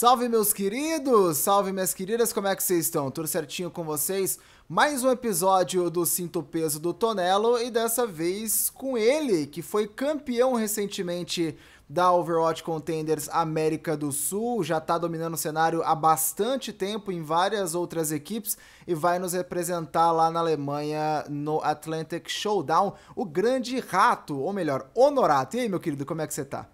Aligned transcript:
Salve 0.00 0.28
meus 0.28 0.52
queridos, 0.52 1.38
salve 1.38 1.72
minhas 1.72 1.92
queridas, 1.92 2.32
como 2.32 2.46
é 2.46 2.54
que 2.54 2.62
vocês 2.62 2.84
estão? 2.84 3.10
Tudo 3.10 3.26
certinho 3.26 3.68
com 3.68 3.82
vocês? 3.82 4.38
Mais 4.68 5.02
um 5.02 5.10
episódio 5.10 5.90
do 5.90 6.06
Cinto 6.06 6.40
Peso 6.40 6.78
do 6.78 6.94
Tonelo 6.94 7.58
e 7.58 7.68
dessa 7.68 8.06
vez 8.06 8.70
com 8.70 8.96
ele, 8.96 9.44
que 9.44 9.60
foi 9.60 9.88
campeão 9.88 10.54
recentemente 10.54 11.58
da 11.88 12.12
Overwatch 12.12 12.62
Contenders 12.62 13.28
América 13.30 13.96
do 13.96 14.12
Sul, 14.12 14.62
já 14.62 14.80
tá 14.80 14.96
dominando 14.96 15.34
o 15.34 15.36
cenário 15.36 15.82
há 15.82 15.96
bastante 15.96 16.72
tempo 16.72 17.10
em 17.10 17.20
várias 17.20 17.74
outras 17.74 18.12
equipes 18.12 18.56
e 18.86 18.94
vai 18.94 19.18
nos 19.18 19.32
representar 19.32 20.12
lá 20.12 20.30
na 20.30 20.38
Alemanha 20.38 21.24
no 21.28 21.60
Atlantic 21.60 22.28
Showdown, 22.28 22.94
o 23.16 23.24
grande 23.24 23.80
rato, 23.80 24.38
ou 24.38 24.52
melhor, 24.52 24.88
Honorato. 24.94 25.56
E 25.56 25.60
aí, 25.62 25.68
meu 25.68 25.80
querido, 25.80 26.06
como 26.06 26.22
é 26.22 26.26
que 26.28 26.34
você 26.34 26.44
tá? 26.44 26.68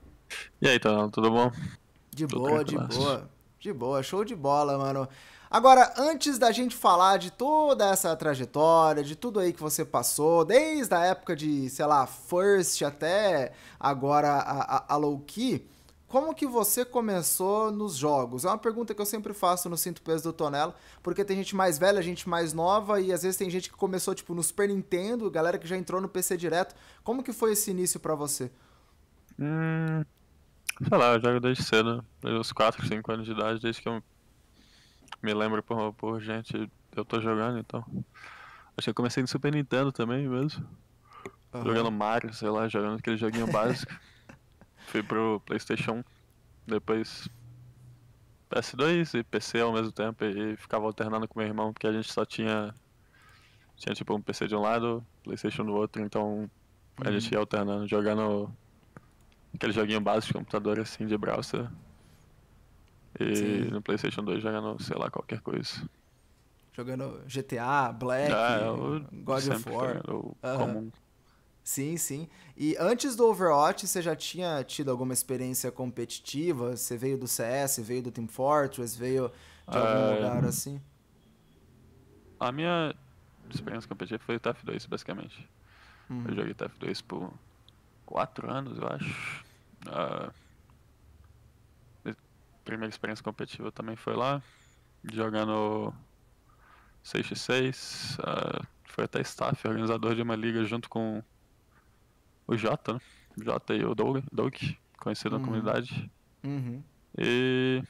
E 0.60 0.68
aí, 0.68 0.78
Tonelo, 0.78 1.10
tudo 1.10 1.30
bom? 1.30 1.50
De 2.14 2.26
boa, 2.26 2.64
de 2.64 2.78
boa. 2.78 3.30
De 3.58 3.72
boa, 3.72 4.02
show 4.02 4.24
de 4.24 4.34
bola, 4.34 4.78
mano. 4.78 5.08
Agora, 5.50 5.94
antes 5.96 6.38
da 6.38 6.50
gente 6.50 6.74
falar 6.74 7.16
de 7.16 7.30
toda 7.30 7.88
essa 7.88 8.14
trajetória, 8.16 9.04
de 9.04 9.14
tudo 9.14 9.38
aí 9.38 9.52
que 9.52 9.60
você 9.60 9.84
passou, 9.84 10.44
desde 10.44 10.94
a 10.94 11.04
época 11.04 11.36
de, 11.36 11.70
sei 11.70 11.86
lá, 11.86 12.06
First 12.06 12.82
até 12.82 13.52
agora 13.78 14.28
a, 14.32 14.76
a, 14.76 14.94
a 14.94 14.96
Low 14.96 15.18
Key, 15.20 15.64
como 16.14 16.34
que 16.34 16.46
você 16.46 16.84
começou 16.84 17.72
nos 17.72 17.96
jogos? 17.96 18.44
É 18.44 18.48
uma 18.48 18.56
pergunta 18.56 18.94
que 18.94 19.00
eu 19.00 19.06
sempre 19.06 19.32
faço 19.34 19.68
no 19.68 19.76
Cinto 19.76 20.00
Peso 20.00 20.22
do 20.22 20.32
Tonelo, 20.32 20.72
porque 21.02 21.24
tem 21.24 21.36
gente 21.36 21.56
mais 21.56 21.76
velha, 21.76 22.00
gente 22.02 22.28
mais 22.28 22.52
nova, 22.52 23.00
e 23.00 23.12
às 23.12 23.22
vezes 23.22 23.36
tem 23.36 23.50
gente 23.50 23.68
que 23.68 23.76
começou, 23.76 24.14
tipo, 24.14 24.32
no 24.32 24.42
Super 24.42 24.68
Nintendo, 24.68 25.30
galera 25.30 25.58
que 25.58 25.66
já 25.66 25.76
entrou 25.76 26.00
no 26.00 26.08
PC 26.08 26.36
direto. 26.36 26.74
Como 27.02 27.22
que 27.22 27.32
foi 27.32 27.52
esse 27.52 27.70
início 27.70 27.98
para 27.98 28.14
você? 28.14 28.48
Hum, 29.38 30.04
Sei 30.82 30.98
lá, 30.98 31.14
eu 31.14 31.20
jogo 31.20 31.40
desde 31.40 31.62
cedo, 31.62 32.04
desde 32.20 32.40
os 32.40 32.52
4, 32.52 32.86
5 32.86 33.12
anos 33.12 33.26
de 33.26 33.32
idade, 33.32 33.60
desde 33.60 33.80
que 33.80 33.88
eu 33.88 34.02
me 35.22 35.32
lembro 35.32 35.62
por, 35.62 35.92
por 35.94 36.20
gente, 36.20 36.70
eu 36.96 37.04
tô 37.04 37.20
jogando, 37.20 37.58
então. 37.58 37.84
Acho 38.76 38.86
que 38.86 38.90
eu 38.90 38.94
comecei 38.94 39.22
no 39.22 39.28
Super 39.28 39.52
Nintendo 39.52 39.92
também 39.92 40.28
mesmo. 40.28 40.66
Uhum. 41.54 41.64
Jogando 41.64 41.92
Mario, 41.92 42.34
sei 42.34 42.50
lá, 42.50 42.68
jogando 42.68 42.98
aquele 42.98 43.16
joguinho 43.16 43.46
básico. 43.46 43.92
Fui 44.88 45.02
pro 45.02 45.40
Playstation, 45.46 46.04
depois 46.66 47.28
PS2 48.50 49.18
e 49.18 49.24
PC 49.24 49.60
ao 49.60 49.72
mesmo 49.72 49.92
tempo 49.92 50.24
e 50.24 50.56
ficava 50.56 50.84
alternando 50.84 51.26
com 51.26 51.38
meu 51.38 51.48
irmão, 51.48 51.72
porque 51.72 51.86
a 51.86 51.92
gente 51.92 52.12
só 52.12 52.24
tinha. 52.24 52.74
Tinha 53.76 53.94
tipo 53.94 54.14
um 54.14 54.20
PC 54.20 54.46
de 54.46 54.54
um 54.54 54.60
lado, 54.60 55.04
Playstation 55.24 55.64
do 55.64 55.74
outro, 55.74 56.02
então 56.02 56.48
a 56.98 57.10
gente 57.10 57.26
uhum. 57.26 57.32
ia 57.32 57.38
alternando, 57.38 57.88
jogando 57.88 58.52
Aquele 59.54 59.72
joguinho 59.72 60.00
básico 60.00 60.28
de 60.28 60.32
computador 60.34 60.80
assim 60.80 61.06
de 61.06 61.16
browser. 61.16 61.70
E 63.18 63.36
Sim. 63.36 63.70
no 63.70 63.80
Playstation 63.80 64.24
2 64.24 64.42
jogando, 64.42 64.82
sei 64.82 64.96
lá, 64.96 65.08
qualquer 65.08 65.40
coisa. 65.40 65.88
Jogando 66.72 67.20
GTA, 67.26 67.92
Black, 67.92 68.32
é, 68.32 69.22
God 69.22 69.48
of 69.48 69.70
War. 69.70 70.02
Uhum. 70.08 70.34
comum. 70.58 70.90
Sim, 71.62 71.96
sim. 71.96 72.28
E 72.56 72.76
antes 72.78 73.16
do 73.16 73.26
Overwatch, 73.26 73.86
você 73.86 74.02
já 74.02 74.14
tinha 74.14 74.62
tido 74.64 74.90
alguma 74.90 75.14
experiência 75.14 75.72
competitiva? 75.72 76.76
Você 76.76 76.96
veio 76.96 77.16
do 77.16 77.26
CS, 77.26 77.78
veio 77.78 78.02
do 78.02 78.10
Team 78.10 78.28
Fortress, 78.28 78.98
veio 78.98 79.30
de 79.70 79.78
algum 79.78 79.88
é... 79.88 80.14
lugar 80.16 80.44
assim? 80.44 80.78
A 82.38 82.52
minha 82.52 82.94
experiência 83.48 83.88
competitiva 83.88 84.22
foi 84.22 84.36
o 84.36 84.40
TF2, 84.40 84.86
basicamente. 84.86 85.48
Uhum. 86.10 86.24
Eu 86.28 86.34
joguei 86.34 86.54
TF2 86.54 87.02
por 87.02 87.32
quatro 88.04 88.50
anos, 88.50 88.76
eu 88.76 88.86
acho. 88.86 89.43
Uh, 89.86 90.32
primeira 92.64 92.88
experiência 92.88 93.22
competitiva 93.22 93.70
também 93.70 93.94
foi 93.94 94.16
lá, 94.16 94.42
jogando 95.12 95.92
6x6. 97.04 98.18
Uh, 98.18 98.66
foi 98.84 99.04
até 99.04 99.20
staff, 99.20 99.66
organizador 99.66 100.14
de 100.14 100.22
uma 100.22 100.36
liga 100.36 100.64
junto 100.64 100.88
com 100.88 101.22
o 102.46 102.56
Jota, 102.56 102.94
né? 102.94 103.00
Jota 103.42 103.74
e 103.74 103.84
o 103.84 103.94
Doug, 103.94 104.24
Doug 104.32 104.54
conhecido 104.98 105.34
uhum. 105.34 105.40
na 105.40 105.46
comunidade. 105.46 106.10
Uhum. 106.42 106.82
E. 107.18 107.82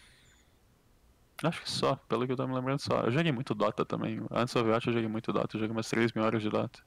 Acho 1.43 1.63
que 1.63 1.71
só, 1.71 1.97
pelo 1.97 2.27
que 2.27 2.33
eu 2.33 2.37
tô 2.37 2.47
me 2.47 2.55
lembrando 2.55 2.81
só. 2.81 3.01
Eu 3.01 3.11
joguei 3.11 3.33
muito 3.33 3.55
Dota 3.55 3.85
também. 3.85 4.21
Antes 4.31 4.55
do 4.55 4.61
Overwatch 4.61 4.87
eu 4.87 4.95
joguei 4.95 5.09
muito 5.09 5.33
Dota, 5.33 5.57
eu 5.57 5.61
joguei 5.61 5.77
umas 5.77 5.89
3 5.89 6.13
mil 6.13 6.25
horas 6.25 6.43
de 6.43 6.49
Dota. 6.49 6.81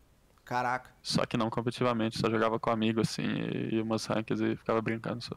Caraca. 0.48 0.90
Só 1.04 1.26
que 1.26 1.36
não 1.36 1.50
competitivamente, 1.50 2.18
só 2.18 2.30
jogava 2.30 2.58
com 2.58 2.70
amigo 2.70 3.02
assim 3.02 3.26
e, 3.70 3.82
umas 3.82 4.06
ranks 4.06 4.40
e 4.40 4.56
ficava 4.56 4.82
brincando 4.82 5.22
só. 5.22 5.36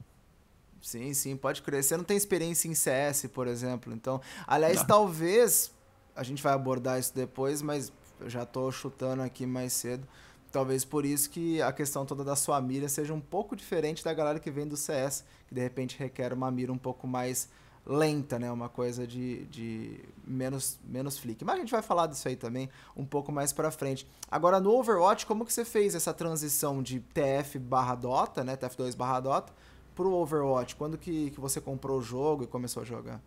Sim, 0.80 1.12
sim, 1.12 1.36
pode 1.36 1.62
crer. 1.62 1.82
Você 1.82 1.96
não 1.96 2.04
tem 2.04 2.16
experiência 2.16 2.68
em 2.68 2.74
CS, 2.74 3.26
por 3.26 3.48
exemplo. 3.48 3.92
Então, 3.92 4.20
aliás, 4.46 4.78
não. 4.78 4.86
talvez 4.86 5.74
a 6.14 6.22
gente 6.22 6.40
vai 6.40 6.52
abordar 6.52 7.00
isso 7.00 7.12
depois, 7.12 7.60
mas 7.60 7.92
eu 8.20 8.30
já 8.30 8.46
tô 8.46 8.70
chutando 8.70 9.22
aqui 9.22 9.46
mais 9.46 9.72
cedo. 9.72 10.06
Talvez 10.52 10.84
por 10.84 11.04
isso 11.04 11.28
que 11.28 11.60
a 11.60 11.72
questão 11.72 12.06
toda 12.06 12.22
da 12.22 12.36
sua 12.36 12.60
mira 12.60 12.88
seja 12.88 13.12
um 13.12 13.20
pouco 13.20 13.56
diferente 13.56 14.04
da 14.04 14.14
galera 14.14 14.38
que 14.38 14.50
vem 14.50 14.66
do 14.66 14.76
CS, 14.76 15.24
que 15.48 15.54
de 15.54 15.60
repente 15.60 15.98
requer 15.98 16.32
uma 16.32 16.52
mira 16.52 16.72
um 16.72 16.78
pouco 16.78 17.08
mais 17.08 17.48
lenta, 17.86 18.38
né? 18.38 18.50
Uma 18.50 18.68
coisa 18.68 19.06
de, 19.06 19.44
de 19.46 20.00
menos, 20.24 20.78
menos 20.84 21.18
flick. 21.18 21.44
Mas 21.44 21.56
a 21.56 21.58
gente 21.58 21.70
vai 21.70 21.82
falar 21.82 22.06
disso 22.06 22.28
aí 22.28 22.36
também 22.36 22.68
um 22.96 23.04
pouco 23.04 23.32
mais 23.32 23.52
pra 23.52 23.70
frente. 23.70 24.06
Agora, 24.30 24.60
no 24.60 24.70
Overwatch, 24.72 25.26
como 25.26 25.44
que 25.44 25.52
você 25.52 25.64
fez 25.64 25.94
essa 25.94 26.12
transição 26.12 26.82
de 26.82 27.00
TF 27.00 27.58
barra 27.58 27.94
Dota, 27.94 28.44
né? 28.44 28.56
TF2 28.56 28.96
barra 28.96 29.20
Dota, 29.20 29.52
pro 29.94 30.12
Overwatch? 30.12 30.76
Quando 30.76 30.98
que, 30.98 31.30
que 31.30 31.40
você 31.40 31.60
comprou 31.60 31.98
o 31.98 32.02
jogo 32.02 32.44
e 32.44 32.46
começou 32.46 32.82
a 32.82 32.86
jogar? 32.86 33.20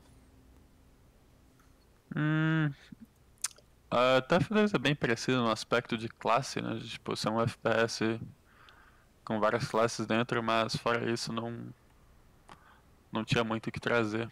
Hum... 2.16 2.72
A 3.96 4.24
TF2 4.24 4.74
é 4.74 4.80
bem 4.80 4.96
parecido 4.96 5.38
no 5.38 5.52
aspecto 5.52 5.96
de 5.96 6.10
classe, 6.10 6.60
né? 6.60 6.80
Tipo, 6.84 7.16
ser 7.16 7.30
um 7.30 7.40
FPS 7.40 8.20
com 9.24 9.40
várias 9.40 9.68
classes 9.68 10.08
dentro, 10.08 10.42
mas 10.42 10.76
fora 10.76 11.12
isso 11.12 11.32
não 11.32 11.72
não 13.12 13.24
tinha 13.24 13.44
muito 13.44 13.68
o 13.68 13.72
que 13.72 13.80
trazer. 13.80 14.32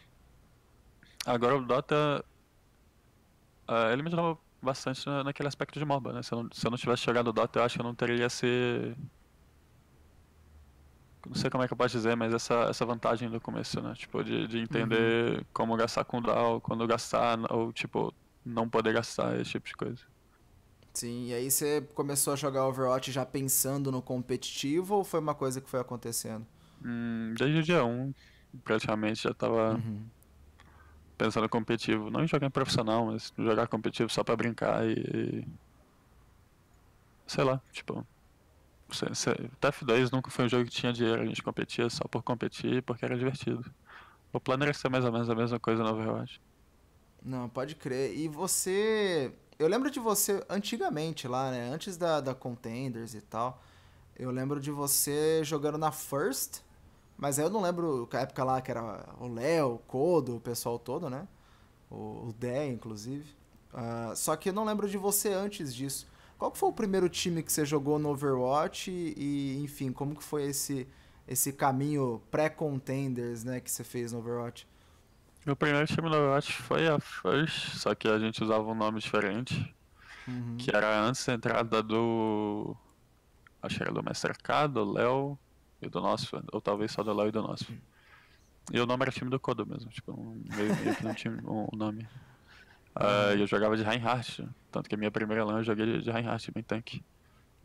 Agora 1.26 1.58
o 1.58 1.66
Dota. 1.66 2.24
Uh, 3.68 3.92
ele 3.94 4.02
me 4.02 4.08
ajudou 4.08 4.40
bastante 4.62 5.08
naquele 5.24 5.48
aspecto 5.48 5.80
de 5.80 5.86
MOBA, 5.86 6.14
né? 6.14 6.24
Se 6.24 6.34
eu, 6.34 6.44
não, 6.44 6.50
se 6.52 6.66
eu 6.66 6.72
não 6.72 6.78
tivesse 6.78 7.04
jogado 7.04 7.28
o 7.28 7.34
Dota, 7.34 7.60
eu 7.60 7.64
acho 7.64 7.76
que 7.76 7.82
eu 7.82 7.86
não 7.86 7.96
teria 7.96 8.26
esse. 8.26 8.96
Não 11.26 11.36
sei 11.36 11.50
como 11.52 11.64
é 11.64 11.68
que 11.68 11.74
eu 11.74 11.78
posso 11.78 11.96
dizer, 11.96 12.16
mas 12.16 12.34
essa, 12.34 12.56
essa 12.64 12.86
vantagem 12.86 13.30
do 13.30 13.40
começo, 13.40 13.80
né? 13.80 13.94
Tipo, 13.96 14.24
de, 14.24 14.48
de 14.48 14.58
entender 14.58 15.38
uhum. 15.38 15.46
como 15.54 15.78
gastar 15.78 16.04
com 16.04 16.22
DAO, 16.22 16.60
quando 16.60 16.86
gastar, 16.88 17.40
ou 17.54 17.72
tipo, 17.72 18.12
não 18.44 18.68
poder 18.68 18.94
gastar, 18.94 19.40
esse 19.40 19.52
tipo 19.52 19.68
de 19.68 19.76
coisa. 19.76 20.02
Sim, 20.94 21.28
e 21.28 21.34
aí 21.34 21.50
você 21.50 21.82
começou 21.94 22.34
a 22.34 22.36
jogar 22.36 22.66
Overwatch 22.66 23.12
já 23.12 23.26
pensando 23.26 23.92
no 23.92 24.02
competitivo 24.02 24.96
ou 24.96 25.04
foi 25.04 25.20
uma 25.20 25.36
coisa 25.36 25.62
que 25.62 25.70
foi 25.70 25.80
acontecendo? 25.80 26.46
Hum, 26.84 27.34
desde 27.38 27.60
o 27.60 27.64
dia 27.64 27.86
1, 27.86 28.14
praticamente 28.64 29.24
já 29.24 29.34
tava. 29.34 29.76
Uhum 29.76 30.04
pensando 31.22 31.48
competitivo. 31.48 32.10
Não 32.10 32.24
em 32.24 32.28
jogar 32.28 32.48
em 32.48 32.50
profissional, 32.52 33.06
mas 33.06 33.32
jogar 33.38 33.68
competitivo 33.68 34.10
só 34.10 34.24
pra 34.24 34.36
brincar 34.36 34.84
e. 34.88 35.48
Sei 37.28 37.44
lá, 37.44 37.62
tipo. 37.72 38.06
TF2 38.90 40.12
nunca 40.12 40.30
foi 40.30 40.46
um 40.46 40.50
jogo 40.50 40.66
que 40.66 40.72
tinha 40.72 40.92
dinheiro, 40.92 41.22
a 41.22 41.26
gente 41.26 41.42
competia 41.42 41.90
só 41.90 42.04
por 42.06 42.22
competir 42.24 42.84
porque 42.84 43.06
era 43.06 43.18
divertido. 43.18 43.64
O 44.34 44.40
plano 44.40 44.64
era 44.64 44.74
ser 44.74 44.90
mais 44.90 45.06
ou 45.06 45.12
menos 45.14 45.30
a 45.30 45.36
mesma 45.36 45.58
coisa 45.60 45.82
no 45.82 45.92
Overwatch. 45.92 46.42
Não, 47.24 47.48
pode 47.48 47.76
crer. 47.76 48.18
E 48.18 48.28
você. 48.28 49.32
Eu 49.60 49.68
lembro 49.68 49.92
de 49.92 50.00
você 50.00 50.44
antigamente 50.50 51.28
lá, 51.28 51.52
né? 51.52 51.70
Antes 51.70 51.96
da, 51.96 52.20
da 52.20 52.34
Contenders 52.34 53.14
e 53.14 53.22
tal. 53.22 53.62
Eu 54.18 54.32
lembro 54.32 54.60
de 54.60 54.72
você 54.72 55.44
jogando 55.44 55.78
na 55.78 55.92
First 55.92 56.62
mas 57.18 57.38
aí 57.38 57.46
eu 57.46 57.50
não 57.50 57.62
lembro 57.62 58.08
a 58.12 58.20
época 58.20 58.44
lá 58.44 58.62
que 58.62 58.72
era 58.72 59.16
o 59.20 59.28
Léo, 59.28 59.76
o 59.76 59.80
Kodo, 59.80 60.38
o 60.38 60.40
pessoal 60.40 60.80
todo, 60.80 61.10
né? 61.10 61.28
O, 61.90 62.30
o 62.30 62.36
Dé, 62.38 62.68
inclusive. 62.68 63.26
Uh, 63.74 64.16
só 64.16 64.36
que 64.36 64.50
eu 64.50 64.54
não 64.54 64.66
lembro 64.66 64.90
de 64.90 64.98
você 64.98 65.34
antes 65.34 65.74
disso. 65.74 66.08
Qual 66.38 66.54
foi 66.56 66.70
o 66.70 66.74
primeiro 66.74 67.08
time 67.08 67.44
que 67.44 67.52
você 67.52 67.64
jogou 67.64 68.00
no 68.00 68.10
Overwatch 68.10 68.90
e, 68.90 69.14
e 69.16 69.64
enfim, 69.64 69.92
como 69.92 70.16
que 70.16 70.24
foi 70.24 70.46
esse, 70.46 70.88
esse 71.28 71.54
caminho 71.54 72.20
pré-contenders, 72.32 73.44
né, 73.44 73.60
que 73.60 73.70
você 73.70 73.84
fez 73.84 74.12
no 74.12 74.20
Overwatch? 74.20 74.68
Meu 75.46 75.56
primeiro 75.56 75.86
time 75.86 76.10
no 76.10 76.16
Overwatch 76.16 76.52
foi 76.54 76.88
a 76.88 77.00
First, 77.00 77.78
só 77.78 77.94
que 77.94 78.08
a 78.08 78.18
gente 78.18 78.44
usava 78.44 78.64
um 78.64 78.74
nome 78.74 79.00
diferente, 79.00 79.74
uhum. 80.28 80.58
que 80.58 80.76
era 80.76 81.02
antes 81.04 81.24
da 81.26 81.34
entrada 81.34 81.84
do... 81.84 82.76
acho 83.62 83.78
que 83.78 83.84
era 83.84 83.92
do 83.92 84.04
Mestre 84.04 84.34
K, 84.42 84.66
do 84.66 84.84
Léo, 84.84 85.38
e 85.82 85.90
do 85.90 86.00
nosso, 86.00 86.42
ou 86.52 86.62
talvez 86.62 86.92
só 86.92 87.04
do 87.04 87.14
Léo 87.14 87.30
e 87.30 87.32
do 87.32 87.42
nosso. 87.42 87.66
E 88.72 88.80
o 88.80 88.86
nome 88.86 89.04
era 89.04 89.12
time 89.12 89.30
do 89.30 89.40
Kodo 89.40 89.66
mesmo, 89.66 89.90
tipo, 89.90 90.14
meio, 90.56 90.76
meio 90.76 90.96
que 90.96 91.04
não 91.04 91.14
tinha 91.14 91.34
o 91.44 91.70
um, 91.74 91.78
nome. 91.78 92.08
Uh, 92.96 93.38
eu 93.38 93.48
jogava 93.48 93.76
de 93.76 93.84
Reinhardt, 93.84 94.48
tanto 94.72 94.88
que 94.88 94.96
a 94.96 94.98
minha 94.98 95.12
primeira 95.12 95.44
LAN 95.44 95.60
eu 95.60 95.64
joguei 95.64 95.86
de, 95.86 96.02
de 96.04 96.12
Reinhardt, 96.12 96.52
bem 96.52 96.64
tanque. 96.64 97.04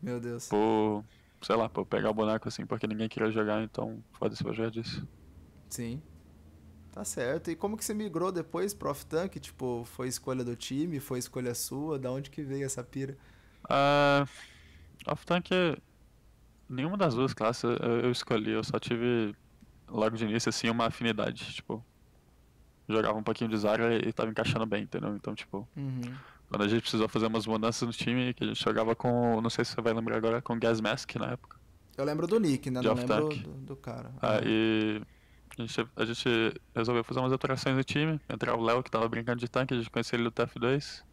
Meu 0.01 0.19
Deus. 0.19 0.47
Por, 0.47 1.03
sei 1.41 1.55
lá, 1.55 1.69
por 1.69 1.85
pegar 1.85 2.09
o 2.09 2.13
boneco 2.13 2.47
assim, 2.47 2.65
porque 2.65 2.87
ninguém 2.87 3.09
queria 3.09 3.29
jogar, 3.31 3.61
então 3.61 4.03
foda-se, 4.13 4.43
eu 4.43 4.53
já 4.53 4.69
disse. 4.69 5.03
Sim. 5.69 6.01
Tá 6.91 7.03
certo. 7.03 7.51
E 7.51 7.55
como 7.55 7.77
que 7.77 7.85
você 7.85 7.93
migrou 7.93 8.31
depois 8.31 8.73
pro 8.73 8.89
off-tank? 8.89 9.39
Tipo, 9.39 9.83
foi 9.85 10.07
escolha 10.07 10.43
do 10.43 10.55
time? 10.55 10.99
Foi 10.99 11.19
escolha 11.19 11.53
sua? 11.53 11.99
Da 11.99 12.11
onde 12.11 12.31
que 12.31 12.41
veio 12.41 12.65
essa 12.65 12.83
pira? 12.83 13.15
Uh, 13.65 14.27
off-tank, 15.05 15.49
nenhuma 16.69 16.97
das 16.97 17.15
duas 17.15 17.33
classes 17.33 17.63
eu, 17.63 18.11
escolhi. 18.11 18.51
Eu 18.51 18.63
só 18.63 18.79
tive, 18.79 19.35
logo 19.87 20.15
de 20.15 20.25
início, 20.25 20.49
assim, 20.49 20.69
uma 20.69 20.87
afinidade. 20.87 21.53
Tipo, 21.53 21.83
jogava 22.87 23.17
um 23.17 23.23
pouquinho 23.23 23.49
de 23.49 23.57
Zarya 23.57 24.07
e 24.07 24.13
tava 24.13 24.29
encaixando 24.29 24.65
bem, 24.65 24.83
entendeu? 24.83 25.15
Então, 25.15 25.35
tipo, 25.35 25.67
uhum. 25.75 26.13
quando 26.49 26.63
a 26.63 26.67
gente 26.67 26.81
precisou 26.81 27.07
fazer 27.07 27.27
umas 27.27 27.45
mudanças 27.45 27.87
no 27.87 27.93
time, 27.93 28.33
que 28.33 28.43
a 28.43 28.47
gente 28.47 28.63
jogava 28.63 28.95
com, 28.95 29.41
não 29.41 29.49
sei 29.49 29.65
se 29.65 29.73
você 29.73 29.81
vai 29.81 29.93
lembrar 29.93 30.17
agora, 30.17 30.41
com 30.41 30.57
Gas 30.57 30.81
Mask 30.81 31.15
na 31.15 31.31
época. 31.31 31.57
Eu 31.97 32.05
lembro 32.05 32.27
do 32.27 32.39
Nick, 32.39 32.69
né? 32.69 32.81
Não 32.81 32.93
lembro 32.93 33.29
do, 33.29 33.49
do, 33.65 33.75
cara. 33.75 34.11
Aí 34.21 35.01
a 35.57 35.61
gente, 35.61 35.87
a 35.95 36.05
gente 36.05 36.61
resolveu 36.75 37.03
fazer 37.03 37.19
umas 37.19 37.31
alterações 37.31 37.75
no 37.75 37.83
time. 37.83 38.21
Entrar 38.29 38.55
o 38.55 38.61
Léo, 38.61 38.83
que 38.83 38.91
tava 38.91 39.09
brincando 39.09 39.39
de 39.39 39.47
tanque, 39.47 39.73
a 39.73 39.77
gente 39.77 39.89
conheceu 39.89 40.17
ele 40.17 40.25
no 40.25 40.31
TF2. 40.31 41.03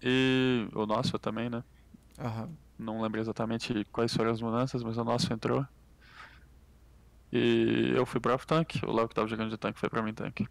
E 0.00 0.68
o 0.72 0.86
nosso 0.86 1.18
também, 1.18 1.50
né? 1.50 1.64
Uhum. 2.18 2.54
Não 2.78 3.00
lembro 3.00 3.20
exatamente 3.20 3.84
quais 3.92 4.14
foram 4.14 4.30
as 4.30 4.40
mudanças, 4.40 4.82
mas 4.82 4.96
o 4.96 5.04
nosso 5.04 5.32
entrou. 5.32 5.66
E 7.32 7.92
eu 7.94 8.06
fui 8.06 8.20
pro 8.20 8.34
off-tank, 8.34 8.80
o 8.84 8.92
Léo 8.92 9.08
que 9.08 9.14
tava 9.14 9.26
jogando 9.26 9.50
de 9.50 9.56
tanque 9.56 9.78
foi 9.78 9.88
pra 9.88 10.02
mim 10.02 10.14
tanque. 10.14 10.46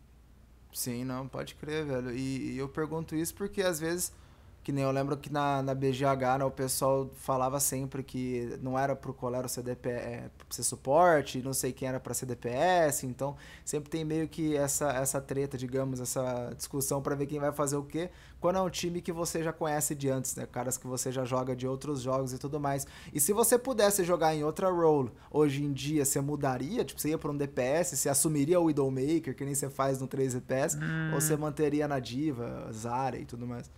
Sim, 0.74 1.06
não, 1.06 1.28
pode 1.28 1.56
crer, 1.56 1.86
velho. 1.86 2.12
E, 2.12 2.54
e 2.54 2.58
eu 2.58 2.68
pergunto 2.68 3.16
isso 3.16 3.34
porque 3.36 3.62
às 3.62 3.80
vezes 3.80 4.14
que 4.64 4.72
nem 4.72 4.84
eu 4.86 4.92
lembro 4.92 5.18
que 5.18 5.32
na, 5.32 5.62
na 5.62 5.76
BGH, 5.76 6.40
né, 6.40 6.46
o 6.46 6.52
pessoal 6.52 7.12
falava 7.16 7.60
sempre 7.60 8.02
que 8.02 8.58
não 8.62 8.80
era 8.80 8.96
pro 8.96 9.14
Colero 9.14 9.50
ser, 9.50 9.62
DP, 9.62 9.90
é, 9.90 10.32
ser 10.50 10.64
suporte, 10.64 11.42
não 11.42 11.54
sei 11.54 11.74
quem 11.74 11.88
era 11.88 12.00
para 12.00 12.14
ser 12.14 12.26
DPS, 12.26 13.04
então 13.04 13.36
sempre 13.66 13.90
tem 13.90 14.06
meio 14.06 14.26
que 14.26 14.56
essa, 14.56 14.90
essa 14.92 15.20
treta, 15.20 15.58
digamos, 15.58 16.00
essa 16.00 16.54
discussão 16.56 17.02
para 17.02 17.14
ver 17.14 17.26
quem 17.26 17.40
vai 17.40 17.52
fazer 17.52 17.76
o 17.76 17.84
quê, 17.84 18.10
quando 18.40 18.58
é 18.58 18.62
um 18.62 18.70
time 18.70 19.02
que 19.02 19.12
você 19.12 19.44
já 19.44 19.52
conhece 19.52 19.94
de 19.94 20.10
antes, 20.10 20.34
né, 20.38 20.46
caras 20.46 20.78
que 20.78 20.88
você 20.88 21.12
já 21.12 21.26
joga 21.26 21.54
de 21.54 21.68
outros 21.68 22.02
jogos 22.02 22.32
e 22.32 22.38
tudo 22.38 22.58
mais. 22.58 22.88
E 23.14 23.20
se 23.20 23.34
você 23.34 23.60
pudesse 23.60 24.06
jogar 24.06 24.34
em 24.34 24.46
outra 24.46 24.70
role 24.70 25.12
hoje 25.30 25.62
em 25.62 25.74
dia, 25.74 26.06
você 26.06 26.22
mudaria? 26.22 26.86
Tipo, 26.86 27.02
você 27.02 27.10
ia 27.10 27.18
pra 27.18 27.32
um 27.32 27.38
DPS, 27.38 27.98
você 27.98 28.08
assumiria 28.08 28.62
o 28.62 28.66
Widowmaker, 28.66 29.36
que 29.36 29.44
nem 29.44 29.56
você 29.56 29.70
faz 29.70 30.00
no 30.00 30.08
3 30.08 30.36
DPS, 30.36 30.76
hum. 30.76 31.14
ou 31.14 31.20
você 31.20 31.36
manteria 31.36 31.86
na 31.86 32.00
Diva, 32.00 32.72
Zara 32.72 33.18
e 33.18 33.26
tudo 33.26 33.46
mais? 33.46 33.70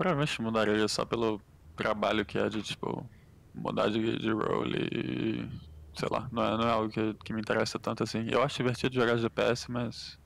Provavelmente 0.00 0.40
mudaria 0.40 0.88
só 0.88 1.04
pelo 1.04 1.42
trabalho 1.76 2.24
que 2.24 2.38
é 2.38 2.48
de, 2.48 2.62
tipo, 2.62 3.06
mudar 3.54 3.90
de, 3.90 4.18
de 4.18 4.30
role 4.30 4.88
e. 4.90 5.46
sei 5.94 6.08
lá, 6.10 6.26
não 6.32 6.42
é, 6.42 6.56
não 6.56 6.66
é 6.66 6.70
algo 6.70 6.88
que, 6.88 7.12
que 7.22 7.34
me 7.34 7.40
interessa 7.42 7.78
tanto 7.78 8.02
assim. 8.02 8.26
Eu 8.30 8.42
acho 8.42 8.56
divertido 8.56 8.94
jogar 8.94 9.16
DPS, 9.16 9.66
mas. 9.68 10.18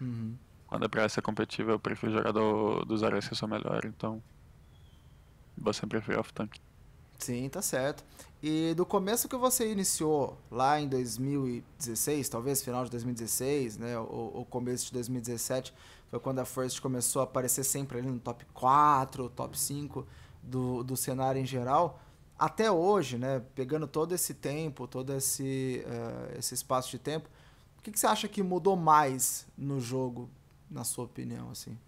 Uhum. 0.00 0.34
Quando 0.66 0.84
é 0.84 0.88
pra 0.88 1.08
ser 1.08 1.22
competitivo, 1.22 1.70
eu 1.70 1.78
prefiro 1.78 2.10
jogar 2.10 2.32
do, 2.32 2.84
dos 2.84 3.04
áreas 3.04 3.28
que 3.28 3.32
eu 3.32 3.38
sou 3.38 3.48
melhor, 3.48 3.84
então. 3.84 4.20
Vou 5.56 5.72
sempre 5.72 6.00
preferir 6.00 6.18
off-tank. 6.18 6.58
Sim, 7.16 7.48
tá 7.48 7.62
certo. 7.62 8.02
E 8.42 8.74
do 8.74 8.84
começo 8.84 9.28
que 9.28 9.36
você 9.36 9.70
iniciou, 9.70 10.36
lá 10.50 10.80
em 10.80 10.88
2016, 10.88 12.28
talvez 12.28 12.64
final 12.64 12.84
de 12.84 12.90
2016, 12.90 13.78
né, 13.78 13.96
ou, 13.96 14.38
ou 14.38 14.44
começo 14.44 14.86
de 14.86 14.92
2017, 14.94 15.72
foi 16.10 16.18
quando 16.18 16.40
a 16.40 16.44
First 16.44 16.80
começou 16.80 17.20
a 17.20 17.24
aparecer 17.24 17.62
sempre 17.62 17.98
ali 17.98 18.10
no 18.10 18.18
top 18.18 18.44
4, 18.52 19.30
top 19.30 19.56
5 19.56 20.06
do, 20.42 20.82
do 20.82 20.96
cenário 20.96 21.40
em 21.40 21.46
geral. 21.46 22.02
Até 22.36 22.70
hoje, 22.70 23.16
né, 23.16 23.40
pegando 23.54 23.86
todo 23.86 24.12
esse 24.12 24.34
tempo, 24.34 24.88
todo 24.88 25.12
esse, 25.12 25.84
uh, 25.86 26.38
esse 26.38 26.54
espaço 26.54 26.90
de 26.90 26.98
tempo, 26.98 27.28
o 27.78 27.82
que, 27.82 27.92
que 27.92 28.00
você 28.00 28.06
acha 28.06 28.26
que 28.26 28.42
mudou 28.42 28.76
mais 28.76 29.46
no 29.56 29.80
jogo, 29.80 30.28
na 30.68 30.82
sua 30.82 31.04
opinião, 31.04 31.50
assim? 31.50 31.78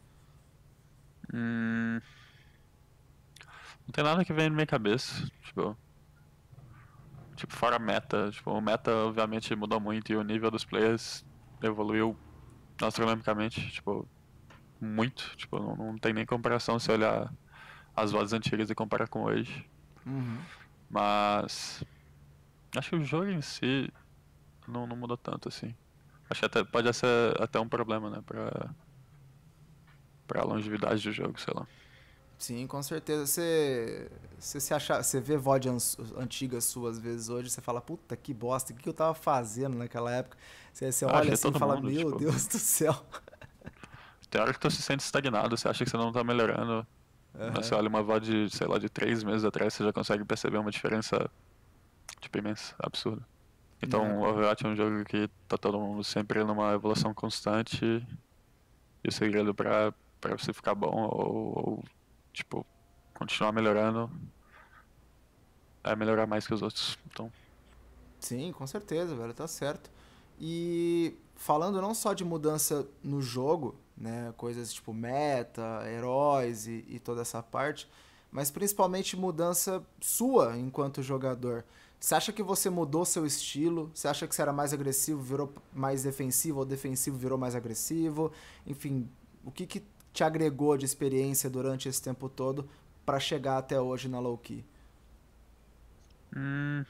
Hum... 1.34 2.00
Não 3.84 3.92
tem 3.92 4.04
nada 4.04 4.24
que 4.24 4.32
vem 4.32 4.48
na 4.48 4.54
minha 4.54 4.66
cabeça, 4.66 5.28
tipo... 5.42 5.76
Tipo, 7.34 7.54
fora 7.54 7.76
a 7.76 7.78
meta, 7.78 8.30
tipo, 8.30 8.50
o 8.50 8.60
meta 8.60 8.94
obviamente 8.94 9.56
mudou 9.56 9.80
muito 9.80 10.12
e 10.12 10.16
o 10.16 10.22
nível 10.22 10.50
dos 10.50 10.64
players 10.64 11.24
evoluiu 11.62 12.16
astronomicamente, 12.88 13.70
tipo, 13.70 14.08
muito. 14.80 15.34
Tipo, 15.36 15.58
não, 15.58 15.76
não 15.76 15.98
tem 15.98 16.12
nem 16.12 16.26
comparação 16.26 16.78
se 16.78 16.90
olhar 16.90 17.32
as 17.94 18.12
vozes 18.12 18.32
antigas 18.32 18.70
e 18.70 18.74
comparar 18.74 19.08
com 19.08 19.22
hoje. 19.24 19.68
Uhum. 20.06 20.38
Mas. 20.90 21.84
Acho 22.76 22.90
que 22.90 22.96
o 22.96 23.04
jogo 23.04 23.26
em 23.26 23.42
si 23.42 23.92
não, 24.66 24.86
não 24.86 24.96
mudou 24.96 25.16
tanto 25.16 25.48
assim. 25.48 25.74
Acho 26.28 26.40
que 26.40 26.46
até, 26.46 26.64
pode 26.64 26.92
ser 26.94 27.40
até 27.40 27.60
um 27.60 27.68
problema, 27.68 28.08
né? 28.08 28.22
Pra, 28.24 28.70
pra 30.26 30.44
longevidade 30.44 31.02
do 31.02 31.12
jogo, 31.12 31.38
sei 31.38 31.52
lá. 31.54 31.66
Sim, 32.42 32.66
com 32.66 32.82
certeza. 32.82 33.24
Você, 33.24 34.10
você 34.36 34.58
se 34.58 34.74
acha, 34.74 35.00
você 35.00 35.20
vê 35.20 35.36
VOD 35.36 35.68
antigas 36.16 36.64
suas 36.64 36.98
vezes 36.98 37.28
hoje, 37.28 37.48
você 37.48 37.60
fala, 37.60 37.80
puta 37.80 38.16
que 38.16 38.34
bosta, 38.34 38.72
o 38.72 38.76
que 38.76 38.88
eu 38.88 38.92
tava 38.92 39.14
fazendo 39.14 39.78
naquela 39.78 40.10
época? 40.10 40.36
Você, 40.72 40.90
você 40.90 41.04
olha 41.04 41.30
é 41.30 41.34
assim 41.34 41.50
e 41.50 41.52
fala, 41.56 41.76
mundo, 41.76 41.92
meu 41.92 42.06
tipo... 42.06 42.18
Deus 42.18 42.48
do 42.48 42.58
céu. 42.58 42.96
Tem 44.28 44.40
hora 44.40 44.52
que 44.52 44.58
tu 44.58 44.68
se 44.72 44.82
sente 44.82 45.04
estagnado, 45.04 45.56
você 45.56 45.68
acha 45.68 45.84
que 45.84 45.90
você 45.90 45.96
não 45.96 46.10
tá 46.10 46.24
melhorando. 46.24 46.84
Uhum. 47.32 47.52
Você 47.54 47.76
olha 47.76 47.88
uma 47.88 48.02
VOD, 48.02 48.50
sei 48.50 48.66
lá, 48.66 48.76
de 48.76 48.88
três 48.88 49.22
meses 49.22 49.44
atrás, 49.44 49.74
você 49.74 49.84
já 49.84 49.92
consegue 49.92 50.24
perceber 50.24 50.58
uma 50.58 50.70
diferença, 50.72 51.30
tipo, 52.20 52.38
imensa, 52.38 52.74
absurda. 52.80 53.24
Então, 53.80 54.18
o 54.18 54.28
Overwatch 54.28 54.66
é 54.66 54.68
um 54.68 54.74
jogo 54.74 55.04
que 55.04 55.30
tá 55.46 55.56
todo 55.56 55.78
mundo 55.78 56.02
sempre 56.02 56.42
numa 56.42 56.72
evolução 56.72 57.14
constante. 57.14 58.04
E 59.04 59.08
o 59.08 59.12
segredo 59.12 59.54
pra, 59.54 59.94
pra 60.20 60.36
você 60.36 60.52
ficar 60.52 60.74
bom 60.74 61.08
ou, 61.08 61.52
ou 61.54 61.84
tipo, 62.32 62.66
continuar 63.14 63.52
melhorando 63.52 64.10
é 65.84 65.94
melhorar 65.96 66.26
mais 66.26 66.46
que 66.46 66.54
os 66.54 66.62
outros. 66.62 66.98
Então. 67.06 67.30
Sim, 68.20 68.52
com 68.52 68.66
certeza, 68.66 69.14
velho, 69.14 69.34
tá 69.34 69.48
certo. 69.48 69.90
E 70.40 71.14
falando 71.34 71.80
não 71.80 71.94
só 71.94 72.12
de 72.12 72.24
mudança 72.24 72.86
no 73.02 73.20
jogo, 73.20 73.74
né, 73.96 74.32
coisas 74.36 74.72
tipo 74.72 74.92
meta, 74.92 75.82
heróis 75.88 76.66
e, 76.66 76.84
e 76.88 76.98
toda 76.98 77.22
essa 77.22 77.42
parte, 77.42 77.88
mas 78.30 78.50
principalmente 78.50 79.16
mudança 79.16 79.84
sua 80.00 80.56
enquanto 80.56 81.02
jogador. 81.02 81.64
Você 82.00 82.14
acha 82.16 82.32
que 82.32 82.42
você 82.42 82.68
mudou 82.68 83.04
seu 83.04 83.24
estilo? 83.24 83.90
Você 83.94 84.08
acha 84.08 84.26
que 84.26 84.34
você 84.34 84.42
era 84.42 84.52
mais 84.52 84.72
agressivo, 84.72 85.22
virou 85.22 85.52
mais 85.72 86.02
defensivo, 86.02 86.58
ou 86.58 86.64
defensivo 86.64 87.16
virou 87.16 87.38
mais 87.38 87.54
agressivo? 87.54 88.32
Enfim, 88.66 89.08
o 89.44 89.52
que, 89.52 89.66
que 89.66 89.84
te 90.12 90.22
agregou 90.22 90.76
de 90.76 90.84
experiência 90.84 91.48
durante 91.48 91.88
esse 91.88 92.02
tempo 92.02 92.28
todo 92.28 92.68
para 93.04 93.18
chegar 93.18 93.58
até 93.58 93.80
hoje 93.80 94.08
na 94.08 94.20
low 94.20 94.36
key? 94.38 94.64
Hum, 96.36 96.84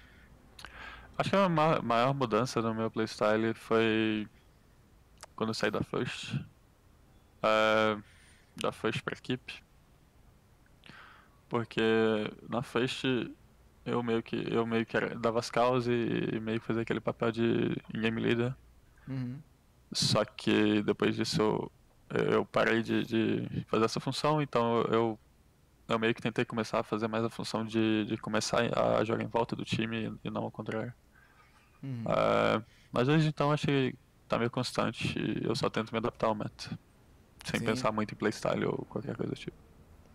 acho 1.19 1.31
que 1.31 1.37
a 1.37 1.49
maior 1.49 2.15
mudança 2.15 2.61
no 2.61 2.75
meu 2.75 2.91
playstyle 2.91 3.55
foi 3.55 4.29
quando 5.35 5.51
eu 5.51 5.55
saí 5.55 5.71
da 5.71 5.83
First. 5.83 6.35
Uh, 7.43 8.03
da 8.57 8.71
First 8.73 9.03
pra 9.03 9.17
equipe. 9.17 9.63
Porque 11.49 11.83
na 12.49 12.63
First 12.63 13.05
eu 13.85 14.03
meio 14.03 14.23
que 14.23 14.37
eu 14.51 14.67
meio 14.67 14.87
que 14.87 14.99
dava 15.17 15.39
as 15.41 15.51
causas 15.51 15.87
e, 15.93 16.41
meio 16.41 16.61
que 16.61 16.67
fazia 16.67 16.83
aquele 16.83 17.01
papel 17.01 17.33
de 17.33 17.77
game 17.93 18.21
leader. 18.21 18.55
Uhum. 19.09 19.39
Só 19.93 20.25
que 20.25 20.83
depois 20.83 21.17
disso 21.17 21.43
eu 21.43 21.73
parei 22.51 22.83
de, 22.83 23.05
de 23.05 23.65
fazer 23.69 23.85
essa 23.85 24.01
função, 24.01 24.43
então 24.43 24.83
eu, 24.83 25.19
eu 25.89 25.99
meio 25.99 26.15
que 26.15 26.23
tentei 26.23 26.45
começar 26.45 26.81
a 26.81 26.83
fazer 26.83 27.09
mais 27.09 27.25
a 27.25 27.31
função 27.31 27.65
de, 27.65 28.05
de 28.05 28.17
começar 28.17 28.61
a 28.79 29.05
jogar 29.05 29.23
em 29.23 29.29
volta 29.29 29.57
do 29.57 29.65
time 29.65 30.19
e 30.25 30.31
não 30.31 30.45
ao 30.45 30.51
contrário. 30.51 30.93
Uhum. 31.83 32.05
Uh, 32.05 32.65
mas 32.93 33.09
hoje 33.09 33.27
então 33.29 33.51
achei 33.51 33.93
que 33.93 33.99
tá 34.29 34.39
meio 34.39 34.51
constante 34.51 35.19
e 35.19 35.45
eu 35.47 35.55
só 35.57 35.69
tento 35.69 35.91
me 35.93 35.99
adaptar 35.99 36.29
ao 36.29 36.35
meta. 36.35 36.79
Sem 37.45 37.61
Sim. 37.61 37.67
pensar 37.67 37.93
muito 37.93 38.15
em 38.15 38.17
playstyle 38.17 38.67
ou 38.67 38.87
qualquer 38.89 39.17
coisa 39.17 39.33
do 39.33 39.39
tipo. 39.39 39.57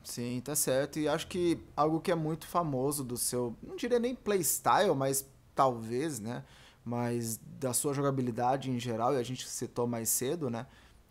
Sim, 0.04 0.42
tá 0.42 0.56
certo. 0.56 1.00
E 1.00 1.08
acho 1.08 1.28
que 1.28 1.60
algo 1.76 2.00
que 2.00 2.10
é 2.10 2.16
muito 2.16 2.48
famoso 2.48 3.04
do 3.04 3.18
seu, 3.18 3.54
não 3.62 3.76
diria 3.76 4.00
nem 4.00 4.16
playstyle, 4.16 4.96
mas 4.96 5.30
talvez, 5.54 6.20
né? 6.20 6.46
Mas 6.86 7.38
da 7.60 7.74
sua 7.74 7.94
jogabilidade 7.94 8.72
em 8.72 8.80
geral, 8.80 9.14
e 9.14 9.18
a 9.18 9.24
gente 9.24 9.46
citou 9.46 9.86
mais 9.86 10.08
cedo, 10.08 10.50
né? 10.50 10.66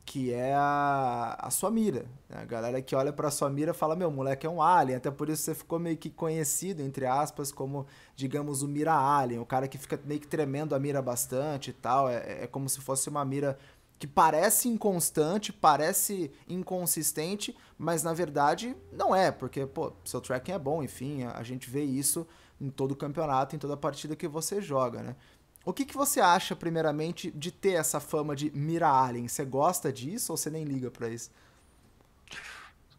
Que 0.07 0.33
é 0.33 0.55
a, 0.55 1.37
a 1.41 1.51
sua 1.51 1.69
mira. 1.71 2.07
Né? 2.29 2.39
A 2.41 2.45
galera 2.45 2.81
que 2.81 2.95
olha 2.95 3.13
para 3.13 3.31
sua 3.31 3.51
mira 3.51 3.75
fala: 3.75 3.97
meu, 3.97 4.11
moleque 4.11 4.47
é 4.47 4.51
um 4.51 4.63
alien. 4.63 4.97
Até 4.97 5.11
por 5.11 5.29
isso 5.29 5.43
você 5.43 5.55
ficou 5.55 5.81
meio 5.81 5.97
que 5.97 6.09
conhecido, 6.09 6.81
entre 6.81 7.05
aspas, 7.05 7.51
como, 7.51 7.85
digamos, 8.15 8.63
o 8.63 8.69
mira 8.69 8.95
alien. 8.95 9.41
O 9.41 9.45
cara 9.45 9.67
que 9.67 9.77
fica 9.77 10.01
meio 10.05 10.21
que 10.21 10.29
tremendo 10.29 10.75
a 10.75 10.79
mira 10.79 11.03
bastante 11.03 11.71
e 11.71 11.73
tal. 11.75 12.09
É, 12.09 12.45
é 12.45 12.47
como 12.47 12.69
se 12.69 12.81
fosse 12.81 13.09
uma 13.09 13.25
mira 13.25 13.59
que 13.99 14.07
parece 14.07 14.69
inconstante, 14.69 15.53
parece 15.53 16.31
inconsistente, 16.49 17.57
mas 17.77 18.03
na 18.03 18.13
verdade 18.13 18.77
não 18.93 19.15
é, 19.17 19.33
porque, 19.33 19.65
pô, 19.67 19.93
seu 20.05 20.21
tracking 20.21 20.53
é 20.53 20.59
bom, 20.59 20.83
enfim, 20.83 21.25
a 21.25 21.43
gente 21.43 21.71
vê 21.71 21.83
isso 21.83 22.27
em 22.61 22.69
todo 22.69 22.95
campeonato, 22.95 23.57
em 23.57 23.59
toda 23.59 23.77
partida 23.77 24.15
que 24.15 24.29
você 24.29 24.61
joga, 24.61 25.03
né? 25.03 25.17
O 25.67 25.73
que, 25.73 25.85
que 25.85 25.97
você 25.97 26.21
acha, 26.21 26.55
primeiramente, 26.55 27.31
de 27.31 27.51
ter 27.51 27.73
essa 27.73 28.01
fama 28.01 28.35
de 28.35 28.51
mira 28.53 28.89
alien? 28.89 29.27
Você 29.27 29.45
gosta 29.45 29.93
disso 29.93 30.33
ou 30.33 30.37
você 30.37 30.49
nem 30.49 30.65
liga 30.65 30.91
pra 30.91 31.09
isso? 31.09 31.31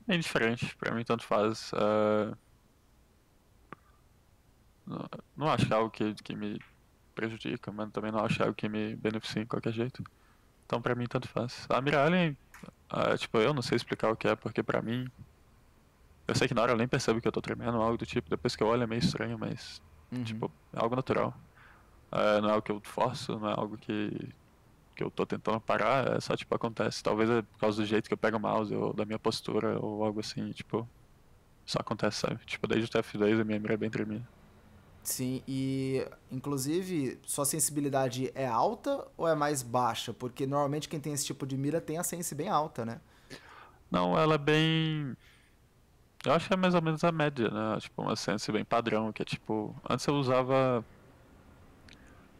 É 0.07 0.17
diferente, 0.17 0.75
pra 0.75 0.93
mim 0.93 1.03
tanto 1.03 1.23
faz. 1.23 1.71
Uh... 1.71 2.37
Não, 4.85 5.09
não 5.35 5.49
acho 5.49 5.65
que 5.65 5.73
é 5.73 5.75
algo 5.75 5.89
que, 5.89 6.13
que 6.15 6.35
me 6.35 6.59
prejudica, 7.15 7.71
mas 7.71 7.89
também 7.91 8.11
não 8.11 8.19
acho 8.19 8.35
que 8.35 8.41
é 8.41 8.45
algo 8.45 8.55
que 8.55 8.69
me 8.69 8.95
beneficia 8.95 9.41
de 9.41 9.47
qualquer 9.47 9.73
jeito. 9.73 10.03
Então 10.65 10.81
pra 10.81 10.93
mim 10.93 11.07
tanto 11.07 11.27
faz. 11.27 11.65
A 11.69 11.81
mira 11.81 12.05
alien, 12.05 12.37
uh, 12.91 13.17
tipo, 13.17 13.37
eu 13.37 13.53
não 13.53 13.61
sei 13.61 13.77
explicar 13.77 14.11
o 14.11 14.15
que 14.15 14.27
é, 14.27 14.35
porque 14.35 14.61
pra 14.61 14.81
mim 14.81 15.09
eu 16.27 16.35
sei 16.35 16.47
que 16.47 16.53
na 16.53 16.61
hora 16.61 16.73
eu 16.73 16.77
nem 16.77 16.87
percebo 16.87 17.21
que 17.21 17.27
eu 17.27 17.31
tô 17.31 17.41
tremendo, 17.41 17.81
algo 17.81 17.97
do 17.97 18.05
tipo. 18.05 18.29
Depois 18.29 18.55
que 18.55 18.61
eu 18.61 18.67
olho 18.67 18.83
é 18.83 18.87
meio 18.87 18.99
estranho, 18.99 19.39
mas. 19.39 19.81
Uhum. 20.11 20.23
Tipo, 20.23 20.51
é 20.73 20.79
algo 20.81 20.95
natural. 20.95 21.33
É, 22.11 22.41
não 22.41 22.49
é 22.49 22.51
algo 22.53 22.61
que 22.61 22.71
eu 22.71 22.81
forço, 22.81 23.37
não 23.37 23.49
é 23.49 23.53
algo 23.53 23.77
que, 23.77 24.11
que 24.95 25.03
eu 25.03 25.11
tô 25.11 25.25
tentando 25.25 25.59
parar, 25.59 26.17
é 26.17 26.19
só 26.19 26.35
tipo 26.35 26.53
acontece. 26.55 27.03
Talvez 27.03 27.29
é 27.29 27.41
por 27.41 27.59
causa 27.59 27.81
do 27.81 27.85
jeito 27.85 28.07
que 28.07 28.13
eu 28.13 28.17
pego 28.17 28.37
o 28.37 28.39
mouse 28.39 28.73
ou 28.73 28.93
da 28.93 29.05
minha 29.05 29.19
postura 29.19 29.79
ou 29.79 30.03
algo 30.03 30.19
assim, 30.19 30.51
tipo. 30.51 30.87
Só 31.65 31.79
acontece, 31.79 32.21
sabe? 32.21 32.39
Tipo, 32.45 32.65
desde 32.65 32.85
o 32.85 32.89
TF2 32.89 33.41
a 33.41 33.43
minha 33.43 33.59
mira 33.59 33.73
é 33.73 33.77
bem 33.77 33.89
tremida. 33.89 34.25
Sim, 35.03 35.41
e 35.47 36.05
inclusive 36.31 37.19
sua 37.25 37.45
sensibilidade 37.45 38.31
é 38.35 38.47
alta 38.47 39.05
ou 39.17 39.27
é 39.27 39.35
mais 39.35 39.63
baixa? 39.63 40.13
Porque 40.13 40.45
normalmente 40.47 40.87
quem 40.87 40.99
tem 40.99 41.13
esse 41.13 41.25
tipo 41.25 41.45
de 41.45 41.57
mira 41.57 41.81
tem 41.81 41.97
a 41.97 42.03
sense 42.03 42.33
bem 42.35 42.49
alta, 42.49 42.85
né? 42.85 43.01
Não, 43.91 44.17
ela 44.17 44.35
é 44.35 44.37
bem 44.37 45.15
eu 46.25 46.33
acho 46.33 46.47
que 46.47 46.53
é 46.53 46.57
mais 46.57 46.73
ou 46.75 46.81
menos 46.81 47.03
a 47.03 47.11
média, 47.11 47.49
né? 47.49 47.79
Tipo, 47.79 48.01
uma 48.01 48.15
sense 48.15 48.51
bem 48.51 48.65
padrão, 48.65 49.13
que 49.13 49.21
é 49.21 49.25
tipo. 49.25 49.75
Antes 49.89 50.05
eu 50.07 50.15
usava. 50.15 50.83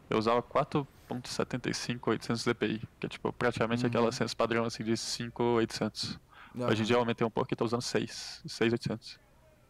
Eu 0.08 0.18
usava 0.18 0.42
4.75 0.42 2.08
800 2.08 2.44
dpi, 2.44 2.82
que 2.98 3.06
é 3.06 3.08
tipo 3.08 3.32
praticamente 3.32 3.82
uhum. 3.82 3.88
aquela 3.88 4.12
sense 4.12 4.34
padrão 4.34 4.64
assim 4.64 4.82
de 4.82 4.96
5800. 4.96 6.18
Uhum. 6.54 6.66
Hoje 6.66 6.82
em 6.82 6.84
dia 6.84 6.96
eu 6.96 7.00
aumentei 7.00 7.26
um 7.26 7.30
pouco 7.30 7.52
e 7.52 7.56
tô 7.56 7.64
usando 7.64 7.82
6, 7.82 8.42
6800. 8.46 9.20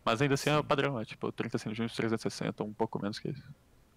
Mas 0.04 0.22
ainda 0.22 0.34
assim 0.34 0.50
é 0.50 0.56
o 0.56 0.64
padrão, 0.64 0.98
é 0.98 1.04
tipo 1.04 1.30
30 1.30 1.58
centímetros 1.58 1.96
360, 1.96 2.64
um 2.64 2.72
pouco 2.72 3.00
menos 3.00 3.18
que 3.18 3.28
isso. 3.28 3.42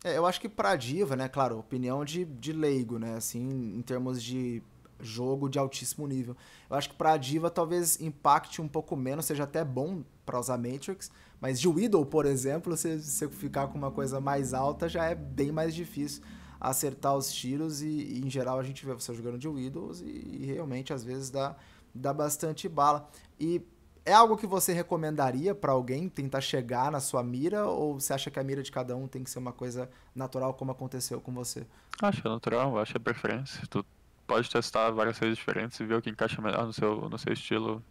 É, 0.04 0.18
eu 0.18 0.26
acho 0.26 0.42
que 0.42 0.50
pra 0.50 0.76
diva, 0.76 1.16
né, 1.16 1.30
claro, 1.30 1.60
opinião 1.60 2.04
de, 2.04 2.26
de 2.26 2.52
leigo, 2.52 2.98
né, 2.98 3.16
assim, 3.16 3.76
em 3.76 3.82
termos 3.82 4.22
de 4.22 4.64
jogo 5.02 5.50
de 5.50 5.60
altíssimo 5.60 6.08
nível. 6.08 6.36
Eu 6.70 6.76
acho 6.76 6.90
que 6.90 6.96
para 6.96 7.14
a 7.14 7.18
Diva 7.18 7.50
talvez 7.50 8.00
impacte 8.00 8.62
um 8.62 8.68
pouco 8.68 8.96
menos, 8.96 9.26
seja 9.26 9.44
até 9.44 9.64
bom 9.64 10.04
para 10.26 10.40
usar 10.40 10.58
Matrix, 10.58 11.12
mas 11.42 11.60
de 11.60 11.68
Widow, 11.68 12.06
por 12.06 12.28
exemplo, 12.28 12.78
se 12.78 13.00
você 13.00 13.28
ficar 13.28 13.68
com 13.68 13.78
uma 13.78 13.92
coisa 13.92 14.22
mais 14.22 14.54
alta, 14.54 14.88
já 14.88 15.06
é 15.06 15.16
bem 15.16 15.52
mais 15.52 15.74
difícil 15.74 16.22
acertar 16.60 17.18
os 17.18 17.34
tiros 17.34 17.82
e, 17.82 17.88
e 17.88 18.22
em 18.24 18.30
geral 18.30 18.60
a 18.60 18.64
gente 18.64 18.86
vê 18.86 18.94
você 18.94 19.12
jogando 19.16 19.40
de 19.40 19.48
Widows 19.48 20.02
e, 20.02 20.06
e, 20.06 20.46
realmente 20.46 20.94
às 20.94 21.04
vezes 21.04 21.32
dá, 21.32 21.56
dá 21.96 22.14
bastante 22.14 22.70
bala. 22.70 23.10
E 23.40 23.60
é 24.06 24.14
algo 24.14 24.38
que 24.38 24.46
você 24.46 24.72
recomendaria 24.72 25.56
para 25.56 25.72
alguém 25.72 26.08
tentar 26.08 26.42
chegar 26.42 26.92
na 26.92 27.00
sua 27.00 27.24
mira 27.24 27.66
ou 27.66 28.00
você 28.00 28.14
acha 28.14 28.30
que 28.30 28.40
a 28.40 28.44
mira 28.44 28.62
de 28.62 28.72
cada 28.72 28.96
um 28.96 29.08
tem 29.08 29.24
que 29.24 29.30
ser 29.32 29.40
uma 29.40 29.52
coisa 29.52 29.90
natural 30.16 30.54
como 30.54 30.72
aconteceu 30.72 31.20
com 31.20 31.34
você? 31.34 31.66
Acho 32.00 32.30
natural, 32.30 32.78
acho 32.78 32.96
é 32.96 33.00
preferência. 33.00 33.66
Tu 33.68 33.84
pode 34.28 34.48
testar 34.48 34.92
várias 34.92 35.18
coisas 35.18 35.36
diferentes 35.36 35.80
e 35.80 35.86
ver 35.86 35.96
o 35.96 36.02
que 36.02 36.12
encaixa 36.12 36.40
melhor 36.40 36.68
no 36.68 36.74
seu, 36.74 37.10
no 37.10 37.18
seu 37.18 37.34
estilo 37.34 37.84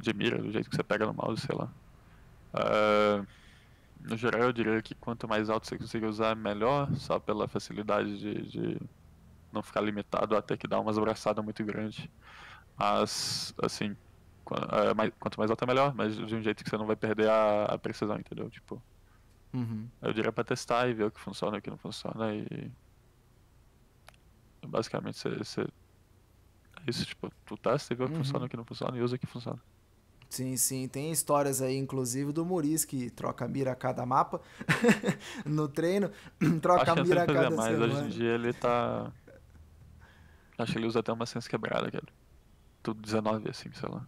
de 0.00 0.12
mira, 0.12 0.42
do 0.42 0.50
jeito 0.50 0.68
que 0.68 0.74
você 0.74 0.82
pega 0.82 1.06
no 1.06 1.14
mouse, 1.14 1.40
sei 1.46 1.56
lá. 1.56 1.70
Uh, 2.54 3.26
no 4.00 4.16
geral, 4.16 4.42
eu 4.42 4.52
diria 4.52 4.82
que 4.82 4.94
quanto 4.94 5.28
mais 5.28 5.48
alto 5.48 5.66
você 5.66 5.78
conseguir 5.78 6.06
usar, 6.06 6.34
melhor, 6.34 6.92
só 6.96 7.18
pela 7.18 7.46
facilidade 7.48 8.18
de, 8.18 8.42
de 8.42 8.80
não 9.52 9.62
ficar 9.62 9.80
limitado 9.80 10.36
a 10.36 10.42
ter 10.42 10.56
que 10.56 10.66
dar 10.66 10.80
umas 10.80 10.98
abraçadas 10.98 11.44
muito 11.44 11.64
grandes. 11.64 12.08
Mas, 12.76 13.54
assim, 13.62 13.96
mais, 14.96 15.12
quanto 15.20 15.38
mais 15.38 15.50
alto 15.50 15.62
é 15.62 15.66
melhor, 15.66 15.94
mas 15.94 16.16
de 16.16 16.34
um 16.34 16.42
jeito 16.42 16.64
que 16.64 16.70
você 16.70 16.76
não 16.76 16.86
vai 16.86 16.96
perder 16.96 17.28
a, 17.28 17.66
a 17.66 17.78
precisão, 17.78 18.16
entendeu? 18.16 18.50
Tipo, 18.50 18.82
uhum. 19.52 19.88
eu 20.00 20.12
diria 20.12 20.32
pra 20.32 20.42
testar 20.42 20.88
e 20.88 20.94
ver 20.94 21.04
o 21.04 21.10
que 21.10 21.20
funciona 21.20 21.56
e 21.56 21.60
o 21.60 21.62
que 21.62 21.70
não 21.70 21.78
funciona 21.78 22.34
e 22.34 22.70
Basicamente, 24.66 25.18
você, 25.18 25.28
você... 25.30 25.60
é 25.62 25.66
isso, 26.86 27.04
tipo, 27.04 27.30
tu 27.44 27.56
testa 27.56 27.92
e 27.92 27.96
vê 27.96 28.04
o 28.04 28.06
que 28.06 28.12
uhum. 28.14 28.24
funciona, 28.24 28.46
o 28.46 28.48
que 28.48 28.56
não 28.56 28.64
funciona 28.64 28.96
e 28.96 29.02
usa 29.02 29.16
o 29.16 29.18
que 29.18 29.26
funciona. 29.26 29.60
Sim, 30.32 30.56
sim. 30.56 30.88
Tem 30.88 31.12
histórias 31.12 31.60
aí, 31.60 31.76
inclusive, 31.76 32.32
do 32.32 32.42
Muris, 32.42 32.86
que 32.86 33.10
troca 33.10 33.46
mira 33.46 33.72
a 33.72 33.74
cada 33.74 34.06
mapa 34.06 34.40
no 35.44 35.68
treino, 35.68 36.10
troca 36.62 36.90
Acho 36.90 37.04
mira 37.04 37.24
a 37.24 37.26
cada 37.26 37.50
mais. 37.50 37.74
semana. 37.74 37.92
Hoje 37.92 38.04
em 38.06 38.08
dia 38.08 38.30
ele 38.30 38.50
tá... 38.54 39.12
Acho 40.56 40.72
que 40.72 40.78
ele 40.78 40.86
usa 40.86 41.00
até 41.00 41.12
uma 41.12 41.26
sense 41.26 41.46
quebrada, 41.46 41.90
cara. 41.90 42.06
Tudo 42.82 43.02
19, 43.02 43.50
assim, 43.50 43.70
sei 43.74 43.86
lá. 43.90 44.06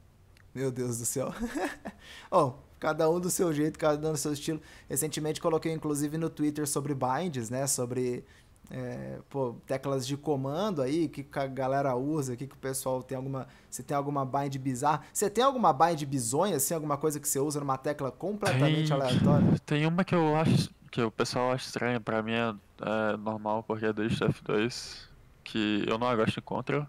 Meu 0.54 0.73
Deus 0.73 0.99
do 0.99 1.04
céu. 1.04 1.35
oh, 2.33 2.54
cada 2.81 3.11
um 3.11 3.21
do 3.21 3.28
seu 3.28 3.52
jeito, 3.52 3.78
cada 3.78 4.09
um 4.09 4.12
do 4.12 4.16
seu 4.16 4.33
estilo. 4.33 4.62
Recentemente 4.88 5.43
coloquei, 5.43 5.73
inclusive, 5.73 6.16
no 6.16 6.31
Twitter 6.31 6.66
sobre 6.66 6.95
binds, 6.95 7.50
né? 7.50 7.66
Sobre 7.66 8.25
é, 8.71 9.18
pô, 9.28 9.56
teclas 9.66 10.06
de 10.06 10.16
comando 10.16 10.80
aí, 10.80 11.09
que 11.09 11.26
a 11.38 11.47
galera 11.47 11.94
usa, 11.94 12.37
que, 12.37 12.47
que 12.47 12.54
o 12.54 12.59
pessoal 12.59 13.02
tem 13.02 13.16
alguma. 13.16 13.47
Se 13.68 13.83
tem 13.83 13.97
alguma 13.97 14.25
bind 14.25 14.56
bizarra. 14.59 15.02
Você 15.12 15.28
tem 15.28 15.44
alguma 15.44 15.73
bind 15.73 16.02
bizonha, 16.04 16.56
assim, 16.56 16.75
alguma 16.75 16.97
coisa 16.97 17.21
que 17.21 17.28
você 17.28 17.38
usa 17.38 17.61
numa 17.61 17.76
tecla 17.76 18.11
completamente 18.11 18.88
tem, 18.88 18.92
aleatória? 18.92 19.59
Tem 19.66 19.87
uma 19.87 20.04
que 20.04 20.14
eu 20.14 20.35
acho 20.37 20.71
que 20.90 21.02
o 21.02 21.11
pessoal 21.11 21.52
acha 21.52 21.66
estranha, 21.66 22.00
pra 22.00 22.23
mim 22.23 22.33
é, 22.33 22.54
é 22.80 23.16
normal 23.16 23.62
porque 23.64 23.87
é 23.87 23.92
desde 23.92 24.25
F2, 24.25 25.09
que 25.42 25.85
eu 25.87 25.99
não 25.99 26.09
agacho 26.09 26.40
em 26.40 26.42
Ctrl, 26.42 26.83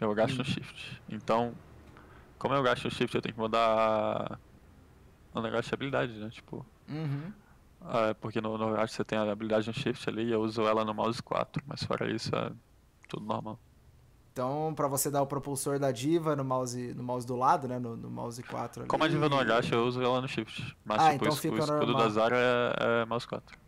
eu 0.00 0.10
agacho 0.10 0.34
hum. 0.34 0.38
no 0.38 0.44
Shift. 0.44 1.02
Então, 1.08 1.54
como 2.38 2.54
eu 2.54 2.60
agacho 2.60 2.88
no 2.88 2.90
Shift, 2.90 3.14
eu 3.14 3.22
tenho 3.22 3.34
que 3.34 3.40
mudar 3.40 4.38
o 5.34 5.40
negócio 5.40 5.68
de 5.68 5.74
habilidade, 5.74 6.12
né? 6.14 6.28
Tipo. 6.30 6.66
Uhum. 6.88 7.32
Ah, 7.80 8.08
é 8.08 8.14
porque 8.14 8.40
no, 8.40 8.58
no 8.58 8.76
você 8.76 9.04
tem 9.04 9.18
a 9.18 9.30
habilidade 9.30 9.68
no 9.68 9.74
Shift 9.74 10.08
ali 10.08 10.24
e 10.24 10.32
eu 10.32 10.40
uso 10.40 10.62
ela 10.62 10.84
no 10.84 10.92
mouse 10.92 11.22
4, 11.22 11.62
mas 11.66 11.82
fora 11.82 12.10
isso 12.10 12.34
é 12.34 12.50
tudo 13.08 13.24
normal. 13.24 13.58
Então, 14.32 14.72
para 14.76 14.86
você 14.86 15.10
dar 15.10 15.20
o 15.20 15.26
propulsor 15.26 15.80
da 15.80 15.90
diva 15.90 16.36
no 16.36 16.44
mouse, 16.44 16.94
no 16.94 17.02
mouse 17.02 17.26
do 17.26 17.34
lado, 17.34 17.66
né? 17.66 17.78
No, 17.78 17.96
no 17.96 18.08
mouse 18.08 18.40
4 18.42 18.82
ali. 18.82 18.88
Como 18.88 19.02
a 19.02 19.08
diva 19.08 19.28
não 19.28 19.38
agacha, 19.38 19.74
eu 19.74 19.84
uso 19.84 20.00
ela 20.00 20.20
no 20.20 20.28
Shift. 20.28 20.76
Mas 20.84 21.00
ah, 21.00 21.12
tipo, 21.12 21.24
então 21.24 21.36
fica 21.36 21.54
o 21.54 21.58
escudo 21.58 21.94
da 21.94 22.08
Zara 22.08 22.36
é, 22.36 23.02
é, 23.02 23.04
mouse 23.04 23.26
4. 23.26 23.58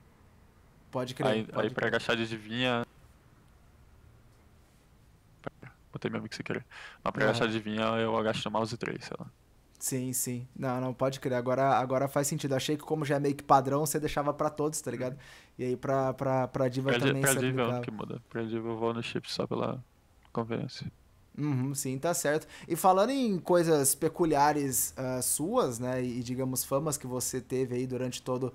Pode 0.91 1.15
crer. 1.15 1.27
Aí, 1.27 1.45
pode 1.45 1.69
aí 1.69 1.75
pra 1.75 1.89
agachar 1.89 2.17
de 2.17 2.27
divinha. 2.27 2.87
Botei 5.93 6.09
mesmo 6.09 6.29
que 6.29 6.37
você 6.37 6.43
querer. 6.43 6.65
Mas 7.03 7.13
pra 7.13 7.25
agachar 7.25 7.49
de 7.49 7.55
divinha 7.55 7.83
eu 7.99 8.17
agacho 8.17 8.43
no 8.45 8.53
mouse 8.53 8.77
3, 8.77 9.05
sei 9.05 9.17
lá. 9.19 9.27
Sim, 9.81 10.13
sim. 10.13 10.47
Não, 10.55 10.79
não, 10.79 10.93
pode 10.93 11.19
crer. 11.19 11.35
Agora, 11.35 11.79
agora 11.79 12.07
faz 12.07 12.27
sentido. 12.27 12.55
Achei 12.55 12.77
que 12.77 12.85
como 12.85 13.03
já 13.05 13.17
é 13.17 13.19
meio 13.19 13.35
que 13.35 13.43
padrão, 13.43 13.87
você 13.87 13.99
deixava 13.99 14.33
para 14.33 14.51
todos, 14.51 14.79
tá 14.81 14.91
ligado? 14.91 15.17
E 15.59 15.65
aí 15.65 15.77
pra, 15.77 16.13
pra, 16.13 16.47
pra 16.47 16.69
Diva 16.69 16.91
pra 16.91 16.99
também 16.99 17.23
pra 17.23 17.33
se 17.33 17.39
Diva 17.39 17.77
é 17.77 17.81
que 17.81 17.91
muda. 17.91 18.23
Pra 18.29 18.43
Diva 18.43 18.69
eu 18.69 18.77
vou 18.77 18.93
no 18.93 19.03
chip 19.03 19.33
só 19.33 19.47
pela 19.47 19.83
conveniência. 20.33 20.93
Uhum, 21.39 21.75
sim, 21.75 21.99
tá 21.99 22.13
certo. 22.13 22.47
E 22.69 22.77
falando 22.77 23.11
em 23.11 23.39
coisas 23.39 23.95
peculiares 23.95 24.95
uh, 24.99 25.23
suas, 25.23 25.79
né, 25.79 26.05
e 26.05 26.23
digamos 26.23 26.63
famas 26.63 26.99
que 26.99 27.07
você 27.07 27.41
teve 27.41 27.75
aí 27.75 27.87
durante 27.87 28.21
toda 28.21 28.53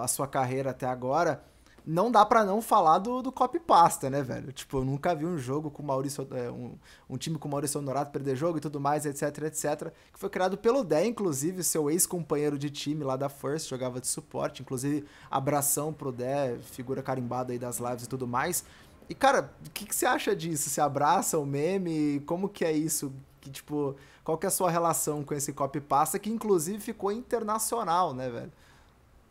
a 0.00 0.08
sua 0.08 0.26
carreira 0.26 0.70
até 0.70 0.86
agora, 0.86 1.44
não 1.84 2.10
dá 2.10 2.24
para 2.24 2.44
não 2.44 2.62
falar 2.62 2.98
do, 2.98 3.22
do 3.22 3.32
copy 3.32 3.58
pasta, 3.58 4.08
né, 4.08 4.22
velho? 4.22 4.52
Tipo, 4.52 4.78
eu 4.78 4.84
nunca 4.84 5.14
vi 5.14 5.26
um 5.26 5.36
jogo 5.36 5.70
com 5.70 5.82
Maurício, 5.82 6.26
é, 6.30 6.50
um, 6.50 6.74
um 7.10 7.16
time 7.16 7.38
com 7.38 7.48
Maurício 7.48 7.80
Honorato 7.80 8.12
perder 8.12 8.36
jogo 8.36 8.58
e 8.58 8.60
tudo 8.60 8.78
mais, 8.78 9.04
etc, 9.04 9.22
etc. 9.44 9.92
Que 10.12 10.18
foi 10.18 10.30
criado 10.30 10.56
pelo 10.56 10.84
Dé, 10.84 11.04
inclusive, 11.06 11.64
seu 11.64 11.90
ex-companheiro 11.90 12.56
de 12.56 12.70
time 12.70 13.02
lá 13.02 13.16
da 13.16 13.28
First, 13.28 13.68
jogava 13.68 14.00
de 14.00 14.06
suporte. 14.06 14.62
Inclusive, 14.62 15.04
abração 15.30 15.92
pro 15.92 16.12
Dé, 16.12 16.56
figura 16.72 17.02
carimbada 17.02 17.52
aí 17.52 17.58
das 17.58 17.78
lives 17.78 18.04
e 18.04 18.08
tudo 18.08 18.28
mais. 18.28 18.64
E, 19.08 19.14
cara, 19.14 19.52
o 19.66 19.70
que, 19.70 19.84
que 19.84 19.94
você 19.94 20.06
acha 20.06 20.36
disso? 20.36 20.70
Você 20.70 20.80
abraça 20.80 21.38
o 21.38 21.44
meme? 21.44 22.20
Como 22.26 22.48
que 22.48 22.64
é 22.64 22.72
isso? 22.72 23.12
Que, 23.40 23.50
tipo, 23.50 23.96
qual 24.22 24.38
que 24.38 24.46
é 24.46 24.48
a 24.48 24.52
sua 24.52 24.70
relação 24.70 25.24
com 25.24 25.34
esse 25.34 25.52
copy 25.52 25.80
pasta 25.80 26.16
que, 26.16 26.30
inclusive, 26.30 26.78
ficou 26.78 27.10
internacional, 27.10 28.14
né, 28.14 28.30
velho? 28.30 28.52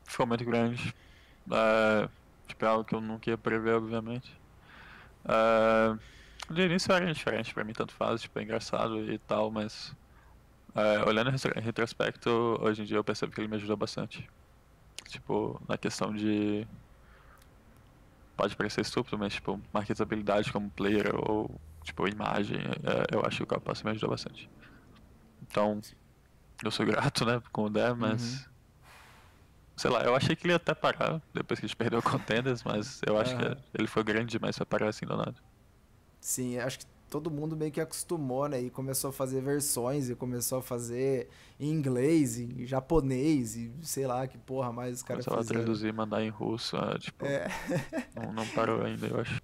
Ficou 0.03 0.27
muito 0.27 0.43
grande. 0.43 0.93
É 1.50 2.10
É 2.65 2.68
algo 2.68 2.84
que 2.84 2.96
eu 2.96 3.01
nunca 3.01 3.30
ia 3.30 3.38
prever, 3.38 3.75
obviamente. 3.75 4.39
Uh, 5.25 6.00
de 6.53 6.63
início 6.63 6.91
era 6.94 7.13
diferente 7.13 7.53
pra 7.53 7.63
mim, 7.63 7.74
tanto 7.74 7.94
faz, 7.94 8.22
tipo, 8.22 8.38
é 8.39 8.44
engraçado 8.44 9.12
e 9.12 9.18
tal, 9.20 9.51
mas 9.51 9.96
uh, 10.75 11.08
olhando 11.08 11.30
em 11.30 11.62
retrospecto, 11.62 12.30
hoje 12.62 12.82
em 12.82 12.86
dia 12.86 12.98
eu 12.98 13.03
percebo 13.03 13.32
que 13.32 13.39
ele 13.39 13.48
me 13.48 13.56
ajudou 13.56 13.77
bastante. 13.77 14.27
Tipo, 15.08 15.62
na 15.68 15.77
questão 15.77 16.13
de. 16.13 16.68
Pode 18.36 18.56
parecer 18.56 18.82
estúpido, 18.82 19.18
mas 19.18 19.34
tipo, 19.34 19.62
marketabilidade 19.74 20.51
como 20.51 20.70
player 20.70 21.12
ou 21.15 21.50
tipo, 21.84 22.08
imagem, 22.08 22.60
uh, 22.60 23.08
eu 23.12 23.25
acho 23.25 23.38
que 23.38 23.44
o 23.44 23.48
Capasso 23.48 23.84
me 23.84 23.91
ajudou 23.91 24.10
bastante. 24.10 24.50
Então, 25.41 25.80
eu 26.63 26.72
sou 26.72 26.86
grato, 26.86 27.25
né, 27.25 27.41
com 27.51 27.65
o 27.65 27.70
DE, 27.70 27.94
mas. 27.98 28.46
Uhum 28.46 28.50
Sei 29.75 29.90
lá, 29.90 30.04
eu 30.04 30.16
achei 30.16 30.36
que 30.36 30.46
ele 30.46 30.54
ia 30.54 30.58
até 30.58 30.74
parar 30.74 31.22
depois 31.34 31.60
que 31.60 31.66
a 31.66 31.68
gente 31.68 31.75
perdeu 31.75 32.00
o 32.00 32.04
Contenders, 32.04 32.63
mas 32.63 33.01
eu 33.06 33.18
acho 33.18 33.34
uhum. 33.36 33.40
que 33.40 33.58
ele 33.78 33.88
foi 33.88 34.04
grande 34.04 34.32
demais 34.32 34.56
pra 34.56 34.66
parar 34.66 34.90
assim 34.90 35.06
do 35.06 35.18
nada. 35.18 35.36
Sim, 36.20 36.60
acho 36.60 36.80
que 36.80 36.86
todo 37.10 37.30
mundo 37.30 37.58
meio 37.58 37.72
que 37.72 37.82
acostumou, 37.82 38.48
né? 38.48 38.62
E 38.62 38.70
começou 38.70 39.10
a 39.10 39.13
fazer 39.13 39.42
versões 39.42 40.10
e 40.10 40.16
começou 40.16 40.60
a 40.60 40.62
fazer 40.62 41.28
em 41.60 41.70
inglês, 41.70 42.38
em 42.38 42.66
japonês 42.66 43.56
e 43.56 43.72
sei 43.82 44.08
lá 44.08 44.25
que 44.25 44.38
porra 44.38 44.72
mais 44.72 44.98
os 44.98 45.04
caras 45.04 45.25
fizeram. 45.25 45.46
Traduzir 45.46 45.90
e 45.90 45.92
mandar 45.92 46.24
em 46.24 46.30
russo, 46.30 46.78
ah, 46.78 46.98
tipo, 46.98 47.25
é. 47.25 47.48
não, 48.16 48.32
não 48.32 48.48
parou 48.48 48.82
ainda, 48.82 49.08
eu 49.08 49.20
acho. 49.20 49.42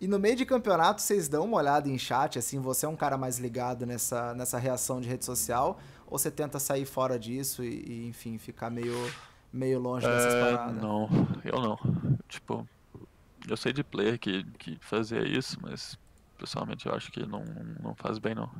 E 0.00 0.06
no 0.06 0.18
meio 0.18 0.36
de 0.36 0.46
campeonato, 0.46 1.02
vocês 1.02 1.28
dão 1.28 1.44
uma 1.44 1.58
olhada 1.58 1.88
em 1.88 1.98
chat, 1.98 2.38
assim, 2.38 2.58
você 2.58 2.86
é 2.86 2.88
um 2.88 2.96
cara 2.96 3.18
mais 3.18 3.38
ligado 3.38 3.84
nessa, 3.84 4.34
nessa 4.34 4.58
reação 4.58 5.00
de 5.00 5.08
rede 5.08 5.24
social, 5.24 5.78
ou 6.06 6.18
você 6.18 6.30
tenta 6.30 6.58
sair 6.58 6.86
fora 6.86 7.18
disso 7.18 7.62
e, 7.62 7.84
e 7.86 8.06
enfim, 8.08 8.38
ficar 8.38 8.70
meio, 8.70 8.94
meio 9.52 9.78
longe 9.78 10.06
dessas 10.06 10.34
é, 10.34 10.40
paradas? 10.40 10.82
Não, 10.82 11.08
eu 11.44 11.60
não. 11.60 12.18
Tipo, 12.28 12.66
eu 13.48 13.56
sei 13.56 13.72
de 13.72 13.84
player 13.84 14.18
que, 14.18 14.44
que 14.58 14.78
fazia 14.80 15.26
isso, 15.26 15.58
mas 15.60 15.98
pessoalmente 16.38 16.86
eu 16.86 16.94
acho 16.94 17.12
que 17.12 17.26
não, 17.26 17.44
não 17.80 17.94
faz 17.94 18.18
bem 18.18 18.34
não. 18.34 18.50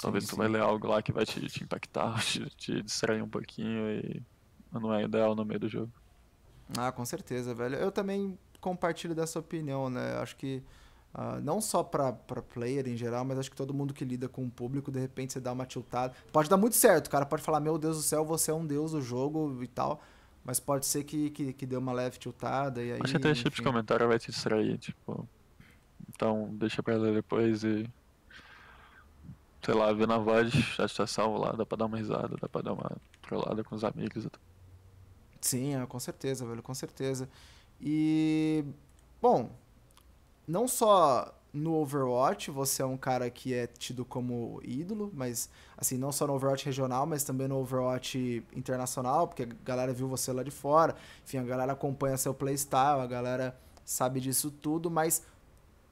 Talvez 0.00 0.24
sim, 0.24 0.30
tu 0.30 0.32
sim. 0.34 0.38
vai 0.38 0.48
ler 0.48 0.62
algo 0.62 0.86
lá 0.86 1.02
que 1.02 1.12
vai 1.12 1.26
te, 1.26 1.40
te 1.46 1.64
impactar, 1.64 2.20
te, 2.24 2.48
te 2.56 2.82
distrair 2.82 3.22
um 3.22 3.28
pouquinho 3.28 3.90
e 3.90 4.22
não 4.72 4.92
é 4.92 5.04
ideal 5.04 5.34
no 5.34 5.44
meio 5.44 5.60
do 5.60 5.68
jogo. 5.68 5.92
Ah, 6.76 6.92
com 6.92 7.04
certeza, 7.04 7.54
velho. 7.54 7.76
Eu 7.76 7.90
também 7.90 8.38
compartilho 8.60 9.14
dessa 9.14 9.38
opinião, 9.38 9.88
né? 9.88 10.16
Acho 10.18 10.36
que 10.36 10.62
uh, 11.14 11.40
não 11.42 11.60
só 11.60 11.82
para 11.82 12.12
player 12.42 12.86
em 12.88 12.96
geral, 12.96 13.24
mas 13.24 13.38
acho 13.38 13.50
que 13.50 13.56
todo 13.56 13.74
mundo 13.74 13.94
que 13.94 14.04
lida 14.04 14.28
com 14.28 14.44
o 14.44 14.50
público, 14.50 14.90
de 14.90 15.00
repente 15.00 15.32
você 15.32 15.40
dá 15.40 15.52
uma 15.52 15.66
tiltada. 15.66 16.14
Pode 16.32 16.48
dar 16.48 16.56
muito 16.56 16.76
certo, 16.76 17.06
o 17.06 17.10
cara 17.10 17.26
pode 17.26 17.42
falar, 17.42 17.60
meu 17.60 17.78
Deus 17.78 17.96
do 17.96 18.02
céu, 18.02 18.24
você 18.24 18.50
é 18.50 18.54
um 18.54 18.66
deus 18.66 18.92
do 18.92 19.00
jogo 19.00 19.62
e 19.62 19.68
tal. 19.68 20.00
Mas 20.44 20.58
pode 20.58 20.86
ser 20.86 21.04
que, 21.04 21.28
que, 21.30 21.52
que 21.52 21.66
dê 21.66 21.76
uma 21.76 21.92
leve 21.92 22.18
tiltada 22.18 22.82
e 22.82 22.92
aí. 22.92 23.00
Acho 23.02 23.12
que 23.12 23.16
até 23.18 23.30
esse 23.32 23.42
tipo 23.42 23.56
de 23.56 23.62
comentário 23.62 24.08
vai 24.08 24.18
te 24.18 24.30
distrair, 24.30 24.78
tipo. 24.78 25.28
Então 26.08 26.48
deixa 26.54 26.82
pra 26.82 26.96
ler 26.96 27.12
depois 27.12 27.64
e. 27.64 27.86
Sei 29.62 29.74
lá, 29.74 29.92
ver 29.92 30.08
na 30.08 30.16
voz, 30.16 30.50
já 30.50 30.86
está 30.86 31.06
salvo 31.06 31.36
lá, 31.36 31.52
dá 31.52 31.66
pra 31.66 31.76
dar 31.76 31.84
uma 31.84 31.98
risada, 31.98 32.36
dá 32.40 32.48
pra 32.48 32.62
dar 32.62 32.72
uma 32.72 32.96
trollada 33.20 33.62
com 33.62 33.74
os 33.74 33.84
amigos. 33.84 34.26
Sim, 35.40 35.74
é, 35.74 35.84
com 35.84 36.00
certeza, 36.00 36.46
velho, 36.46 36.62
com 36.62 36.74
certeza. 36.74 37.28
E, 37.80 38.64
bom, 39.20 39.50
não 40.48 40.66
só 40.66 41.34
no 41.52 41.74
Overwatch 41.74 42.50
você 42.50 42.82
é 42.82 42.86
um 42.86 42.96
cara 42.96 43.30
que 43.30 43.52
é 43.54 43.66
tido 43.66 44.04
como 44.04 44.60
ídolo, 44.64 45.10
mas 45.14 45.50
assim, 45.76 45.98
não 45.98 46.10
só 46.10 46.26
no 46.26 46.34
Overwatch 46.34 46.64
regional, 46.64 47.06
mas 47.06 47.22
também 47.22 47.46
no 47.46 47.58
Overwatch 47.58 48.42
internacional, 48.56 49.28
porque 49.28 49.42
a 49.42 49.48
galera 49.64 49.92
viu 49.92 50.08
você 50.08 50.32
lá 50.32 50.42
de 50.42 50.50
fora. 50.50 50.96
Enfim, 51.24 51.38
a 51.38 51.42
galera 51.42 51.72
acompanha 51.72 52.16
seu 52.16 52.32
playstyle, 52.32 53.00
a 53.00 53.06
galera 53.06 53.56
sabe 53.84 54.20
disso 54.20 54.50
tudo, 54.50 54.90
mas 54.90 55.22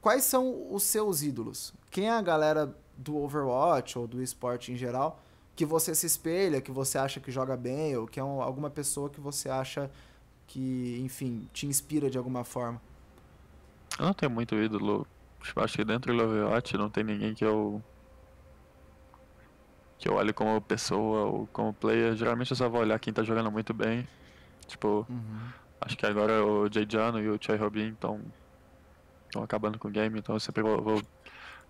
quais 0.00 0.24
são 0.24 0.72
os 0.72 0.82
seus 0.82 1.22
ídolos? 1.22 1.72
Quem 1.90 2.08
é 2.08 2.12
a 2.12 2.22
galera 2.22 2.74
do 2.96 3.16
Overwatch 3.16 3.98
ou 3.98 4.06
do 4.06 4.22
esporte 4.22 4.72
em 4.72 4.76
geral 4.76 5.20
que 5.54 5.64
você 5.64 5.94
se 5.94 6.06
espelha, 6.06 6.60
que 6.60 6.70
você 6.70 6.98
acha 6.98 7.18
que 7.18 7.30
joga 7.30 7.56
bem, 7.56 7.96
ou 7.96 8.06
que 8.06 8.20
é 8.20 8.22
alguma 8.22 8.68
pessoa 8.68 9.08
que 9.08 9.20
você 9.20 9.48
acha 9.48 9.90
que, 10.46 11.00
enfim, 11.02 11.48
te 11.50 11.66
inspira 11.66 12.10
de 12.10 12.18
alguma 12.18 12.44
forma? 12.44 12.80
Eu 13.98 14.06
não 14.06 14.12
tenho 14.14 14.30
muito 14.30 14.54
ídolo. 14.54 15.06
Tipo, 15.42 15.60
acho 15.60 15.76
que 15.76 15.84
dentro 15.84 16.16
do 16.16 16.22
Overwatch 16.22 16.76
não 16.76 16.90
tem 16.90 17.04
ninguém 17.04 17.34
que 17.34 17.44
eu. 17.44 17.82
que 19.98 20.08
eu 20.08 20.14
olhe 20.14 20.32
como 20.32 20.60
pessoa 20.60 21.26
ou 21.26 21.46
como 21.52 21.72
player. 21.72 22.14
Geralmente 22.14 22.50
eu 22.50 22.56
só 22.56 22.68
vou 22.68 22.80
olhar 22.80 22.98
quem 22.98 23.12
tá 23.12 23.22
jogando 23.22 23.50
muito 23.50 23.72
bem. 23.72 24.06
Tipo, 24.66 25.06
uhum. 25.08 25.48
acho 25.80 25.96
que 25.96 26.06
agora 26.06 26.44
o 26.44 26.70
Jay 26.72 26.86
Jano 26.88 27.20
e 27.20 27.28
o 27.28 27.38
Chai 27.40 27.56
Robin 27.56 27.88
estão. 27.90 28.20
estão 29.26 29.42
acabando 29.42 29.78
com 29.78 29.88
o 29.88 29.90
game, 29.90 30.18
então 30.18 30.34
eu 30.34 30.40
sempre 30.40 30.62
vou, 30.62 30.82
vou 30.82 31.02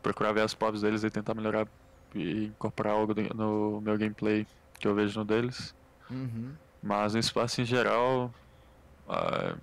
procurar 0.02 0.32
ver 0.32 0.42
as 0.42 0.54
pops 0.54 0.80
deles 0.80 1.04
e 1.04 1.10
tentar 1.10 1.34
melhorar 1.34 1.66
e 2.14 2.46
incorporar 2.46 2.94
algo 2.94 3.14
no 3.34 3.80
meu 3.80 3.98
gameplay 3.98 4.46
que 4.78 4.88
eu 4.88 4.94
vejo 4.94 5.18
no 5.18 5.24
deles. 5.24 5.74
Uhum. 6.10 6.54
Mas 6.82 7.14
no 7.14 7.20
espaço 7.20 7.60
em 7.60 7.64
geral, 7.64 8.32
Uh, 9.06 9.56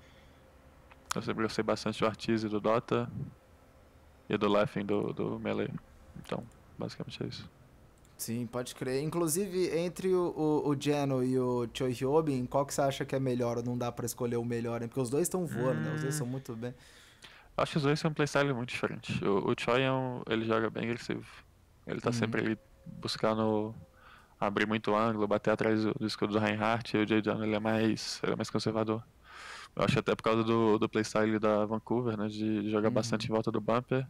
eu 1.15 1.21
sempre 1.21 1.43
gostei 1.43 1.63
bastante 1.63 1.99
do 1.99 2.05
Artise 2.05 2.49
do 2.49 2.59
Dota 2.59 3.09
e 4.29 4.37
do 4.37 4.47
Laughing 4.47 4.85
do, 4.85 5.13
do 5.13 5.39
Melee. 5.39 5.69
Então, 6.17 6.43
basicamente 6.77 7.23
é 7.23 7.27
isso. 7.27 7.49
Sim, 8.17 8.45
pode 8.45 8.73
crer. 8.75 9.03
Inclusive, 9.03 9.77
entre 9.77 10.13
o, 10.13 10.33
o, 10.35 10.69
o 10.69 10.79
Geno 10.79 11.23
e 11.23 11.37
o 11.37 11.67
Choi 11.73 11.91
Hyobin, 11.91 12.45
qual 12.45 12.65
que 12.65 12.73
você 12.73 12.81
acha 12.81 13.05
que 13.05 13.15
é 13.15 13.19
melhor? 13.19 13.61
Não 13.63 13.77
dá 13.77 13.91
para 13.91 14.05
escolher 14.05 14.37
o 14.37 14.45
melhor, 14.45 14.81
hein? 14.81 14.87
Porque 14.87 15.01
os 15.01 15.09
dois 15.09 15.23
estão 15.23 15.45
voando, 15.45 15.79
hum... 15.79 15.83
né? 15.83 15.93
Os 15.95 16.01
dois 16.01 16.15
são 16.15 16.25
muito 16.25 16.55
bem. 16.55 16.73
Acho 17.57 17.73
que 17.73 17.77
os 17.77 17.83
dois 17.83 17.99
são 17.99 18.11
um 18.11 18.13
playstyle 18.13 18.53
muito 18.53 18.69
diferente. 18.69 19.23
O, 19.25 19.51
o 19.51 19.55
Choi 19.59 19.81
é 19.81 19.91
um, 19.91 20.21
ele 20.29 20.45
joga 20.45 20.69
bem 20.69 20.85
agressivo. 20.85 21.25
Ele 21.85 21.99
tá 21.99 22.09
uhum. 22.09 22.13
sempre 22.13 22.41
ali 22.41 22.59
buscando 22.85 23.75
abrir 24.39 24.67
muito 24.67 24.95
ângulo, 24.95 25.27
bater 25.27 25.51
atrás 25.51 25.83
do, 25.83 25.93
do 25.93 26.07
escudo 26.07 26.33
do 26.33 26.39
Reinhardt. 26.39 26.95
E 26.95 27.03
o 27.03 27.07
Jay 27.07 27.21
John, 27.21 27.43
ele 27.43 27.55
é 27.55 27.59
mais, 27.59 28.19
ele 28.23 28.33
é 28.33 28.35
mais 28.35 28.49
conservador. 28.49 29.03
Eu 29.75 29.83
acho 29.83 29.99
até 29.99 30.15
por 30.15 30.23
causa 30.23 30.43
do, 30.43 30.77
do 30.77 30.87
playstyle 30.87 31.39
da 31.39 31.65
Vancouver, 31.65 32.17
né? 32.17 32.27
De 32.27 32.69
jogar 32.69 32.89
uhum. 32.89 32.93
bastante 32.93 33.25
em 33.25 33.29
volta 33.29 33.51
do 33.51 33.59
bumper. 33.59 34.07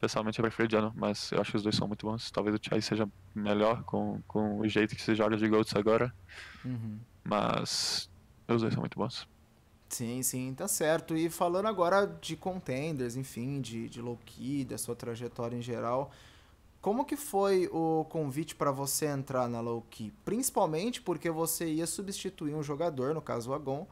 Pessoalmente 0.00 0.38
eu 0.38 0.42
prefiro 0.42 0.66
o 0.66 0.70
Jano, 0.70 0.92
mas 0.96 1.30
eu 1.30 1.40
acho 1.40 1.50
que 1.50 1.56
os 1.58 1.62
dois 1.62 1.76
são 1.76 1.86
muito 1.86 2.06
bons. 2.06 2.30
Talvez 2.30 2.56
o 2.56 2.58
Chai 2.60 2.80
seja 2.80 3.08
melhor 3.34 3.82
com, 3.84 4.20
com 4.26 4.58
o 4.58 4.68
jeito 4.68 4.96
que 4.96 5.02
se 5.02 5.14
joga 5.14 5.36
de 5.36 5.46
Golds 5.46 5.76
agora. 5.76 6.12
Uhum. 6.64 6.98
Mas 7.22 8.10
os 8.48 8.62
dois 8.62 8.72
são 8.72 8.80
muito 8.80 8.98
bons. 8.98 9.28
Sim, 9.90 10.22
sim, 10.22 10.54
tá 10.54 10.66
certo. 10.66 11.16
E 11.16 11.28
falando 11.28 11.66
agora 11.66 12.06
de 12.06 12.34
contenders, 12.34 13.16
enfim, 13.16 13.60
de, 13.60 13.88
de 13.88 14.00
low-key, 14.00 14.64
da 14.64 14.78
sua 14.78 14.96
trajetória 14.96 15.56
em 15.56 15.62
geral, 15.62 16.10
como 16.80 17.04
que 17.04 17.16
foi 17.16 17.68
o 17.72 18.06
convite 18.08 18.54
para 18.54 18.70
você 18.70 19.06
entrar 19.06 19.48
na 19.48 19.60
low-key? 19.60 20.12
Principalmente 20.24 21.02
porque 21.02 21.28
você 21.28 21.66
ia 21.66 21.86
substituir 21.86 22.54
um 22.54 22.62
jogador, 22.62 23.14
no 23.14 23.20
caso 23.20 23.50
o 23.50 23.54
Agon, 23.54 23.86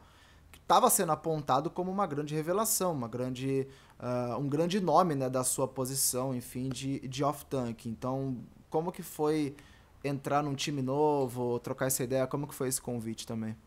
estava 0.69 0.87
sendo 0.91 1.11
apontado 1.11 1.71
como 1.71 1.91
uma 1.91 2.05
grande 2.05 2.35
revelação, 2.35 2.93
uma 2.93 3.07
grande, 3.07 3.67
uh, 3.99 4.37
um 4.37 4.47
grande 4.47 4.79
nome 4.79 5.15
né, 5.15 5.27
da 5.27 5.43
sua 5.43 5.67
posição, 5.67 6.35
enfim, 6.35 6.69
de, 6.69 6.99
de 7.07 7.23
off-tank. 7.23 7.89
Então, 7.89 8.37
como 8.69 8.91
que 8.91 9.01
foi 9.01 9.55
entrar 10.03 10.43
num 10.43 10.53
time 10.53 10.83
novo, 10.83 11.59
trocar 11.59 11.87
essa 11.87 12.03
ideia? 12.03 12.27
Como 12.27 12.47
que 12.47 12.53
foi 12.53 12.67
esse 12.67 12.79
convite 12.79 13.25
também? 13.25 13.57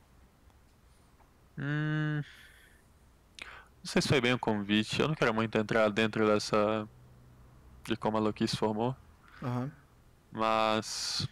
Hum, 1.59 2.23
não 3.41 3.85
sei 3.85 4.01
se 4.01 4.07
foi 4.07 4.21
bem 4.21 4.35
o 4.35 4.38
convite. 4.38 5.01
Eu 5.01 5.09
não 5.09 5.17
quero 5.17 5.35
muito 5.35 5.59
entrar 5.59 5.91
dentro 5.91 6.25
dessa. 6.25 6.88
de 7.85 7.97
como 7.97 8.17
a 8.17 8.21
Loki 8.21 8.47
se 8.47 8.57
formou. 8.57 8.95
Uhum. 9.43 9.69
Mas. 10.31 11.27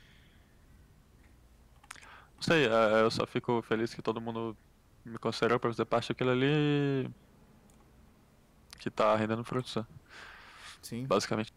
Não 2.34 2.42
sei, 2.42 2.66
é, 2.66 3.02
eu 3.02 3.10
só 3.10 3.24
fico 3.24 3.62
feliz 3.62 3.94
que 3.94 4.02
todo 4.02 4.20
mundo 4.20 4.56
me 5.04 5.18
considerou 5.18 5.58
para 5.58 5.70
fazer 5.70 5.84
parte 5.84 6.08
daquilo 6.08 6.30
ali 6.30 7.10
que 8.78 8.90
tá 8.90 9.14
rendendo 9.14 9.44
frutos. 9.44 9.76
Né? 9.76 9.86
Sim. 10.82 11.06
Basicamente. 11.06 11.52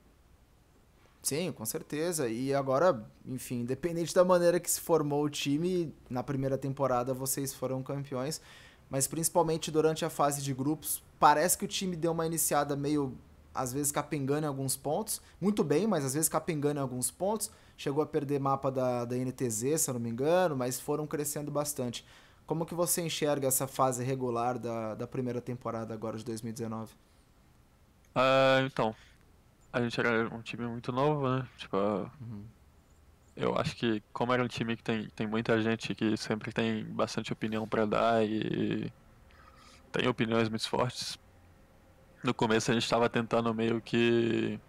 Sim, 1.21 1.53
com 1.53 1.65
certeza. 1.65 2.27
E 2.27 2.53
agora, 2.53 3.01
enfim, 3.25 3.61
independente 3.61 4.13
da 4.13 4.25
maneira 4.25 4.59
que 4.59 4.69
se 4.69 4.81
formou 4.81 5.23
o 5.23 5.29
time, 5.29 5.93
na 6.09 6.21
primeira 6.21 6.57
temporada 6.57 7.13
vocês 7.13 7.53
foram 7.53 7.81
campeões, 7.81 8.41
mas 8.89 9.07
principalmente 9.07 9.71
durante 9.71 10.03
a 10.03 10.09
fase 10.09 10.41
de 10.41 10.53
grupos, 10.53 11.01
parece 11.17 11.57
que 11.57 11.63
o 11.63 11.67
time 11.67 11.95
deu 11.95 12.11
uma 12.11 12.25
iniciada 12.25 12.75
meio, 12.75 13.17
às 13.55 13.71
vezes, 13.71 13.89
capengando 13.89 14.45
em 14.45 14.49
alguns 14.49 14.75
pontos. 14.75 15.21
Muito 15.39 15.63
bem, 15.63 15.87
mas 15.87 16.03
às 16.03 16.13
vezes 16.13 16.27
capengando 16.27 16.79
em 16.79 16.81
alguns 16.81 17.09
pontos. 17.09 17.49
Chegou 17.77 18.03
a 18.03 18.05
perder 18.05 18.39
mapa 18.39 18.69
da, 18.69 19.05
da 19.05 19.15
NTZ, 19.15 19.79
se 19.81 19.89
eu 19.89 19.93
não 19.93 20.01
me 20.01 20.09
engano, 20.09 20.55
mas 20.55 20.79
foram 20.79 21.07
crescendo 21.07 21.49
bastante. 21.49 22.05
Como 22.45 22.65
que 22.65 22.73
você 22.73 23.01
enxerga 23.01 23.47
essa 23.47 23.67
fase 23.67 24.03
regular 24.03 24.59
da, 24.59 24.95
da 24.95 25.07
primeira 25.07 25.41
temporada 25.41 25.93
agora 25.93 26.17
de 26.17 26.25
2019? 26.25 26.93
Uh, 26.93 26.97
ah, 28.15 28.61
então, 28.65 28.95
a 29.71 29.81
gente 29.81 29.99
era 29.99 30.27
um 30.33 30.41
time 30.41 30.67
muito 30.67 30.91
novo, 30.91 31.27
né? 31.27 31.47
Tipo, 31.57 31.77
uhum. 31.77 32.45
eu 33.35 33.57
acho 33.57 33.75
que 33.75 34.03
como 34.11 34.33
era 34.33 34.43
um 34.43 34.47
time 34.47 34.75
que 34.75 34.83
tem, 34.83 35.07
tem 35.15 35.25
muita 35.25 35.61
gente 35.61 35.95
que 35.95 36.15
sempre 36.17 36.51
tem 36.51 36.83
bastante 36.85 37.31
opinião 37.33 37.67
para 37.67 37.85
dar 37.85 38.25
e 38.25 38.91
tem 39.91 40.07
opiniões 40.07 40.49
muito 40.49 40.67
fortes, 40.67 41.17
no 42.23 42.33
começo 42.33 42.71
a 42.71 42.73
gente 42.73 42.83
estava 42.83 43.09
tentando 43.09 43.53
meio 43.53 43.81
que 43.81 44.59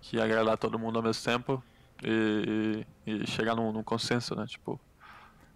que 0.00 0.20
agradar 0.20 0.58
todo 0.58 0.78
mundo 0.78 0.96
ao 0.96 1.02
mesmo 1.02 1.24
tempo 1.24 1.62
e, 2.02 2.84
e 3.06 3.26
chegar 3.26 3.54
num, 3.54 3.72
num 3.72 3.82
consenso, 3.82 4.34
né? 4.34 4.44
Tipo, 4.46 4.78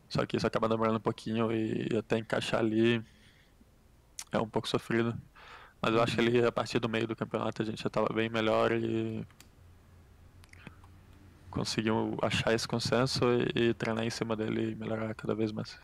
só 0.08 0.24
que 0.24 0.36
isso 0.36 0.46
acaba 0.46 0.68
demorando 0.68 0.98
um 0.98 1.00
pouquinho 1.00 1.52
e 1.52 1.88
até 1.96 2.18
encaixar 2.18 2.60
ali 2.60 3.04
é 4.32 4.38
um 4.38 4.48
pouco 4.48 4.68
sofrido. 4.68 5.16
Mas 5.80 5.94
eu 5.94 6.02
acho 6.02 6.14
que 6.14 6.20
ali 6.20 6.44
a 6.44 6.52
partir 6.52 6.78
do 6.78 6.88
meio 6.88 7.06
do 7.06 7.16
campeonato 7.16 7.62
a 7.62 7.64
gente 7.64 7.82
já 7.82 7.88
estava 7.88 8.08
bem 8.12 8.28
melhor 8.28 8.72
e 8.72 9.26
conseguir 11.50 11.90
achar 12.22 12.52
esse 12.52 12.66
consenso 12.66 13.24
e, 13.54 13.68
e 13.68 13.74
treinar 13.74 14.04
em 14.04 14.10
cima 14.10 14.36
dele 14.36 14.72
e 14.72 14.74
melhorar 14.74 15.14
cada 15.14 15.34
vez 15.34 15.52
mais. 15.52 15.78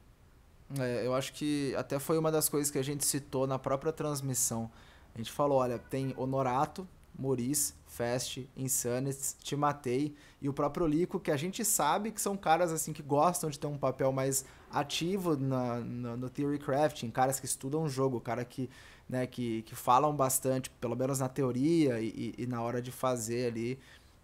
É, 0.78 1.06
eu 1.06 1.14
acho 1.14 1.32
que 1.32 1.74
até 1.76 1.98
foi 1.98 2.18
uma 2.18 2.30
das 2.30 2.48
coisas 2.48 2.70
que 2.70 2.78
a 2.78 2.82
gente 2.82 3.04
citou 3.04 3.46
na 3.46 3.58
própria 3.58 3.92
transmissão. 3.92 4.70
A 5.14 5.18
gente 5.18 5.30
falou, 5.30 5.58
olha, 5.58 5.78
tem 5.78 6.14
Honorato, 6.16 6.88
Maurice, 7.18 7.74
Fast, 7.92 8.48
Insanity, 8.56 9.36
Te 9.42 9.54
Matei 9.54 10.14
e 10.40 10.48
o 10.48 10.52
próprio 10.52 10.86
Lico, 10.86 11.20
que 11.20 11.30
a 11.30 11.36
gente 11.36 11.62
sabe 11.62 12.10
que 12.10 12.20
são 12.20 12.36
caras 12.38 12.72
assim 12.72 12.92
que 12.92 13.02
gostam 13.02 13.50
de 13.50 13.58
ter 13.58 13.66
um 13.66 13.76
papel 13.76 14.10
mais 14.10 14.46
ativo 14.70 15.36
na, 15.36 15.80
na, 15.80 16.16
no 16.16 16.30
Theory 16.30 16.58
Crafting, 16.58 17.10
caras 17.10 17.38
que 17.38 17.44
estudam 17.44 17.82
o 17.82 17.88
jogo, 17.90 18.18
cara 18.18 18.46
que, 18.46 18.70
né, 19.06 19.26
que, 19.26 19.60
que 19.62 19.74
falam 19.74 20.16
bastante, 20.16 20.70
pelo 20.70 20.96
menos 20.96 21.18
na 21.18 21.28
teoria 21.28 22.00
e, 22.00 22.34
e 22.38 22.46
na 22.46 22.62
hora 22.62 22.80
de 22.80 22.90
fazer 22.90 23.48
ali 23.48 23.78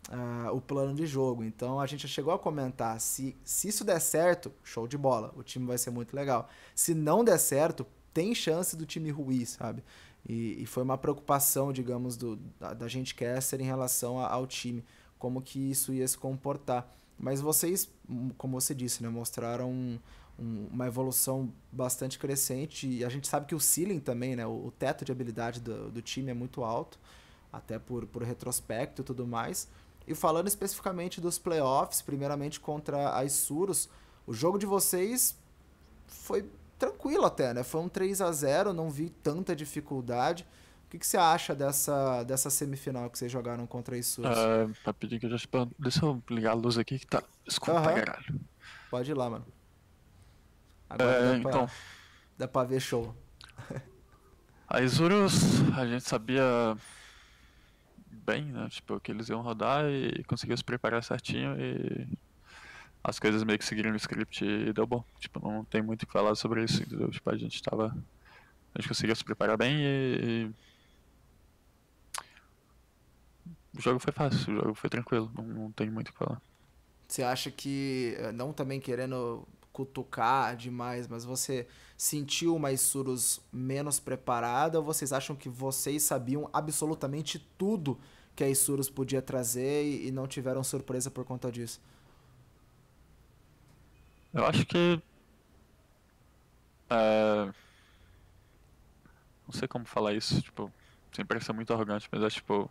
uh, 0.08 0.50
o 0.56 0.62
plano 0.62 0.94
de 0.94 1.06
jogo. 1.06 1.44
Então 1.44 1.78
a 1.78 1.86
gente 1.86 2.02
já 2.02 2.08
chegou 2.08 2.32
a 2.32 2.38
comentar: 2.38 2.98
se, 2.98 3.36
se 3.44 3.68
isso 3.68 3.84
der 3.84 4.00
certo, 4.00 4.50
show 4.64 4.88
de 4.88 4.96
bola, 4.96 5.34
o 5.36 5.42
time 5.42 5.66
vai 5.66 5.76
ser 5.76 5.90
muito 5.90 6.16
legal. 6.16 6.48
Se 6.74 6.94
não 6.94 7.22
der 7.22 7.38
certo, 7.38 7.86
tem 8.14 8.34
chance 8.34 8.74
do 8.74 8.86
time 8.86 9.10
ruir, 9.10 9.46
sabe? 9.46 9.84
E, 10.28 10.62
e 10.62 10.66
foi 10.66 10.82
uma 10.82 10.98
preocupação, 10.98 11.72
digamos, 11.72 12.16
do, 12.16 12.36
da, 12.60 12.74
da 12.74 12.88
gente 12.88 13.14
caster 13.14 13.60
em 13.60 13.64
relação 13.64 14.20
a, 14.20 14.28
ao 14.28 14.46
time, 14.46 14.84
como 15.18 15.40
que 15.40 15.58
isso 15.70 15.92
ia 15.92 16.06
se 16.06 16.18
comportar. 16.18 16.86
Mas 17.18 17.40
vocês, 17.40 17.90
como 18.36 18.60
você 18.60 18.74
disse, 18.74 19.02
né, 19.02 19.08
mostraram 19.08 19.70
um, 19.70 19.98
um, 20.38 20.68
uma 20.70 20.86
evolução 20.86 21.52
bastante 21.72 22.18
crescente 22.18 22.86
e 22.86 23.04
a 23.04 23.08
gente 23.08 23.26
sabe 23.26 23.46
que 23.46 23.54
o 23.54 23.60
ceiling 23.60 23.98
também, 23.98 24.36
né, 24.36 24.46
o, 24.46 24.66
o 24.66 24.70
teto 24.70 25.04
de 25.04 25.10
habilidade 25.10 25.60
do, 25.60 25.90
do 25.90 26.02
time 26.02 26.30
é 26.30 26.34
muito 26.34 26.62
alto, 26.62 26.98
até 27.52 27.78
por, 27.78 28.06
por 28.06 28.22
retrospecto 28.22 29.02
e 29.02 29.04
tudo 29.04 29.26
mais. 29.26 29.66
E 30.06 30.14
falando 30.14 30.46
especificamente 30.46 31.20
dos 31.20 31.38
playoffs, 31.38 32.02
primeiramente 32.02 32.60
contra 32.60 33.16
a 33.16 33.24
Isurus, 33.24 33.88
o 34.26 34.32
jogo 34.32 34.58
de 34.58 34.66
vocês 34.66 35.36
foi 36.06 36.48
tranquilo 36.78 37.24
até, 37.24 37.52
né? 37.52 37.62
Foi 37.62 37.80
um 37.80 37.88
3 37.88 38.20
a 38.20 38.30
0 38.30 38.72
não 38.72 38.90
vi 38.90 39.10
tanta 39.10 39.54
dificuldade. 39.54 40.46
O 40.86 40.90
que, 40.90 40.98
que 40.98 41.06
você 41.06 41.18
acha 41.18 41.54
dessa, 41.54 42.22
dessa 42.22 42.48
semifinal 42.48 43.10
que 43.10 43.18
vocês 43.18 43.30
jogaram 43.30 43.66
contra 43.66 43.94
a 43.94 43.98
Isurus? 43.98 44.38
Uh, 44.38 44.74
rapidinho 44.86 45.20
que 45.20 45.26
eu 45.26 45.30
já 45.30 45.36
Deixa 45.78 46.04
eu 46.04 46.22
ligar 46.30 46.52
a 46.52 46.54
luz 46.54 46.78
aqui 46.78 46.98
que 46.98 47.06
tá 47.06 47.22
escuro 47.46 47.76
uhum. 47.76 47.82
pra 47.82 47.92
caralho. 47.92 48.40
Pode 48.90 49.10
ir 49.10 49.14
lá, 49.14 49.28
mano. 49.28 49.44
Agora 50.88 51.10
é, 51.10 51.20
dá, 51.20 51.40
pra, 51.40 51.50
então... 51.50 51.70
dá 52.38 52.48
pra 52.48 52.64
ver 52.64 52.80
show. 52.80 53.14
a 54.66 54.80
Isurus, 54.80 55.60
a 55.76 55.86
gente 55.86 56.08
sabia 56.08 56.74
bem, 58.10 58.46
né? 58.46 58.68
Tipo, 58.70 58.98
que 58.98 59.10
eles 59.10 59.28
iam 59.28 59.42
rodar 59.42 59.84
e 59.84 60.24
conseguiu 60.24 60.56
se 60.56 60.64
preparar 60.64 61.04
certinho 61.04 61.54
e 61.60 62.08
as 63.08 63.18
coisas 63.18 63.42
meio 63.42 63.58
que 63.58 63.64
seguiram 63.64 63.92
o 63.92 63.96
script 63.96 64.44
e 64.44 64.72
deu 64.72 64.86
bom. 64.86 65.02
Tipo, 65.18 65.40
não 65.40 65.64
tem 65.64 65.80
muito 65.80 66.02
o 66.02 66.06
que 66.06 66.12
falar 66.12 66.34
sobre 66.34 66.62
isso, 66.64 66.82
entendeu? 66.82 67.10
Tipo, 67.10 67.30
a 67.30 67.36
gente 67.36 67.62
tava. 67.62 67.86
A 68.74 68.80
gente 68.80 68.88
conseguiu 68.88 69.16
se 69.16 69.24
preparar 69.24 69.56
bem 69.56 69.78
e. 69.80 70.50
O 73.76 73.80
jogo 73.80 73.98
foi 73.98 74.12
fácil, 74.12 74.52
o 74.52 74.56
jogo 74.56 74.74
foi 74.74 74.90
tranquilo, 74.90 75.30
não, 75.34 75.44
não 75.44 75.72
tem 75.72 75.88
muito 75.88 76.08
o 76.08 76.12
que 76.12 76.18
falar. 76.18 76.40
Você 77.06 77.22
acha 77.22 77.50
que, 77.50 78.16
eh, 78.18 78.32
não 78.32 78.52
também 78.52 78.80
querendo 78.80 79.46
cutucar 79.72 80.56
demais, 80.56 81.06
mas 81.06 81.24
você 81.24 81.66
sentiu 81.96 82.56
uma 82.56 82.72
Isurus 82.72 83.40
menos 83.52 84.00
preparada 84.00 84.78
ou 84.78 84.84
vocês 84.84 85.12
acham 85.12 85.36
que 85.36 85.48
vocês 85.48 86.02
sabiam 86.02 86.50
absolutamente 86.52 87.38
tudo 87.56 87.98
que 88.34 88.42
a 88.42 88.48
Isurus 88.48 88.90
podia 88.90 89.22
trazer 89.22 89.84
e, 89.84 90.08
e 90.08 90.10
não 90.10 90.26
tiveram 90.26 90.64
surpresa 90.64 91.10
por 91.10 91.24
conta 91.24 91.52
disso? 91.52 91.80
Eu 94.38 94.46
acho 94.46 94.64
que. 94.64 95.02
É... 96.88 97.52
Não 99.46 99.52
sei 99.52 99.66
como 99.66 99.84
falar 99.84 100.14
isso, 100.14 100.40
tipo, 100.40 100.72
sem 101.12 101.24
parecer 101.26 101.52
muito 101.52 101.72
arrogante, 101.72 102.08
mas 102.12 102.22
é 102.22 102.30
tipo. 102.30 102.70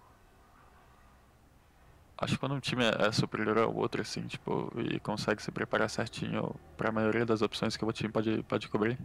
Acho 2.18 2.34
que 2.34 2.40
quando 2.40 2.56
um 2.56 2.60
time 2.60 2.84
é 2.84 3.12
superior 3.12 3.58
ao 3.58 3.76
outro, 3.76 4.02
assim, 4.02 4.26
tipo, 4.26 4.72
e 4.80 5.00
consegue 5.02 5.44
se 5.44 5.52
preparar 5.52 5.90
certinho 5.90 6.56
para 6.76 6.90
a 6.90 6.92
maioria 6.92 7.26
das 7.26 7.42
opções 7.42 7.76
que 7.76 7.86
o 7.86 7.92
time 7.92 8.12
pode, 8.12 8.42
pode 8.44 8.68
cobrir, 8.70 8.98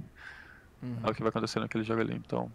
uhum. 0.82 0.96
é 1.02 1.10
o 1.10 1.14
que 1.14 1.20
vai 1.20 1.28
acontecer 1.28 1.60
naquele 1.60 1.84
jogo 1.84 2.00
ali, 2.00 2.14
então. 2.14 2.50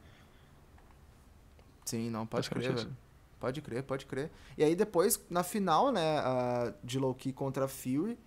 Sim, 1.86 2.10
não, 2.10 2.26
pode 2.26 2.50
crer, 2.50 2.74
velho. 2.74 2.98
Pode 3.40 3.62
crer, 3.62 3.84
pode 3.84 4.06
crer. 4.08 4.32
E 4.58 4.64
aí 4.64 4.76
depois, 4.76 5.24
na 5.30 5.44
final, 5.44 5.92
né, 5.92 6.02
de 6.84 6.98
Loki 6.98 7.32
contra 7.32 7.68
Fury, 7.68 8.18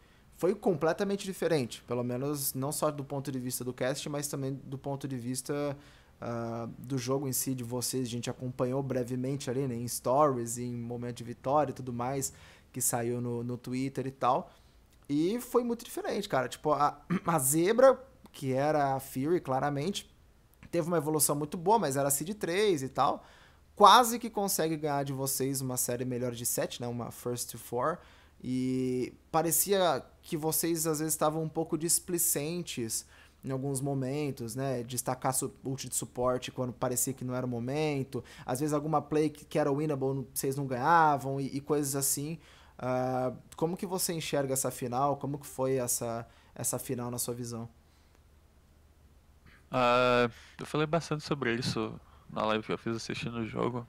foi 0.41 0.55
completamente 0.55 1.27
diferente. 1.27 1.85
Pelo 1.87 2.03
menos 2.03 2.55
não 2.55 2.73
só 2.73 2.91
do 2.91 3.05
ponto 3.05 3.31
de 3.31 3.39
vista 3.39 3.63
do 3.63 3.75
cast, 3.75 4.09
mas 4.09 4.27
também 4.27 4.55
do 4.65 4.79
ponto 4.79 5.07
de 5.07 5.15
vista 5.15 5.77
uh, 6.19 6.67
do 6.79 6.97
jogo 6.97 7.29
em 7.29 7.33
si, 7.33 7.55
de 7.55 7.63
vocês. 7.63 8.09
A 8.09 8.11
gente 8.11 8.31
acompanhou 8.31 8.83
brevemente 8.83 9.51
ali, 9.51 9.69
né, 9.69 9.75
em 9.75 9.87
stories, 9.87 10.57
em 10.57 10.75
momento 10.75 11.19
de 11.19 11.25
vitória 11.25 11.73
e 11.73 11.75
tudo 11.75 11.93
mais, 11.93 12.33
que 12.73 12.81
saiu 12.81 13.21
no, 13.21 13.45
no 13.45 13.59
Twitter 13.59 14.07
e 14.07 14.11
tal. 14.11 14.51
E 15.11 15.39
foi 15.41 15.63
muito 15.63 15.85
diferente, 15.85 16.27
cara. 16.27 16.49
Tipo, 16.49 16.73
a, 16.73 16.99
a 17.27 17.39
Zebra, 17.39 18.03
que 18.33 18.55
era 18.55 18.95
a 18.95 19.01
Fury, 19.01 19.43
claramente, 19.43 20.11
teve 20.71 20.89
uma 20.89 20.97
evolução 20.97 21.37
muito 21.37 21.59
boa, 21.59 21.79
mas 21.79 21.99
era 21.99 22.09
Seed 22.09 22.31
3 22.31 22.83
e 22.83 22.89
tal 22.89 23.23
quase 23.77 24.19
que 24.19 24.29
consegue 24.29 24.77
ganhar 24.77 25.03
de 25.05 25.13
vocês 25.15 25.63
uma 25.63 25.79
série 25.79 26.05
melhor 26.05 26.33
de 26.33 26.45
7, 26.45 26.83
né? 26.83 26.87
Uma 26.87 27.11
first 27.11 27.51
to 27.51 27.59
four. 27.59 27.97
E 28.43 29.15
parecia 29.31 30.05
que 30.23 30.37
vocês 30.37 30.87
às 30.87 30.99
vezes 30.99 31.15
estavam 31.15 31.43
um 31.43 31.49
pouco 31.49 31.77
displicentes 31.77 33.07
em 33.43 33.51
alguns 33.51 33.81
momentos, 33.81 34.55
né? 34.55 34.83
Destacar 34.83 35.35
ult 35.65 35.89
de 35.89 35.95
suporte 35.95 36.51
quando 36.51 36.73
parecia 36.73 37.13
que 37.13 37.25
não 37.25 37.35
era 37.35 37.47
o 37.47 37.49
momento. 37.49 38.23
Às 38.45 38.61
vezes 38.61 38.73
alguma 38.73 39.01
play 39.01 39.31
que 39.31 39.59
era 39.59 39.71
winnable 39.73 40.27
vocês 40.35 40.57
não 40.57 40.67
ganhavam 40.67 41.41
e, 41.41 41.47
e 41.57 41.61
coisas 41.61 41.97
assim. 41.97 42.39
Uh, 42.79 43.37
como 43.57 43.77
que 43.77 43.87
você 43.87 44.13
enxerga 44.13 44.53
essa 44.53 44.71
final? 44.71 45.17
Como 45.17 45.39
que 45.39 45.47
foi 45.47 45.77
essa, 45.77 46.27
essa 46.55 46.79
final 46.79 47.11
na 47.11 47.19
sua 47.19 47.35
visão? 47.35 47.69
Uh, 49.71 50.31
eu 50.59 50.67
falei 50.67 50.87
bastante 50.87 51.23
sobre 51.25 51.55
isso 51.55 51.99
na 52.29 52.45
live 52.45 52.65
que 52.65 52.73
eu 52.73 52.79
fiz 52.79 52.97
assistindo 52.97 53.39
o 53.39 53.47
jogo, 53.47 53.87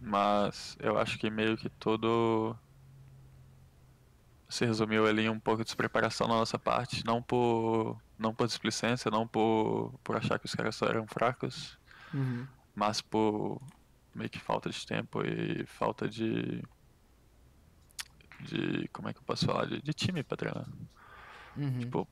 mas 0.00 0.76
eu 0.80 0.98
acho 0.98 1.18
que 1.18 1.30
meio 1.30 1.56
que 1.56 1.68
todo 1.68 2.56
se 4.50 4.66
resumiu 4.66 5.06
ali 5.06 5.28
um 5.28 5.40
pouco 5.40 5.62
de 5.62 5.66
despreparação 5.66 6.28
da 6.28 6.34
nossa 6.34 6.58
parte, 6.58 7.04
não 7.06 7.22
por 7.22 7.96
não 8.18 8.34
por 8.34 8.46
displicência, 8.46 9.10
não 9.10 9.26
por, 9.26 9.94
por 10.04 10.16
achar 10.16 10.38
que 10.38 10.44
os 10.44 10.54
caras 10.54 10.76
só 10.76 10.86
eram 10.86 11.06
fracos, 11.06 11.78
uhum. 12.12 12.46
mas 12.74 13.00
por 13.00 13.62
meio 14.14 14.28
que 14.28 14.38
falta 14.38 14.68
de 14.68 14.86
tempo 14.86 15.22
e 15.24 15.64
falta 15.64 16.06
de 16.08 16.62
de 18.40 18.88
como 18.88 19.08
é 19.08 19.12
que 19.12 19.20
eu 19.20 19.24
posso 19.24 19.46
falar 19.46 19.66
de, 19.66 19.80
de 19.80 19.92
time 19.92 20.22
para 20.22 20.36
treinar. 20.36 20.68
Uhum. 21.56 21.78
Tipo, 21.78 22.08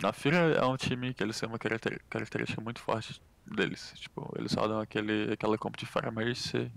na 0.00 0.12
Fira 0.12 0.36
é 0.36 0.64
um 0.64 0.76
time 0.76 1.14
que 1.14 1.22
eles 1.22 1.38
têm 1.38 1.48
uma 1.48 1.58
característica 1.58 2.60
muito 2.60 2.80
forte 2.80 3.20
deles. 3.46 3.92
Tipo, 3.96 4.32
eles 4.38 4.52
rodam 4.52 4.80
aquele, 4.80 5.32
aquela 5.32 5.58
comp 5.58 5.76
de 5.76 5.86
Mercy 6.12 6.70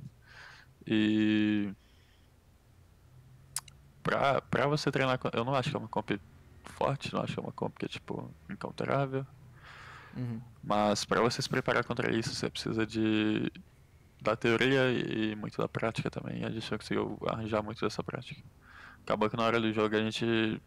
e. 0.86 1.74
Pra, 4.08 4.42
pra 4.42 4.68
você 4.68 4.90
treinar. 4.90 5.20
Eu 5.34 5.44
não 5.44 5.54
acho 5.54 5.70
que 5.70 5.76
é 5.76 5.80
uma 5.80 5.90
comp 5.90 6.12
forte, 6.64 7.14
não 7.14 7.22
acho 7.22 7.34
que 7.34 7.40
é 7.40 7.44
uma 7.44 7.52
comp 7.52 7.78
que 7.78 7.86
é 7.86 7.90
tipo 7.90 8.34
incounterável. 8.50 9.26
Uhum. 10.16 10.42
Mas 10.64 11.04
para 11.04 11.20
você 11.20 11.42
se 11.42 11.50
preparar 11.50 11.84
contra 11.84 12.16
isso, 12.16 12.34
você 12.34 12.50
precisa 12.50 12.86
de 12.86 13.52
da 14.22 14.36
teoria 14.36 14.90
e 14.92 15.36
muito 15.36 15.58
da 15.58 15.68
prática 15.68 16.10
também. 16.10 16.46
A 16.46 16.50
gente 16.50 16.70
conseguiu 16.70 17.18
arranjar 17.28 17.62
muito 17.62 17.82
dessa 17.82 18.02
prática. 18.02 18.42
Acabou 19.04 19.30
que 19.30 19.36
na 19.36 19.44
hora 19.44 19.60
do 19.60 19.72
jogo 19.74 19.96
a 19.96 20.00
gente 20.00 20.62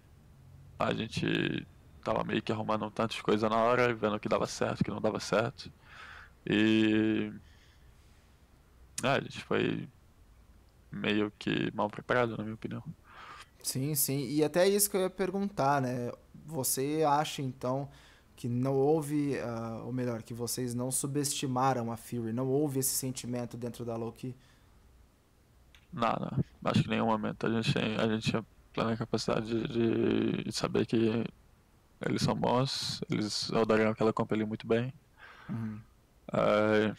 a 0.78 0.92
gente 0.92 1.66
tava 2.04 2.22
meio 2.24 2.42
que 2.42 2.52
arrumando 2.52 2.84
um 2.84 2.90
tanto 2.90 3.14
de 3.14 3.22
coisa 3.22 3.48
na 3.48 3.56
hora, 3.56 3.94
vendo 3.94 4.16
o 4.16 4.20
que 4.20 4.28
dava 4.28 4.46
certo, 4.46 4.80
o 4.82 4.84
que 4.84 4.90
não 4.90 5.00
dava 5.00 5.18
certo. 5.18 5.72
E. 6.46 7.32
Ah, 9.02 9.14
a 9.14 9.20
gente 9.20 9.42
foi 9.44 9.88
meio 10.92 11.32
que 11.38 11.70
mal 11.74 11.88
preparado, 11.88 12.36
na 12.36 12.44
minha 12.44 12.54
opinião. 12.54 12.82
Sim, 13.62 13.94
sim. 13.94 14.26
E 14.28 14.42
até 14.42 14.68
isso 14.68 14.90
que 14.90 14.96
eu 14.96 15.02
ia 15.02 15.10
perguntar, 15.10 15.80
né? 15.80 16.10
Você 16.46 17.04
acha 17.06 17.42
então 17.42 17.88
que 18.34 18.48
não 18.48 18.74
houve, 18.74 19.36
uh, 19.36 19.84
ou 19.84 19.92
melhor, 19.92 20.22
que 20.22 20.32
vocês 20.32 20.74
não 20.74 20.90
subestimaram 20.90 21.92
a 21.92 21.96
Fury, 21.96 22.32
não 22.32 22.48
houve 22.48 22.80
esse 22.80 22.94
sentimento 22.94 23.56
dentro 23.56 23.84
da 23.84 23.96
Loki? 23.96 24.34
Não. 25.92 26.42
Acho 26.64 26.82
que 26.82 26.88
em 26.88 26.92
nenhum 26.92 27.06
momento. 27.06 27.46
A 27.46 27.50
gente, 27.50 27.78
a 27.78 28.08
gente 28.08 28.30
tinha 28.30 28.46
plena 28.72 28.96
capacidade 28.96 29.68
de, 29.68 30.44
de 30.44 30.52
saber 30.52 30.86
que 30.86 31.24
eles 32.06 32.22
são 32.22 32.34
bons, 32.34 33.02
eles 33.10 33.50
rodariam 33.50 33.90
aquela 33.90 34.12
comp 34.12 34.32
ali 34.32 34.44
muito 34.44 34.66
bem. 34.66 34.92
Uhum. 35.48 35.80
Uh, 36.32 36.96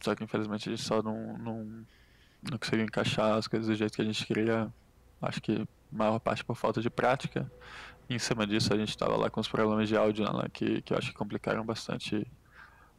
só 0.00 0.14
que 0.14 0.24
infelizmente 0.24 0.68
a 0.68 0.72
gente 0.74 0.82
só 0.84 1.02
não, 1.02 1.38
não, 1.38 1.86
não 2.50 2.58
conseguiu 2.58 2.84
encaixar 2.84 3.36
as 3.36 3.46
coisas 3.46 3.68
do 3.68 3.74
jeito 3.74 3.94
que 3.94 4.02
a 4.02 4.04
gente 4.04 4.26
queria. 4.26 4.72
Acho 5.22 5.40
que 5.40 5.64
maior 5.90 6.18
parte 6.18 6.44
por 6.44 6.56
falta 6.56 6.80
de 6.80 6.90
prática. 6.90 7.50
Em 8.08 8.18
cima 8.18 8.46
disso, 8.46 8.72
a 8.72 8.76
gente 8.76 8.90
estava 8.90 9.16
lá 9.16 9.30
com 9.30 9.40
os 9.40 9.48
problemas 9.48 9.88
de 9.88 9.96
áudio 9.96 10.24
lá, 10.24 10.48
que, 10.48 10.82
que 10.82 10.92
eu 10.92 10.98
acho 10.98 11.10
que 11.10 11.14
complicaram 11.16 11.64
bastante 11.64 12.26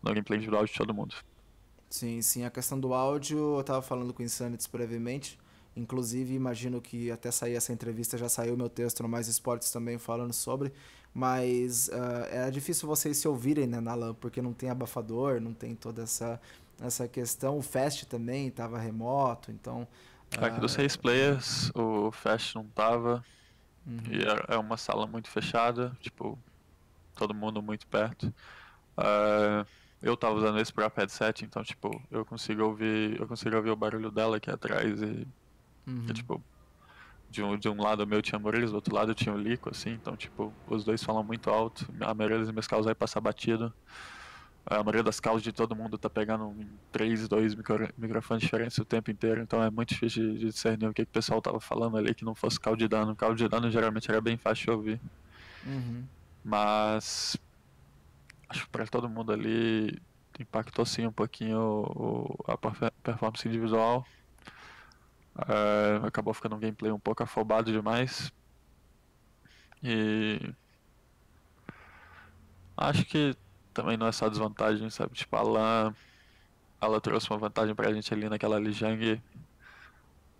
no 0.01 0.09
gameplay 0.09 0.37
individual 0.37 0.65
de 0.65 0.73
todo 0.73 0.93
mundo. 0.93 1.15
Sim, 1.89 2.21
sim. 2.21 2.45
A 2.45 2.49
questão 2.49 2.79
do 2.79 2.93
áudio, 2.93 3.37
eu 3.37 3.61
estava 3.61 3.81
falando 3.81 4.13
com 4.13 4.23
o 4.23 4.25
Insanity 4.25 4.69
brevemente. 4.71 5.37
Inclusive, 5.75 6.33
imagino 6.33 6.81
que 6.81 7.11
até 7.11 7.31
sair 7.31 7.55
essa 7.55 7.71
entrevista 7.73 8.17
já 8.17 8.29
saiu 8.29 8.55
meu 8.55 8.69
texto 8.69 9.03
no 9.03 9.09
Mais 9.09 9.27
Esportes 9.27 9.71
também 9.71 9.97
falando 9.97 10.33
sobre. 10.33 10.71
Mas 11.13 11.89
uh, 11.89 12.25
era 12.29 12.49
difícil 12.49 12.87
vocês 12.87 13.17
se 13.17 13.27
ouvirem 13.27 13.67
né, 13.67 13.81
na 13.81 13.93
LAN, 13.93 14.13
porque 14.13 14.41
não 14.41 14.53
tem 14.53 14.69
abafador, 14.69 15.41
não 15.41 15.53
tem 15.53 15.75
toda 15.75 16.03
essa, 16.03 16.39
essa 16.79 17.07
questão. 17.07 17.57
O 17.57 17.61
Fast 17.61 18.05
também 18.05 18.47
estava 18.47 18.79
remoto, 18.79 19.51
então. 19.51 19.87
Uh, 20.37 20.45
Aqui 20.45 20.59
dos 20.59 20.71
seis 20.71 20.95
players, 20.95 21.71
o 21.75 22.11
Fast 22.11 22.55
não 22.55 22.65
tava. 22.67 23.23
Uhum. 23.85 23.99
E 24.09 24.21
é, 24.23 24.55
é 24.55 24.57
uma 24.57 24.77
sala 24.77 25.07
muito 25.07 25.29
fechada, 25.29 25.95
tipo, 25.99 26.37
todo 27.15 27.33
mundo 27.33 27.61
muito 27.61 27.87
perto. 27.87 28.33
Uh, 28.97 29.65
eu 30.01 30.15
tava 30.17 30.35
usando 30.35 30.59
esse 30.59 30.73
próprio 30.73 31.01
headset, 31.01 31.45
então, 31.45 31.63
tipo, 31.63 32.01
eu 32.09 32.25
consigo 32.25 32.63
ouvir, 32.63 33.19
eu 33.19 33.27
consigo 33.27 33.55
ouvir 33.55 33.71
o 33.71 33.75
barulho 33.75 34.11
dela 34.11 34.37
aqui 34.37 34.49
atrás 34.49 35.01
e 35.01 35.27
Uhum. 35.85 36.05
Que, 36.05 36.13
tipo, 36.13 36.43
de 37.29 37.43
um, 37.43 37.57
de 37.57 37.69
um 37.69 37.81
lado 37.81 38.05
meu 38.05 38.21
tinha 38.21 38.39
Moriles, 38.39 38.71
do 38.71 38.75
outro 38.75 38.95
lado 38.95 39.13
tinha 39.15 39.33
o 39.33 39.37
Lico, 39.37 39.69
assim, 39.69 39.91
então, 39.91 40.15
tipo, 40.15 40.53
os 40.67 40.83
dois 40.83 41.03
falam 41.03 41.23
muito 41.23 41.49
alto. 41.49 41.87
A 42.01 42.13
maioria 42.13 42.39
das 42.39 42.51
minhas 42.51 42.67
calls 42.67 42.85
vai 42.85 42.95
passar 42.95 43.21
batido. 43.21 43.73
A 44.65 44.83
maioria 44.83 45.03
das 45.03 45.19
calls 45.19 45.41
de 45.41 45.51
todo 45.51 45.75
mundo 45.75 45.97
tá 45.97 46.09
pegando 46.09 46.55
3, 46.91 47.27
2 47.27 47.55
micro, 47.55 47.89
microfones 47.97 48.43
diferentes 48.43 48.77
o 48.77 48.85
tempo 48.85 49.09
inteiro, 49.09 49.41
então 49.41 49.61
é 49.61 49.71
muito 49.71 49.89
difícil 49.89 50.33
de, 50.33 50.39
de 50.39 50.45
discernir 50.45 50.87
o 50.87 50.93
que, 50.93 51.03
que 51.03 51.09
o 51.09 51.13
pessoal 51.13 51.41
tava 51.41 51.59
falando 51.59 51.97
ali 51.97 52.13
que 52.13 52.23
não 52.23 52.35
fosse 52.35 52.59
call 52.59 52.75
de 52.75 52.87
dano. 52.87 53.15
Call 53.15 53.33
de 53.33 53.47
dano 53.47 53.71
geralmente 53.71 54.09
era 54.09 54.21
bem 54.21 54.37
fácil 54.37 54.65
de 54.65 54.71
ouvir. 54.71 55.01
Uhum. 55.65 56.03
Mas 56.43 57.37
acho 58.49 58.65
que 58.65 58.69
pra 58.69 58.85
todo 58.85 59.09
mundo 59.09 59.31
ali 59.31 59.99
impactou 60.39 60.85
sim 60.85 61.05
um 61.05 61.11
pouquinho 61.11 61.59
o, 61.59 62.35
a 62.47 62.57
performance 62.57 63.47
individual. 63.47 64.05
Uh, 65.35 66.05
acabou 66.05 66.33
ficando 66.33 66.55
um 66.55 66.59
gameplay 66.59 66.91
um 66.91 66.99
pouco 66.99 67.23
afobado 67.23 67.71
demais. 67.71 68.31
E. 69.83 70.53
Acho 72.75 73.05
que 73.05 73.35
também 73.73 73.97
não 73.97 74.07
é 74.07 74.11
só 74.11 74.29
desvantagem, 74.29 74.89
sabe? 74.89 75.13
Tipo, 75.13 75.35
a 75.35 75.41
Lan. 75.41 75.95
Ela 76.79 76.99
trouxe 76.99 77.29
uma 77.29 77.37
vantagem 77.37 77.75
pra 77.75 77.93
gente 77.93 78.13
ali 78.13 78.27
naquela 78.27 78.59
Lijiang. 78.59 79.21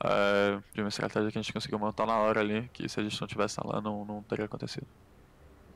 Uh, 0.03 0.63
de 0.73 0.81
uma 0.81 0.89
estratégia 0.89 1.31
que 1.31 1.37
a 1.37 1.41
gente 1.41 1.53
conseguiu 1.53 1.77
montar 1.77 2.05
na 2.05 2.17
hora 2.17 2.39
ali. 2.39 2.69
Que 2.73 2.89
se 2.89 2.99
a 2.99 3.03
gente 3.03 3.19
não 3.21 3.27
tivesse 3.27 3.57
na 3.63 3.71
Lan, 3.71 3.81
não, 3.81 4.05
não 4.05 4.23
teria 4.23 4.45
acontecido. 4.45 4.87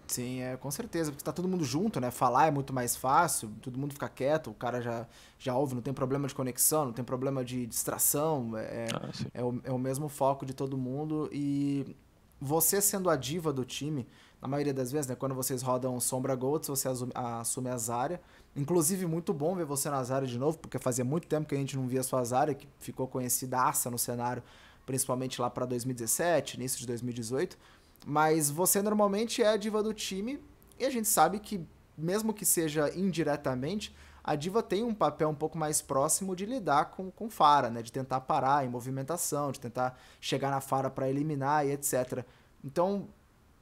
Sim, 0.08 0.42
é, 0.42 0.56
com 0.56 0.70
certeza, 0.70 1.12
porque 1.12 1.24
tá 1.24 1.32
todo 1.32 1.48
mundo 1.48 1.64
junto, 1.64 2.00
né? 2.00 2.12
Falar 2.12 2.48
é 2.48 2.52
muito 2.52 2.72
mais 2.72 2.96
fácil, 2.96 3.52
todo 3.62 3.78
mundo 3.80 3.94
fica 3.94 4.08
quieto, 4.08 4.52
o 4.52 4.54
cara 4.54 4.80
já, 4.82 5.08
já 5.40 5.56
ouve, 5.56 5.74
não 5.74 5.82
tem 5.82 5.94
problema 5.94 6.28
de 6.28 6.36
conexão, 6.36 6.86
não 6.86 6.94
tem 6.94 7.04
problema 7.04 7.44
de 7.44 7.66
distração, 7.66 8.56
é, 8.56 8.88
ah, 8.94 9.10
é, 9.34 9.44
o, 9.44 9.60
é 9.64 9.72
o 9.72 9.80
mesmo 9.80 10.08
foco 10.08 10.46
de 10.46 10.54
todo 10.54 10.78
mundo 10.78 11.28
e 11.32 11.96
você 12.40 12.82
sendo 12.82 13.10
a 13.10 13.16
diva 13.16 13.52
do 13.52 13.66
time, 13.66 14.08
na 14.46 14.48
maioria 14.48 14.76
das 14.76 14.92
vezes, 14.92 15.08
né? 15.08 15.16
Quando 15.16 15.34
vocês 15.34 15.64
rodam 15.64 16.00
Sombra 16.00 16.36
Golds, 16.36 16.70
você 16.70 16.88
assume, 16.88 17.70
a 17.70 17.78
Zarya. 17.78 18.22
Inclusive, 18.56 19.08
muito 19.08 19.34
bom 19.34 19.56
ver 19.56 19.66
você 19.66 19.90
na 19.90 20.04
Zarya 20.04 20.28
de 20.28 20.38
novo, 20.38 20.60
porque 20.60 20.78
fazia 20.78 21.04
muito 21.04 21.28
tempo 21.28 21.50
que 21.50 21.56
a 21.56 21.58
gente 21.58 21.76
não 21.76 21.88
via 21.88 22.02
a 22.02 22.04
sua 22.04 22.24
Zarya, 22.24 22.54
que 22.54 22.68
ficou 22.78 23.08
conhecidaça 23.08 23.90
no 23.90 23.98
cenário, 23.98 24.44
principalmente 24.86 25.42
lá 25.42 25.50
para 25.50 25.66
2017, 25.66 26.58
início 26.58 26.80
de 26.80 26.86
2018. 26.86 27.58
Mas 28.06 28.52
você 28.52 28.84
normalmente 28.84 29.42
é 29.42 29.48
a 29.48 29.58
diva 29.58 29.82
do 29.82 29.96
time 29.96 30.40
e 30.80 30.86
a 30.86 30.92
gente 30.92 31.08
sabe 31.08 31.40
que, 31.40 31.68
mesmo 31.98 32.32
que 32.32 32.46
seja 32.46 32.96
indiretamente, 32.96 33.96
a 34.24 34.36
diva 34.36 34.62
tem 34.62 34.84
um 34.84 34.94
papel 34.94 35.30
um 35.30 35.36
pouco 35.36 35.58
mais 35.58 35.82
próximo 35.82 36.36
de 36.36 36.46
lidar 36.46 36.92
com, 36.92 37.10
com 37.10 37.32
Fara, 37.32 37.72
né? 37.72 37.82
De 37.82 37.92
tentar 37.92 38.22
parar 38.22 38.64
em 38.64 38.70
movimentação, 38.70 39.52
de 39.52 39.60
tentar 39.60 40.00
chegar 40.22 40.52
na 40.52 40.62
Fara 40.62 40.92
para 40.92 41.10
eliminar 41.10 41.66
e 41.66 41.72
etc. 41.72 42.24
Então, 42.64 43.08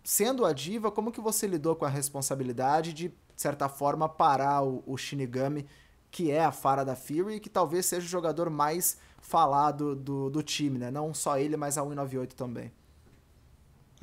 sendo 0.04 0.46
a 0.46 0.52
diva, 0.52 0.92
como 0.92 1.12
que 1.12 1.22
você 1.22 1.48
lidou 1.48 1.76
com 1.76 1.86
a 1.86 1.90
responsabilidade 1.90 2.92
de, 2.92 3.08
de 3.08 3.16
certa 3.36 3.70
forma, 3.70 4.10
parar 4.10 4.64
o, 4.64 4.84
o 4.86 4.98
Shinigami, 4.98 5.66
que 6.12 6.30
é 6.30 6.44
a 6.44 6.52
Fara 6.52 6.84
da 6.84 6.96
Fury, 6.96 7.36
e 7.36 7.40
que 7.40 7.50
talvez 7.50 7.86
seja 7.86 8.06
o 8.06 8.10
jogador 8.10 8.50
mais 8.50 9.00
falado 9.22 9.96
do, 9.96 10.30
do 10.30 10.44
time, 10.44 10.78
né? 10.78 10.92
Não 10.92 11.14
só 11.14 11.40
ele, 11.40 11.56
mas 11.56 11.78
a 11.78 11.82
198 11.82 12.36
também. 12.36 12.72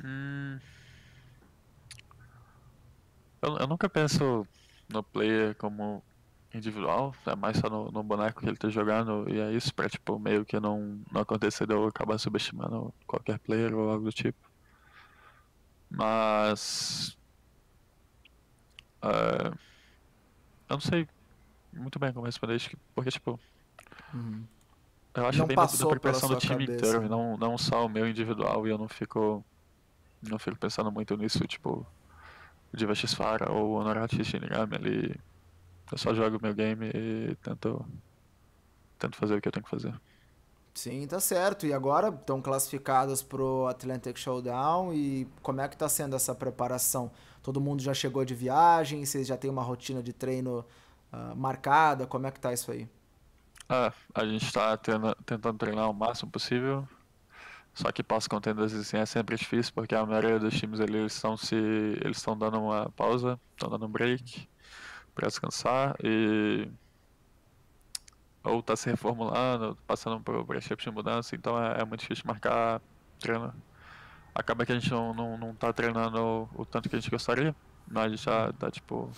Hum... 0.03 0.59
Eu, 3.41 3.57
eu, 3.57 3.67
nunca 3.67 3.89
penso 3.89 4.45
no 4.89 5.01
player 5.01 5.55
como 5.55 6.03
individual, 6.53 7.15
é 7.25 7.35
mais 7.35 7.57
só 7.57 7.69
no, 7.69 7.91
no, 7.91 8.03
boneco 8.03 8.41
que 8.41 8.47
ele 8.47 8.57
tá 8.57 8.69
jogando, 8.69 9.27
e 9.29 9.39
é 9.39 9.51
isso 9.51 9.73
pra, 9.73 9.89
tipo, 9.89 10.19
meio 10.19 10.45
que 10.45 10.59
não, 10.59 11.01
não 11.11 11.21
acontecer 11.21 11.65
de 11.65 11.73
eu 11.73 11.87
acabar 11.87 12.19
subestimando 12.19 12.93
qualquer 13.07 13.39
player 13.39 13.73
ou 13.73 13.89
algo 13.89 14.05
do 14.05 14.11
tipo. 14.11 14.50
Mas. 15.91 17.17
Uh, 19.03 19.53
eu 20.69 20.75
não 20.75 20.79
sei 20.79 21.07
muito 21.73 21.99
bem 21.99 22.11
como 22.11 22.25
responder 22.25 22.55
isso, 22.55 22.69
porque, 22.95 23.11
tipo. 23.11 23.39
Uhum. 24.13 24.43
Eu 25.13 25.25
acho 25.27 25.39
não 25.39 25.47
bem 25.47 25.55
da, 25.57 25.65
da 25.65 25.87
preparação 25.87 26.29
do 26.29 26.37
time 26.37 26.65
cabeça. 26.65 26.87
inteiro, 26.87 27.09
não, 27.09 27.35
não 27.37 27.57
só 27.57 27.85
o 27.85 27.89
meu 27.89 28.07
individual, 28.07 28.65
e 28.65 28.69
eu 28.69 28.77
não 28.77 28.87
fico 28.87 29.43
não 30.21 30.37
fico 30.37 30.57
pensando 30.57 30.91
muito 30.91 31.17
nisso, 31.17 31.45
tipo, 31.47 31.85
Diva 32.73 32.93
X-Fara 32.93 33.51
ou 33.51 33.73
Honorati 33.73 34.23
Shinigami 34.23 34.75
ali. 34.75 35.15
Eu 35.91 35.97
só 35.97 36.13
jogo 36.13 36.39
meu 36.41 36.53
game 36.53 36.89
e 36.93 37.35
tento, 37.41 37.85
tento 38.97 39.17
fazer 39.17 39.35
o 39.35 39.41
que 39.41 39.47
eu 39.47 39.51
tenho 39.51 39.63
que 39.63 39.69
fazer. 39.69 39.93
Sim, 40.73 41.05
tá 41.05 41.19
certo. 41.19 41.65
E 41.65 41.73
agora 41.73 42.09
estão 42.09 42.41
classificados 42.41 43.21
pro 43.21 43.67
Atlantic 43.67 44.17
Showdown 44.17 44.93
e 44.93 45.27
como 45.41 45.61
é 45.61 45.67
que 45.67 45.75
tá 45.75 45.89
sendo 45.89 46.15
essa 46.15 46.33
preparação? 46.33 47.11
Todo 47.43 47.59
mundo 47.59 47.81
já 47.81 47.93
chegou 47.93 48.23
de 48.23 48.33
viagem? 48.33 49.05
Vocês 49.05 49.27
já 49.27 49.35
têm 49.35 49.49
uma 49.51 49.63
rotina 49.63 50.01
de 50.01 50.13
treino 50.13 50.65
uh, 51.11 51.35
marcada? 51.35 52.07
Como 52.07 52.25
é 52.25 52.31
que 52.31 52.39
tá 52.39 52.53
isso 52.53 52.71
aí? 52.71 52.87
Ah, 53.67 53.91
a 54.13 54.25
gente 54.25 54.45
está 54.45 54.77
tentando 54.77 55.57
treinar 55.57 55.89
o 55.89 55.93
máximo 55.93 56.31
possível. 56.31 56.87
Só 57.73 57.91
que 57.91 58.03
pós-contendas 58.03 58.73
assim 58.73 58.97
é 58.97 59.05
sempre 59.05 59.35
difícil, 59.37 59.71
porque 59.73 59.95
a 59.95 60.05
maioria 60.05 60.37
dos 60.39 60.53
times 60.53 60.79
ali 60.81 60.97
eles 60.97 61.13
estão 61.13 61.37
se 61.37 61.55
eles 61.55 62.17
estão 62.17 62.37
dando 62.37 62.59
uma 62.59 62.89
pausa, 62.91 63.39
estão 63.53 63.69
dando 63.69 63.85
um 63.85 63.89
break 63.89 64.47
para 65.15 65.27
descansar 65.27 65.95
e 66.03 66.69
ou 68.43 68.61
tá 68.61 68.75
se 68.75 68.89
reformulando, 68.89 69.77
passando 69.85 70.19
por 70.19 70.43
breakup 70.43 70.81
de 70.81 70.91
mudança, 70.91 71.35
então 71.35 71.61
é, 71.61 71.81
é, 71.81 71.85
muito 71.85 72.01
difícil 72.01 72.23
marcar 72.25 72.81
treino. 73.19 73.53
Acaba 74.33 74.65
que 74.65 74.71
a 74.71 74.79
gente 74.79 74.89
não, 74.91 75.13
não, 75.13 75.37
não 75.37 75.55
tá 75.55 75.71
treinando 75.73 76.19
o, 76.19 76.61
o 76.61 76.65
tanto 76.65 76.89
que 76.89 76.95
a 76.95 76.99
gente 76.99 77.11
gostaria, 77.11 77.55
mas 77.87 78.05
a 78.05 78.09
gente 78.09 78.23
já 78.23 78.53
tá 78.53 78.71
tipo 78.71 79.11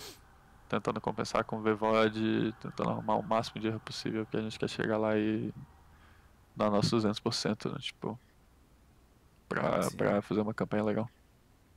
tentando 0.67 0.99
compensar 0.99 1.43
com 1.43 1.57
o 1.57 1.61
VVOD, 1.61 2.53
tentando 2.59 2.89
arrumar 2.89 3.15
o 3.15 3.23
máximo 3.23 3.61
de 3.61 3.67
erro 3.67 3.79
possível, 3.79 4.25
porque 4.25 4.37
a 4.37 4.41
gente 4.41 4.57
quer 4.57 4.69
chegar 4.69 4.97
lá 4.97 5.15
e 5.15 5.53
dar 6.55 6.71
nosso 6.71 6.97
200%, 6.97 7.71
né? 7.71 7.77
Tipo, 7.79 8.19
para 9.47 10.21
fazer 10.21 10.41
uma 10.41 10.53
campanha 10.53 10.83
legal. 10.83 11.09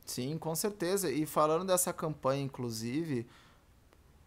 Sim, 0.07 0.39
com 0.39 0.55
certeza. 0.55 1.11
E 1.11 1.27
falando 1.27 1.67
dessa 1.67 1.93
campanha, 1.93 2.43
inclusive, 2.43 3.27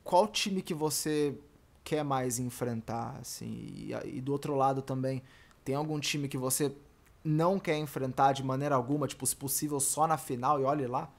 qual 0.03 0.27
time 0.27 0.61
que 0.61 0.73
você 0.73 1.35
quer 1.83 2.03
mais 2.03 2.39
enfrentar? 2.39 3.17
Assim, 3.19 3.47
e, 3.47 3.93
e, 4.05 4.21
do 4.21 4.31
outro 4.31 4.55
lado 4.55 4.81
também, 4.81 5.21
tem 5.63 5.75
algum 5.75 5.99
time 5.99 6.27
que 6.27 6.37
você 6.37 6.75
não 7.23 7.59
quer 7.59 7.77
enfrentar 7.77 8.33
de 8.33 8.43
maneira 8.43 8.75
alguma, 8.75 9.07
tipo, 9.07 9.25
se 9.25 9.35
possível, 9.35 9.79
só 9.79 10.07
na 10.07 10.17
final 10.17 10.59
e 10.59 10.63
olhe 10.63 10.87
lá? 10.87 11.09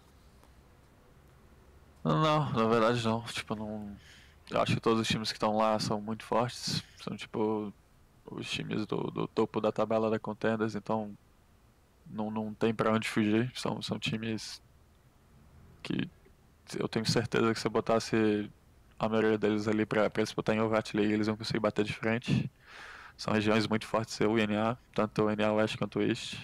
Não, 2.03 2.53
na 2.53 2.67
verdade 2.67 3.05
não. 3.05 3.23
Tipo, 3.25 3.55
não. 3.55 3.97
Eu 4.51 4.61
acho 4.61 4.75
que 4.75 4.81
todos 4.81 5.01
os 5.01 5.09
times 5.09 5.31
que 5.31 5.37
estão 5.37 5.57
lá 5.57 5.79
são 5.79 6.01
muito 6.01 6.25
fortes. 6.25 6.83
São 7.03 7.17
tipo 7.17 7.73
os 8.31 8.51
times 8.51 8.87
do, 8.87 9.11
do 9.11 9.29
topo 9.29 9.61
da 9.61 9.73
tabela 9.73 10.11
da 10.11 10.19
Contenders, 10.19 10.75
então 10.75 11.17
não, 12.07 12.31
não 12.31 12.55
tem 12.55 12.75
para 12.75 12.93
onde 12.93 13.09
fugir. 13.09 13.53
São, 13.55 13.81
são 13.83 13.99
times 13.99 14.63
que 15.83 16.09
eu 16.79 16.89
tenho 16.89 17.07
certeza 17.07 17.53
que 17.53 17.61
se 17.61 17.69
botasse 17.69 18.51
a 19.01 19.09
maioria 19.09 19.39
deles 19.39 19.67
ali 19.67 19.87
para 19.87 20.09
disputar 20.23 20.55
em 20.55 20.61
Overwatch 20.61 20.95
League, 20.95 21.11
eles 21.11 21.27
vão 21.27 21.35
conseguir 21.35 21.59
bater 21.59 21.83
de 21.87 21.93
frente. 21.95 22.51
São 23.17 23.33
regiões 23.33 23.67
muito 23.67 23.87
fortes, 23.87 24.21
o 24.21 24.39
INA, 24.39 24.79
tanto 24.95 25.25
o 25.25 25.35
NA 25.35 25.51
West 25.55 25.79
quanto 25.79 26.01
o 26.01 26.03
East. 26.03 26.37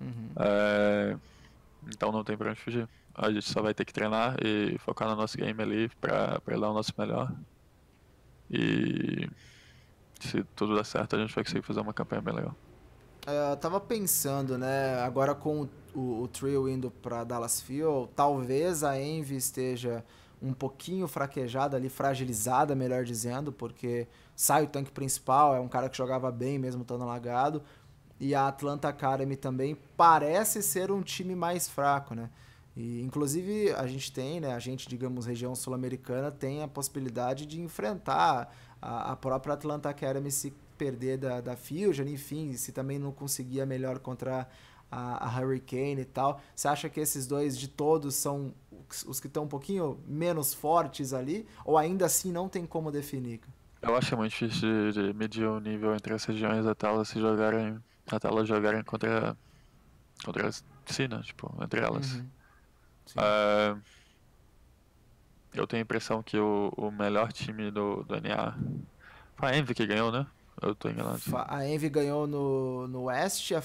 Uhum. 0.00 0.30
É, 0.38 1.16
então 1.88 2.12
não 2.12 2.22
tem 2.22 2.36
para 2.36 2.50
onde 2.50 2.60
fugir. 2.60 2.88
A 3.12 3.32
gente 3.32 3.50
só 3.50 3.60
vai 3.60 3.74
ter 3.74 3.84
que 3.84 3.92
treinar 3.92 4.36
e 4.44 4.78
focar 4.78 5.08
no 5.08 5.16
nosso 5.16 5.36
game 5.36 5.60
ali 5.60 5.88
para 6.00 6.40
dar 6.46 6.70
o 6.70 6.72
nosso 6.72 6.92
melhor. 6.96 7.32
E 8.48 9.28
se 10.20 10.44
tudo 10.54 10.76
der 10.76 10.84
certo, 10.84 11.16
a 11.16 11.18
gente 11.18 11.34
vai 11.34 11.42
conseguir 11.42 11.62
fazer 11.62 11.80
uma 11.80 11.92
campanha 11.92 12.22
bem 12.22 12.34
legal. 12.34 12.54
É, 13.26 13.50
eu 13.50 13.56
tava 13.56 13.80
pensando, 13.80 14.56
né, 14.56 15.00
agora 15.00 15.34
com 15.34 15.68
o, 15.92 16.22
o 16.22 16.28
trio 16.28 16.68
indo 16.68 16.92
para 16.92 17.24
Dallas 17.24 17.60
Fuel, 17.60 18.08
talvez 18.14 18.84
a 18.84 18.96
Envy 19.00 19.36
esteja 19.36 20.04
um 20.42 20.52
pouquinho 20.52 21.08
fraquejada 21.08 21.76
ali, 21.76 21.88
fragilizada, 21.88 22.74
melhor 22.74 23.04
dizendo, 23.04 23.52
porque 23.52 24.06
sai 24.36 24.64
o 24.64 24.68
tanque 24.68 24.90
principal, 24.90 25.54
é 25.54 25.60
um 25.60 25.68
cara 25.68 25.88
que 25.88 25.96
jogava 25.96 26.30
bem 26.30 26.58
mesmo 26.58 26.82
estando 26.82 27.02
alagado, 27.02 27.62
e 28.20 28.34
a 28.34 28.48
Atlanta 28.48 28.88
Academy 28.88 29.36
também 29.36 29.76
parece 29.96 30.62
ser 30.62 30.90
um 30.90 31.02
time 31.02 31.34
mais 31.34 31.68
fraco, 31.68 32.14
né? 32.14 32.30
E, 32.76 33.02
inclusive, 33.02 33.72
a 33.72 33.86
gente 33.88 34.12
tem, 34.12 34.40
né, 34.40 34.54
a 34.54 34.58
gente, 34.60 34.88
digamos, 34.88 35.26
região 35.26 35.54
sul-americana, 35.54 36.30
tem 36.30 36.62
a 36.62 36.68
possibilidade 36.68 37.44
de 37.44 37.60
enfrentar 37.60 38.54
a, 38.80 39.12
a 39.12 39.16
própria 39.16 39.54
Atlanta 39.54 39.88
Academy 39.88 40.30
se 40.30 40.52
perder 40.76 41.18
da, 41.18 41.40
da 41.40 41.56
Fusion, 41.56 42.06
enfim, 42.06 42.52
se 42.54 42.70
também 42.70 42.96
não 42.98 43.10
conseguir 43.10 43.60
a 43.60 43.66
melhor 43.66 43.98
contra 43.98 44.48
a, 44.90 45.26
a, 45.26 45.40
Hurricane 45.40 46.02
e 46.02 46.04
tal. 46.04 46.40
Você 46.54 46.68
acha 46.68 46.88
que 46.88 47.00
esses 47.00 47.26
dois 47.26 47.58
de 47.58 47.66
todos 47.66 48.14
são 48.14 48.54
os 49.06 49.20
que 49.20 49.26
estão 49.26 49.44
um 49.44 49.48
pouquinho 49.48 49.98
menos 50.06 50.54
fortes 50.54 51.12
ali? 51.12 51.46
Ou 51.64 51.76
ainda 51.76 52.06
assim 52.06 52.32
não 52.32 52.48
tem 52.48 52.66
como 52.66 52.90
definir? 52.90 53.40
Eu 53.80 53.96
acho 53.96 54.16
muito 54.16 54.30
difícil 54.30 54.92
de, 54.92 54.92
de 54.92 55.14
medir 55.14 55.46
o 55.46 55.60
nível 55.60 55.94
entre 55.94 56.12
as 56.14 56.24
regiões 56.24 56.66
até 56.66 56.88
elas 56.88 57.08
se 57.08 57.20
jogarem, 57.20 57.78
até 58.10 58.26
elas 58.28 58.48
jogarem 58.48 58.82
contra, 58.82 59.36
contra 60.24 60.50
si, 60.86 61.06
né? 61.08 61.20
Tipo, 61.22 61.54
entre 61.62 61.80
elas. 61.80 62.14
Uhum. 62.14 62.26
Uh, 63.16 63.80
eu 65.54 65.66
tenho 65.66 65.80
a 65.80 65.84
impressão 65.84 66.22
que 66.22 66.38
o, 66.38 66.72
o 66.76 66.90
melhor 66.90 67.32
time 67.32 67.70
do, 67.70 68.02
do 68.04 68.20
NA 68.20 68.56
foi 69.36 69.48
a 69.48 69.56
Envy 69.56 69.74
que 69.74 69.86
ganhou, 69.86 70.10
né? 70.10 70.26
Eu 70.60 70.74
tô 70.74 70.88
enganado. 70.88 71.20
A 71.46 71.66
Envy 71.66 71.88
ganhou 71.88 72.26
no, 72.26 72.88
no 72.88 73.04
West, 73.04 73.52
a, 73.52 73.58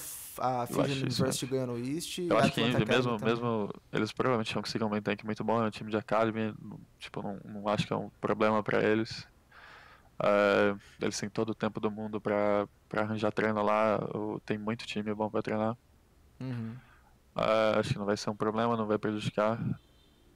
a 0.64 0.68
Fusion 0.68 1.02
University 1.02 1.46
ganhou 1.46 1.68
no 1.68 1.78
East. 1.78 2.20
Eu 2.20 2.38
acho 2.38 2.52
que 2.52 2.62
a 2.62 2.68
Envy, 2.68 2.86
mesmo, 2.86 3.18
mesmo. 3.20 3.70
Eles 3.92 4.12
provavelmente 4.12 4.54
vão 4.54 4.62
conseguir 4.62 4.84
um 4.84 5.02
tank 5.02 5.24
muito 5.24 5.44
bom, 5.44 5.64
é 5.64 5.68
um 5.68 5.72
time 5.72 5.90
de 5.90 5.98
Academy. 5.98 6.54
Tipo, 7.00 7.22
não, 7.22 7.40
não 7.46 7.68
acho 7.68 7.88
que 7.88 7.94
é 7.94 7.96
um 7.96 8.10
problema 8.22 8.62
pra 8.62 8.84
eles. 8.84 9.28
Uh, 10.20 10.80
eles 11.02 11.20
têm 11.20 11.30
todo 11.30 11.50
o 11.50 11.56
tempo 11.56 11.80
do 11.80 11.90
mundo 11.90 12.22
pra, 12.22 12.68
pra 12.88 13.02
arranjar 13.02 13.32
treino 13.32 13.62
lá. 13.64 14.00
Tem 14.46 14.58
muito 14.58 14.86
time 14.86 15.14
bom 15.14 15.30
pra 15.30 15.42
treinar. 15.42 15.76
Uhum. 16.40 16.76
Uh, 17.36 17.80
acho 17.80 17.94
que 17.94 17.98
não 17.98 18.06
vai 18.06 18.16
ser 18.16 18.30
um 18.30 18.36
problema, 18.36 18.78
não 18.78 18.86
vai 18.86 18.98
prejudicar. 18.98 19.60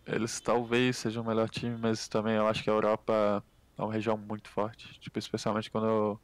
Eles 0.05 0.39
talvez 0.41 0.97
sejam 0.97 1.21
o 1.21 1.27
melhor 1.27 1.49
time, 1.49 1.77
mas 1.77 2.07
também 2.07 2.35
eu 2.35 2.47
acho 2.47 2.63
que 2.63 2.69
a 2.69 2.73
Europa 2.73 3.43
é 3.77 3.81
uma 3.83 3.93
região 3.93 4.17
muito 4.17 4.49
forte. 4.49 4.99
Tipo, 4.99 5.19
especialmente 5.19 5.69
quando 5.69 6.19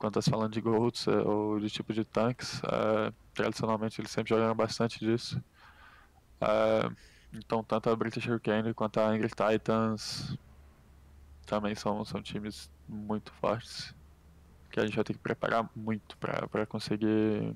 quando 0.00 0.18
está 0.18 0.22
se 0.22 0.30
falando 0.30 0.50
de 0.50 0.62
GOATs 0.62 1.06
é, 1.06 1.18
ou 1.20 1.60
de 1.60 1.68
tipo 1.68 1.92
de 1.92 2.06
tanques, 2.06 2.62
é, 2.64 3.12
tradicionalmente 3.34 4.00
eles 4.00 4.10
sempre 4.10 4.30
jogaram 4.30 4.54
bastante 4.56 4.98
disso. 4.98 5.40
É, 6.40 6.90
então, 7.34 7.62
tanto 7.62 7.90
a 7.90 7.94
British 7.94 8.26
Hurricane 8.26 8.72
quanto 8.72 8.98
a 8.98 9.08
Angry 9.08 9.28
Titans 9.28 10.38
também 11.44 11.74
são, 11.74 12.02
são 12.02 12.22
times 12.22 12.70
muito 12.88 13.30
fortes 13.34 13.94
que 14.70 14.80
a 14.80 14.86
gente 14.86 14.94
vai 14.94 15.04
ter 15.04 15.12
que 15.12 15.18
preparar 15.18 15.68
muito 15.76 16.16
para 16.16 16.64
conseguir 16.64 17.54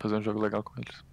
fazer 0.00 0.16
um 0.16 0.22
jogo 0.22 0.40
legal 0.40 0.64
com 0.64 0.74
eles. 0.80 1.04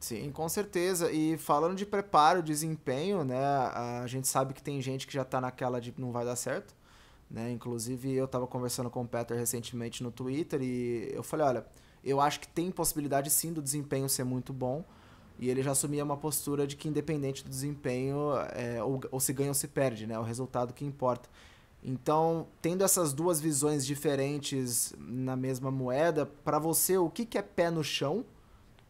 Sim, 0.00 0.30
com 0.32 0.48
certeza. 0.48 1.12
E 1.12 1.36
falando 1.36 1.76
de 1.76 1.84
preparo, 1.84 2.42
desempenho, 2.42 3.24
né? 3.24 3.44
A 3.44 4.06
gente 4.06 4.26
sabe 4.26 4.54
que 4.54 4.62
tem 4.62 4.80
gente 4.80 5.06
que 5.06 5.12
já 5.12 5.22
está 5.22 5.38
naquela 5.38 5.80
de 5.80 5.92
não 5.98 6.12
vai 6.12 6.24
dar 6.24 6.36
certo. 6.36 6.77
Né? 7.30 7.50
Inclusive, 7.50 8.12
eu 8.12 8.24
estava 8.24 8.46
conversando 8.46 8.88
com 8.88 9.02
o 9.02 9.06
Peter 9.06 9.36
recentemente 9.36 10.02
no 10.02 10.10
Twitter 10.10 10.62
e 10.62 11.10
eu 11.12 11.22
falei: 11.22 11.46
olha, 11.46 11.66
eu 12.04 12.20
acho 12.20 12.40
que 12.40 12.48
tem 12.48 12.70
possibilidade 12.70 13.30
sim 13.30 13.52
do 13.52 13.60
desempenho 13.60 14.08
ser 14.08 14.24
muito 14.24 14.52
bom. 14.52 14.84
E 15.38 15.48
ele 15.48 15.62
já 15.62 15.70
assumia 15.70 16.02
uma 16.02 16.16
postura 16.16 16.66
de 16.66 16.74
que, 16.74 16.88
independente 16.88 17.44
do 17.44 17.50
desempenho, 17.50 18.32
é, 18.52 18.82
ou, 18.82 19.00
ou, 19.10 19.20
se 19.20 19.32
ganha 19.32 19.50
ou 19.50 19.54
se 19.54 19.68
perde, 19.68 20.04
né? 20.04 20.14
É 20.14 20.18
o 20.18 20.22
resultado 20.22 20.74
que 20.74 20.84
importa. 20.84 21.28
Então, 21.82 22.48
tendo 22.60 22.82
essas 22.82 23.12
duas 23.12 23.40
visões 23.40 23.86
diferentes 23.86 24.92
na 24.98 25.36
mesma 25.36 25.70
moeda, 25.70 26.26
para 26.26 26.58
você, 26.58 26.98
o 26.98 27.08
que, 27.08 27.24
que 27.24 27.38
é 27.38 27.42
pé 27.42 27.70
no 27.70 27.84
chão? 27.84 28.24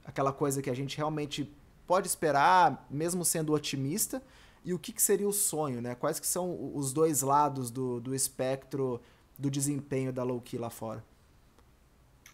Aquela 0.07 0.33
coisa 0.33 0.63
que 0.63 0.71
a 0.71 0.75
gente 0.75 0.97
realmente 0.97 1.53
pode 1.87 2.07
esperar, 2.07 2.87
mesmo 2.91 3.27
sendo 3.27 3.53
otimista, 3.53 4.23
e 4.65 4.75
o 4.75 4.79
que, 4.79 4.93
que 4.93 5.03
seria 5.03 5.29
o 5.29 5.33
sonho, 5.33 5.81
né? 5.81 5.95
Quais 5.95 6.19
que 6.21 6.27
são 6.27 6.75
os 6.75 6.93
dois 6.93 7.23
lados 7.23 7.71
do, 7.71 8.01
do 8.01 8.15
espectro 8.15 9.01
do 9.39 9.51
desempenho 9.51 10.13
da 10.13 10.23
low 10.23 10.41
key 10.41 10.59
lá 10.59 10.71
fora? 10.71 11.05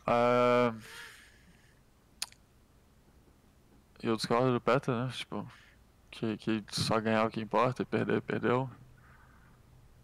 Uh... 0.06 0.78
Eu 4.02 4.16
discordo 4.16 4.52
do 4.52 4.60
Peter, 4.60 4.94
né? 4.94 5.10
Tipo, 5.14 5.50
que, 6.10 6.36
que 6.36 6.64
só 6.70 7.00
ganhar 7.00 7.26
o 7.26 7.30
que 7.30 7.40
importa 7.40 7.82
e 7.82 7.86
perder, 7.86 8.20
perdeu. 8.20 8.68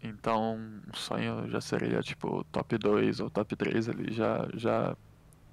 Então, 0.01 0.81
o 0.91 0.97
sonho 0.97 1.47
já 1.49 1.61
seria, 1.61 2.01
tipo, 2.01 2.43
top 2.45 2.77
2 2.77 3.19
ou 3.19 3.29
top 3.29 3.55
3 3.55 3.89
ali, 3.89 4.11
já, 4.11 4.49
já, 4.55 4.97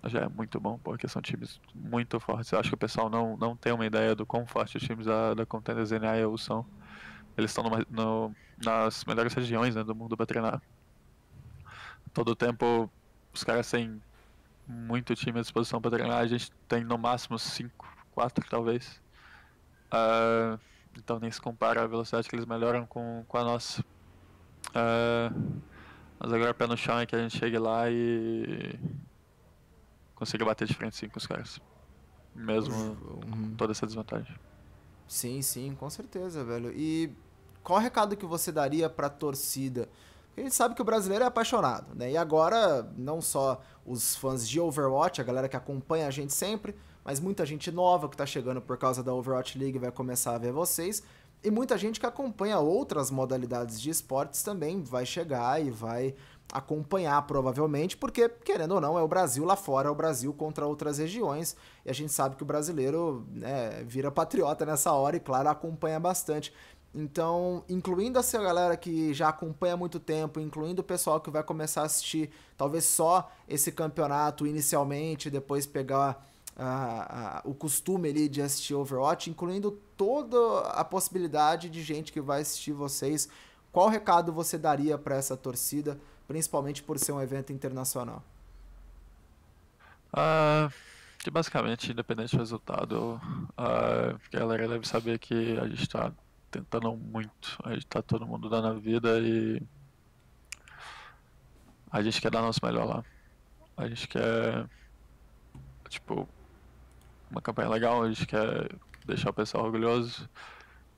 já 0.05 0.21
é 0.21 0.29
muito 0.29 0.61
bom, 0.61 0.79
porque 0.79 1.09
são 1.09 1.21
times 1.21 1.61
muito 1.75 2.21
fortes. 2.21 2.53
Eu 2.53 2.61
acho 2.61 2.69
que 2.69 2.75
o 2.75 2.79
pessoal 2.79 3.11
não, 3.11 3.37
não 3.37 3.57
tem 3.57 3.73
uma 3.73 3.85
ideia 3.85 4.15
do 4.15 4.25
quão 4.25 4.47
fortes 4.47 4.81
os 4.81 4.87
times 4.87 5.07
da, 5.07 5.35
da 5.35 5.45
Contenders 5.45 5.91
NA 5.91 6.15
são. 6.39 6.65
Eles 7.37 7.51
estão 7.51 7.65
nas 8.65 9.05
melhores 9.05 9.33
regiões 9.35 9.75
né, 9.75 9.83
do 9.83 9.95
mundo 9.95 10.17
para 10.17 10.27
treinar. 10.27 10.63
Todo 12.13 12.35
tempo 12.35 12.91
os 13.33 13.45
caras 13.45 13.71
têm 13.71 14.01
muito 14.67 15.15
time 15.15 15.39
à 15.39 15.43
disposição 15.43 15.81
para 15.81 15.91
treinar. 15.93 16.19
A 16.19 16.27
gente 16.27 16.51
tem 16.69 16.85
no 16.85 16.99
máximo 16.99 17.39
5, 17.39 17.87
4 18.13 18.45
talvez. 18.49 19.01
Uh, 19.93 20.59
então 20.97 21.19
nem 21.19 21.31
se 21.31 21.41
compara 21.41 21.83
a 21.83 21.87
velocidade 21.87 22.29
que 22.29 22.37
eles 22.37 22.47
melhoram 22.47 22.87
com, 22.87 23.25
com 23.27 23.39
a 23.39 23.45
nossa. 23.45 23.83
Uh, 24.71 25.61
mas 26.19 26.33
agora 26.33 26.53
pé 26.53 26.67
no 26.67 26.77
chão 26.77 26.99
é 26.99 27.07
que 27.07 27.15
a 27.15 27.19
gente 27.19 27.39
chegue 27.39 27.59
lá 27.59 27.89
e 27.89 28.79
consiga 30.19 30.45
bater 30.45 30.67
de 30.67 30.75
frente 30.75 30.97
sim 30.97 31.09
com 31.09 31.17
os 31.17 31.27
caras. 31.27 31.61
Mesmo 32.35 32.75
uhum. 32.75 33.21
com 33.21 33.55
toda 33.57 33.73
essa 33.73 33.87
desvantagem. 33.87 34.35
Sim, 35.07 35.41
sim, 35.41 35.75
com 35.79 35.89
certeza, 35.89 36.45
velho. 36.45 36.73
E 36.77 37.13
qual 37.63 37.79
o 37.79 37.83
recado 37.83 38.17
que 38.17 38.27
você 38.27 38.51
daria 38.51 38.91
para 38.91 39.07
a 39.07 39.11
torcida? 39.11 39.89
Porque 40.27 40.41
a 40.41 40.45
gente 40.45 40.55
sabe 40.55 40.75
que 40.75 40.83
o 40.83 40.85
brasileiro 40.85 41.25
é 41.25 41.27
apaixonado, 41.27 41.95
né? 41.95 42.11
E 42.11 42.17
agora, 42.17 42.83
não 42.97 43.21
só 43.21 43.61
os 43.87 44.17
fãs 44.17 44.47
de 44.47 44.61
Overwatch, 44.61 45.21
a 45.21 45.25
galera 45.25 45.49
que 45.49 45.57
acompanha 45.57 46.07
a 46.07 46.11
gente 46.11 46.33
sempre, 46.33 46.75
mas 47.05 47.21
muita 47.21 47.47
gente 47.47 47.71
nova 47.71 48.09
que 48.09 48.15
está 48.15 48.27
chegando 48.27 48.61
por 48.61 48.77
causa 48.77 49.03
da 49.03 49.15
Overwatch 49.15 49.57
League 49.57 49.79
vai 49.79 49.91
começar 49.91 50.35
a 50.35 50.39
ver 50.39 50.53
vocês. 50.53 51.03
E 51.43 51.51
muita 51.51 51.79
gente 51.79 52.01
que 52.01 52.07
acompanha 52.07 52.59
outras 52.59 53.11
modalidades 53.11 53.81
de 53.81 53.91
esportes 53.91 54.43
também 54.43 54.83
vai 54.83 55.07
chegar 55.07 55.65
e 55.65 55.71
vai 55.71 56.15
acompanhar 56.53 57.21
provavelmente, 57.27 57.97
porque, 57.97 58.29
querendo 58.29 58.73
ou 58.73 58.81
não, 58.81 58.99
é 58.99 59.03
o 59.03 59.09
Brasil 59.09 59.45
lá 59.45 59.57
fora, 59.57 59.89
é 59.89 59.91
o 59.91 59.95
Brasil 59.95 60.33
contra 60.33 60.67
outras 60.67 60.99
regiões, 60.99 61.57
e 61.85 61.91
a 61.91 61.93
gente 61.93 62.13
sabe 62.13 62.37
que 62.37 62.43
o 62.43 62.47
brasileiro 62.47 63.27
né, 63.31 63.83
vira 63.87 64.11
patriota 64.11 64.65
nessa 64.65 64.93
hora 64.93 65.17
e, 65.17 65.21
claro, 65.21 65.49
acompanha 65.49 66.01
bastante. 66.01 66.53
Então, 66.95 67.63
incluindo 67.69 68.19
essa 68.19 68.41
galera 68.41 68.77
que 68.77 69.13
já 69.13 69.29
acompanha 69.29 69.75
há 69.75 69.77
muito 69.77 70.01
tempo, 70.01 70.41
incluindo 70.41 70.81
o 70.81 70.85
pessoal 70.85 71.21
que 71.21 71.31
vai 71.31 71.43
começar 71.43 71.83
a 71.83 71.85
assistir 71.85 72.31
talvez 72.57 72.85
só 72.85 73.31
esse 73.47 73.71
campeonato 73.71 74.47
inicialmente, 74.47 75.29
depois 75.29 75.67
pegar 75.67 76.27
uh, 76.57 77.47
uh, 77.47 77.51
o 77.51 77.55
costume 77.55 78.09
ali 78.09 78.29
de 78.29 78.41
assistir 78.41 78.75
Overwatch, 78.75 79.29
incluindo 79.29 79.79
toda 79.97 80.61
a 80.71 80.83
possibilidade 80.83 81.69
de 81.69 81.83
gente 81.83 82.11
que 82.11 82.23
vai 82.23 82.41
assistir 82.41 82.73
vocês, 82.73 83.29
qual 83.71 83.89
recado 83.89 84.33
você 84.33 84.57
daria 84.57 84.97
para 84.97 85.17
essa 85.17 85.37
torcida, 85.37 86.01
principalmente 86.29 86.83
por 86.83 86.99
ser 86.99 87.13
um 87.13 87.21
evento 87.21 87.53
internacional? 87.53 88.23
Uh, 90.13 90.71
que 91.19 91.31
basicamente, 91.31 91.91
independente 91.91 92.37
do 92.37 92.41
resultado, 92.41 93.21
a 93.57 94.15
galera 94.31 94.69
deve 94.69 94.87
saber 94.87 95.19
que 95.19 95.59
a 95.59 95.67
gente 95.67 95.83
está 95.83 96.13
tentando 96.51 96.95
muito. 96.95 97.59
A 97.65 97.73
gente 97.73 97.87
tá 97.87 98.03
todo 98.03 98.27
mundo 98.27 98.49
dando 98.49 98.69
a 98.69 98.75
vida 98.75 99.19
e 99.21 99.61
a 101.91 102.03
gente 102.03 102.21
quer 102.21 102.31
dar 102.31 102.43
nosso 102.43 102.61
melhor 102.63 102.87
lá. 102.87 103.05
A 103.77 103.89
gente 103.89 104.07
quer, 104.07 104.69
tipo, 105.89 106.29
uma 107.31 107.41
campanha 107.41 107.69
legal, 107.71 108.03
a 108.03 108.09
gente 108.09 108.27
quer 108.27 108.69
deixar 109.07 109.31
o 109.31 109.35
pessoal 109.35 109.65
orgulhoso. 109.65 110.29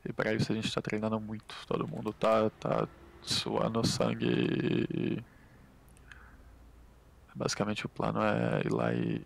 E 0.04 0.12
para 0.12 0.32
isso 0.32 0.50
a 0.50 0.54
gente 0.54 0.72
tá 0.72 0.80
treinando 0.80 1.20
muito. 1.20 1.54
Todo 1.66 1.86
mundo 1.86 2.12
tá, 2.12 2.50
tá 2.58 2.88
suando 3.22 3.86
sangue 3.86 5.22
basicamente 7.34 7.86
o 7.86 7.88
plano 7.88 8.20
é 8.22 8.62
ir 8.64 8.72
lá 8.72 8.92
e 8.92 9.22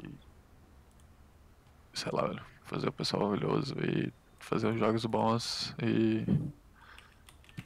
sei 1.92 2.10
lá, 2.12 2.44
fazer 2.64 2.88
o 2.88 2.92
pessoal 2.92 3.24
orgulhoso 3.24 3.74
e 3.80 4.12
fazer 4.38 4.66
uns 4.66 4.78
jogos 4.78 5.04
bons 5.06 5.74
e 5.82 6.24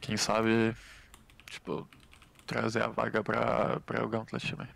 quem 0.01 0.17
sabe, 0.17 0.75
tipo, 1.47 1.89
trazer 2.47 2.83
a 2.83 2.89
vaga 2.89 3.23
pra, 3.23 3.81
pra 3.81 4.05
o 4.05 4.09
Gauntlet 4.09 4.51
também. 4.51 4.69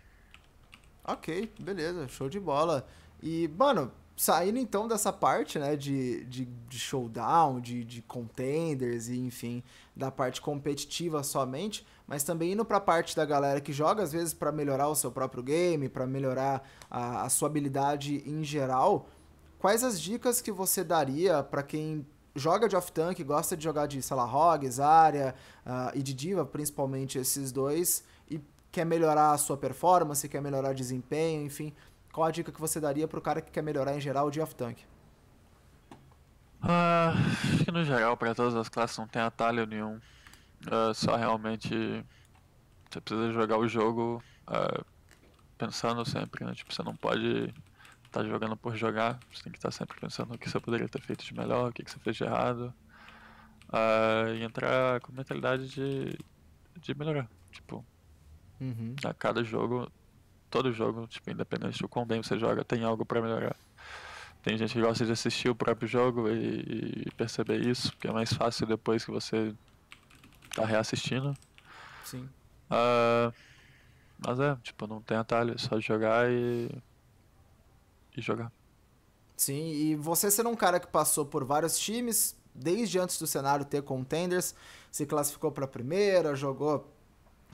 Ok, 1.03 1.51
beleza, 1.59 2.07
show 2.07 2.29
de 2.29 2.39
bola. 2.39 2.87
E, 3.21 3.47
mano, 3.57 3.91
saindo 4.15 4.59
então 4.59 4.87
dessa 4.87 5.11
parte, 5.11 5.57
né, 5.57 5.75
de, 5.75 6.23
de, 6.25 6.45
de 6.45 6.79
showdown, 6.79 7.59
de, 7.59 7.83
de 7.83 8.01
contenders 8.01 9.07
e, 9.09 9.17
enfim, 9.17 9.63
da 9.95 10.11
parte 10.11 10.41
competitiva 10.41 11.23
somente, 11.23 11.85
mas 12.07 12.23
também 12.23 12.53
indo 12.53 12.63
para 12.63 12.77
a 12.77 12.81
parte 12.81 13.15
da 13.15 13.25
galera 13.25 13.59
que 13.59 13.73
joga, 13.73 14.03
às 14.03 14.11
vezes, 14.11 14.33
para 14.33 14.51
melhorar 14.51 14.87
o 14.87 14.95
seu 14.95 15.11
próprio 15.11 15.41
game, 15.41 15.89
para 15.89 16.05
melhorar 16.05 16.67
a, 16.89 17.23
a, 17.23 17.29
sua 17.29 17.47
habilidade 17.47 18.23
em 18.25 18.43
geral, 18.43 19.07
quais 19.57 19.83
as 19.83 19.99
dicas 19.99 20.41
que 20.41 20.51
você 20.51 20.83
daria 20.83 21.41
para 21.41 21.63
quem 21.63 22.05
joga 22.35 22.67
de 22.67 22.75
off-tank, 22.75 23.23
gosta 23.23 23.55
de 23.55 23.63
jogar 23.63 23.87
de, 23.87 24.01
sei 24.01 24.17
lá, 24.17 24.25
Rogue, 24.25 24.69
Zarya 24.69 25.35
uh, 25.65 25.97
e 25.97 26.01
de 26.01 26.13
Diva, 26.13 26.45
principalmente 26.45 27.17
esses 27.17 27.51
dois, 27.51 28.03
e 28.29 28.41
quer 28.71 28.85
melhorar 28.85 29.31
a 29.31 29.37
sua 29.37 29.55
performance, 29.55 30.27
quer 30.27 30.41
melhorar 30.41 30.73
desempenho, 30.73 31.45
enfim, 31.45 31.73
qual 32.13 32.27
a 32.27 32.31
dica 32.31 32.51
que 32.51 32.61
você 32.61 32.79
daria 32.79 33.07
pro 33.07 33.19
cara 33.19 33.41
que 33.41 33.51
quer 33.51 33.63
melhorar 33.63 33.97
em 33.97 33.99
geral 33.99 34.29
de 34.29 34.39
off-tank? 34.39 34.79
Uh, 36.61 37.09
acho 37.55 37.65
que 37.65 37.71
no 37.71 37.83
geral, 37.83 38.15
para 38.15 38.35
todas 38.35 38.55
as 38.55 38.69
classes, 38.69 38.97
não 38.97 39.07
tem 39.07 39.21
atalho 39.21 39.65
nenhum. 39.65 39.99
Uh, 40.67 40.93
só 40.93 41.15
realmente 41.15 42.05
você 42.89 43.01
precisa 43.01 43.33
jogar 43.33 43.57
o 43.57 43.67
jogo 43.67 44.23
uh, 44.47 44.85
pensando 45.57 46.05
sempre, 46.05 46.45
né? 46.45 46.53
Tipo, 46.53 46.71
você 46.71 46.83
não 46.83 46.95
pode 46.95 47.51
estar 48.05 48.21
tá 48.21 48.23
jogando 48.23 48.55
por 48.55 48.77
jogar, 48.77 49.19
você 49.33 49.43
tem 49.43 49.51
que 49.51 49.57
estar 49.57 49.69
tá 49.69 49.75
sempre 49.75 49.99
pensando 49.99 50.35
o 50.35 50.37
que 50.37 50.47
você 50.47 50.59
poderia 50.59 50.87
ter 50.87 51.01
feito 51.01 51.25
de 51.25 51.33
melhor, 51.33 51.71
o 51.71 51.73
que, 51.73 51.83
que 51.83 51.89
você 51.89 51.97
fez 51.97 52.15
de 52.15 52.23
errado. 52.23 52.71
Uh, 53.69 54.35
e 54.35 54.43
entrar 54.43 55.01
com 55.01 55.11
mentalidade 55.11 55.67
de, 55.67 56.15
de 56.79 56.95
melhorar. 56.95 57.27
Tipo, 57.51 57.83
uhum. 58.61 58.95
a 59.03 59.13
cada 59.15 59.43
jogo 59.43 59.91
todo 60.53 60.71
jogo, 60.71 61.07
tipo, 61.07 61.31
independente 61.31 61.79
do 61.79 61.89
quão 61.89 62.05
bem 62.05 62.21
você 62.21 62.37
joga, 62.37 62.63
tem 62.63 62.83
algo 62.83 63.03
para 63.03 63.19
melhorar. 63.19 63.55
Tem 64.43 64.55
gente 64.55 64.71
que 64.71 64.79
gosta 64.79 65.03
de 65.03 65.11
assistir 65.11 65.49
o 65.49 65.55
próprio 65.55 65.87
jogo 65.87 66.29
e, 66.29 67.05
e, 67.07 67.11
perceber 67.17 67.59
isso, 67.59 67.91
porque 67.93 68.07
é 68.07 68.11
mais 68.11 68.31
fácil 68.31 68.67
depois 68.67 69.03
que 69.03 69.09
você 69.09 69.51
tá 70.53 70.63
reassistindo. 70.63 71.35
Sim. 72.05 72.29
Uh, 72.69 73.33
mas 74.19 74.39
é, 74.39 74.55
tipo, 74.57 74.85
não 74.85 75.01
tem 75.01 75.17
atalho, 75.17 75.55
é 75.55 75.57
só 75.57 75.79
jogar 75.79 76.29
e. 76.29 76.69
e 78.15 78.21
jogar. 78.21 78.51
Sim, 79.35 79.71
e 79.71 79.95
você 79.95 80.29
sendo 80.29 80.49
um 80.49 80.55
cara 80.55 80.79
que 80.79 80.87
passou 80.87 81.25
por 81.25 81.43
vários 81.43 81.79
times, 81.79 82.37
desde 82.53 82.99
antes 82.99 83.17
do 83.17 83.25
cenário 83.25 83.65
ter 83.65 83.81
contenders, 83.81 84.53
se 84.91 85.03
classificou 85.07 85.51
para 85.51 85.65
a 85.65 85.67
primeira, 85.67 86.35
jogou 86.35 86.93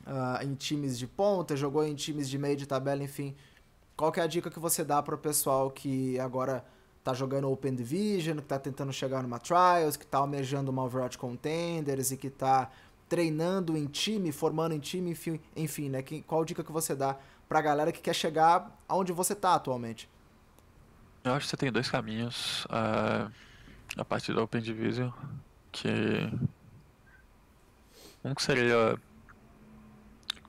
uh, 0.05 0.43
em 0.43 0.53
times 0.55 0.97
de 0.97 1.07
ponta, 1.07 1.55
jogou 1.55 1.85
em 1.85 1.95
times 1.95 2.29
de 2.29 2.37
meio 2.37 2.55
de 2.55 2.65
tabela, 2.65 3.03
enfim. 3.03 3.35
Qual 3.95 4.11
que 4.11 4.19
é 4.19 4.23
a 4.23 4.27
dica 4.27 4.49
que 4.49 4.59
você 4.59 4.83
dá 4.83 5.01
para 5.01 5.15
o 5.15 5.17
pessoal 5.17 5.69
que 5.69 6.19
agora 6.19 6.63
tá 7.03 7.13
jogando 7.13 7.49
Open 7.49 7.75
Division, 7.75 8.37
que 8.37 8.43
tá 8.43 8.59
tentando 8.59 8.93
chegar 8.93 9.21
numa 9.23 9.39
Trials, 9.39 9.97
que 9.97 10.05
tá 10.05 10.19
almejando 10.19 10.71
uma 10.71 10.83
Overwatch 10.83 11.17
Contenders 11.17 12.11
e 12.11 12.17
que 12.17 12.29
tá 12.29 12.69
treinando 13.07 13.75
em 13.75 13.87
time, 13.87 14.31
formando 14.31 14.73
em 14.73 14.79
time, 14.79 15.11
enfim, 15.11 15.39
enfim 15.55 15.89
né? 15.89 16.01
Que, 16.01 16.21
qual 16.21 16.45
dica 16.45 16.63
que 16.63 16.71
você 16.71 16.95
dá 16.95 17.17
pra 17.47 17.61
galera 17.61 17.91
que 17.91 17.99
quer 17.99 18.13
chegar 18.13 18.79
aonde 18.87 19.11
você 19.11 19.33
tá 19.33 19.55
atualmente? 19.55 20.07
Eu 21.23 21.33
acho 21.33 21.45
que 21.45 21.49
você 21.49 21.57
tem 21.57 21.71
dois 21.71 21.89
caminhos. 21.89 22.65
Uh, 22.65 23.31
a 23.97 24.05
partir 24.05 24.33
da 24.33 24.43
Open 24.43 24.61
Division, 24.61 25.09
que 25.71 25.89
um 28.23 28.35
que 28.35 28.41
seria 28.41 28.99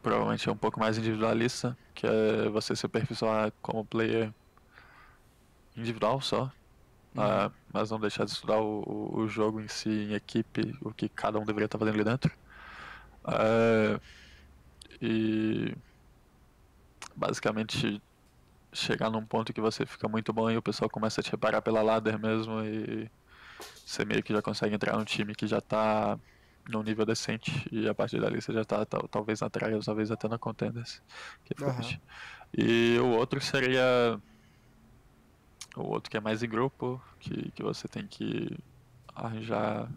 provavelmente 0.02 0.48
é 0.48 0.52
um 0.52 0.56
pouco 0.56 0.80
mais 0.80 0.98
individualista, 0.98 1.76
que 1.94 2.06
é 2.06 2.48
você 2.48 2.74
se 2.74 2.86
aperfeiçoar 2.86 3.52
como 3.60 3.84
player 3.84 4.32
individual 5.76 6.20
só, 6.20 6.50
uhum. 7.14 7.22
uh, 7.22 7.52
mas 7.72 7.90
não 7.90 8.00
deixar 8.00 8.24
de 8.24 8.32
estudar 8.32 8.60
o, 8.60 9.12
o, 9.14 9.28
jogo 9.28 9.60
em 9.60 9.68
si, 9.68 9.88
em 9.88 10.14
equipe, 10.14 10.76
o 10.80 10.92
que 10.92 11.08
cada 11.08 11.38
um 11.38 11.44
deveria 11.44 11.66
estar 11.66 11.78
fazendo 11.78 11.94
ali 11.94 12.04
dentro. 12.04 12.32
Uh, 13.24 14.00
e 15.00 15.74
basicamente 17.14 18.02
chegar 18.72 19.10
num 19.10 19.24
ponto 19.24 19.52
que 19.52 19.60
você 19.60 19.84
fica 19.84 20.08
muito 20.08 20.32
bom 20.32 20.50
e 20.50 20.56
o 20.56 20.62
pessoal 20.62 20.88
começa 20.88 21.20
a 21.20 21.24
te 21.24 21.30
reparar 21.30 21.60
pela 21.60 21.82
ladder 21.82 22.18
mesmo 22.18 22.62
e 22.62 23.10
você 23.84 24.04
meio 24.04 24.22
que 24.22 24.32
já 24.32 24.40
consegue 24.40 24.74
entrar 24.74 24.96
num 24.96 25.04
time 25.04 25.34
que 25.34 25.46
já 25.46 25.58
está 25.58 26.18
num 26.68 26.82
nível 26.82 27.04
decente 27.04 27.68
e 27.72 27.88
a 27.88 27.94
partir 27.94 28.20
dali 28.20 28.40
você 28.40 28.52
já 28.52 28.64
tá 28.64 28.84
talvez 28.84 29.40
na 29.40 29.50
trials, 29.50 29.86
talvez 29.86 30.10
até 30.10 30.28
na 30.28 30.38
contenders. 30.38 31.02
É 31.50 31.64
uhum. 31.64 32.00
E 32.56 32.98
o 32.98 33.08
outro 33.10 33.40
seria 33.40 34.20
o 35.76 35.82
outro 35.82 36.10
que 36.10 36.16
é 36.16 36.20
mais 36.20 36.42
em 36.42 36.48
grupo, 36.48 37.02
que, 37.18 37.50
que 37.52 37.62
você 37.62 37.86
tem 37.86 38.06
que 38.06 38.56
arranjar 39.14 39.90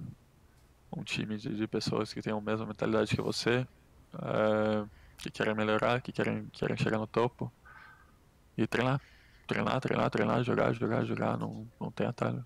um 0.95 1.03
time 1.03 1.37
de, 1.37 1.55
de 1.55 1.67
pessoas 1.67 2.13
que 2.13 2.21
tenham 2.21 2.37
a 2.37 2.41
mesma 2.41 2.65
mentalidade 2.65 3.15
que 3.15 3.21
você, 3.21 3.67
é, 4.13 4.85
que 5.17 5.31
querem 5.31 5.55
melhorar, 5.55 6.01
que 6.01 6.11
querem, 6.11 6.47
querem 6.51 6.77
chegar 6.77 6.99
no 6.99 7.07
topo 7.07 7.51
e 8.57 8.67
treinar. 8.67 9.01
Treinar, 9.47 9.81
treinar, 9.81 10.09
treinar, 10.09 10.43
jogar, 10.43 10.73
jogar, 10.73 11.03
jogar, 11.05 11.37
não, 11.37 11.67
não 11.79 11.91
tem 11.91 12.07
atalho. 12.07 12.45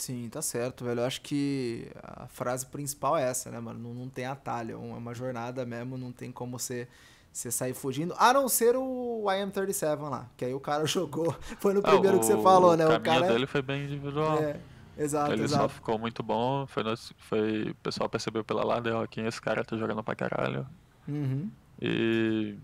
Sim, 0.00 0.30
tá 0.30 0.40
certo, 0.40 0.82
velho. 0.82 1.00
Eu 1.00 1.04
acho 1.04 1.20
que 1.20 1.90
a 2.02 2.26
frase 2.26 2.64
principal 2.64 3.18
é 3.18 3.22
essa, 3.22 3.50
né, 3.50 3.60
mano? 3.60 3.78
Não, 3.78 3.92
não 3.92 4.08
tem 4.08 4.24
atalho, 4.24 4.72
é 4.72 4.76
uma 4.76 5.14
jornada 5.14 5.66
mesmo, 5.66 5.98
não 5.98 6.10
tem 6.10 6.32
como 6.32 6.58
você, 6.58 6.88
você 7.30 7.50
sair 7.50 7.74
fugindo, 7.74 8.14
a 8.16 8.32
não 8.32 8.48
ser 8.48 8.76
o 8.76 9.24
IM37 9.26 10.00
lá, 10.08 10.26
que 10.38 10.44
aí 10.46 10.54
o 10.54 10.60
cara 10.60 10.86
jogou, 10.88 11.36
foi 11.58 11.74
no 11.74 11.80
ah, 11.80 11.90
primeiro 11.90 12.16
o, 12.16 12.20
que 12.20 12.24
você 12.24 12.40
falou, 12.40 12.74
né? 12.78 12.86
O 12.86 12.92
caminho 12.92 13.04
cara 13.04 13.26
dele 13.30 13.46
foi 13.46 13.60
bem 13.60 13.84
individual. 13.84 14.38
É, 14.38 14.58
exato, 14.96 15.34
Ele 15.34 15.44
exato. 15.44 15.64
só 15.64 15.68
ficou 15.68 15.98
muito 15.98 16.22
bom, 16.22 16.66
foi, 16.66 16.82
foi 17.18 17.70
o 17.70 17.74
pessoal 17.74 18.08
percebeu 18.08 18.42
pela 18.42 18.64
ladder, 18.64 18.96
ó, 18.96 19.06
quem 19.06 19.26
esse 19.26 19.40
cara 19.40 19.62
tá 19.62 19.76
jogando 19.76 20.02
pra 20.02 20.14
caralho. 20.14 20.66
Uhum. 21.06 21.50
E 21.78 22.56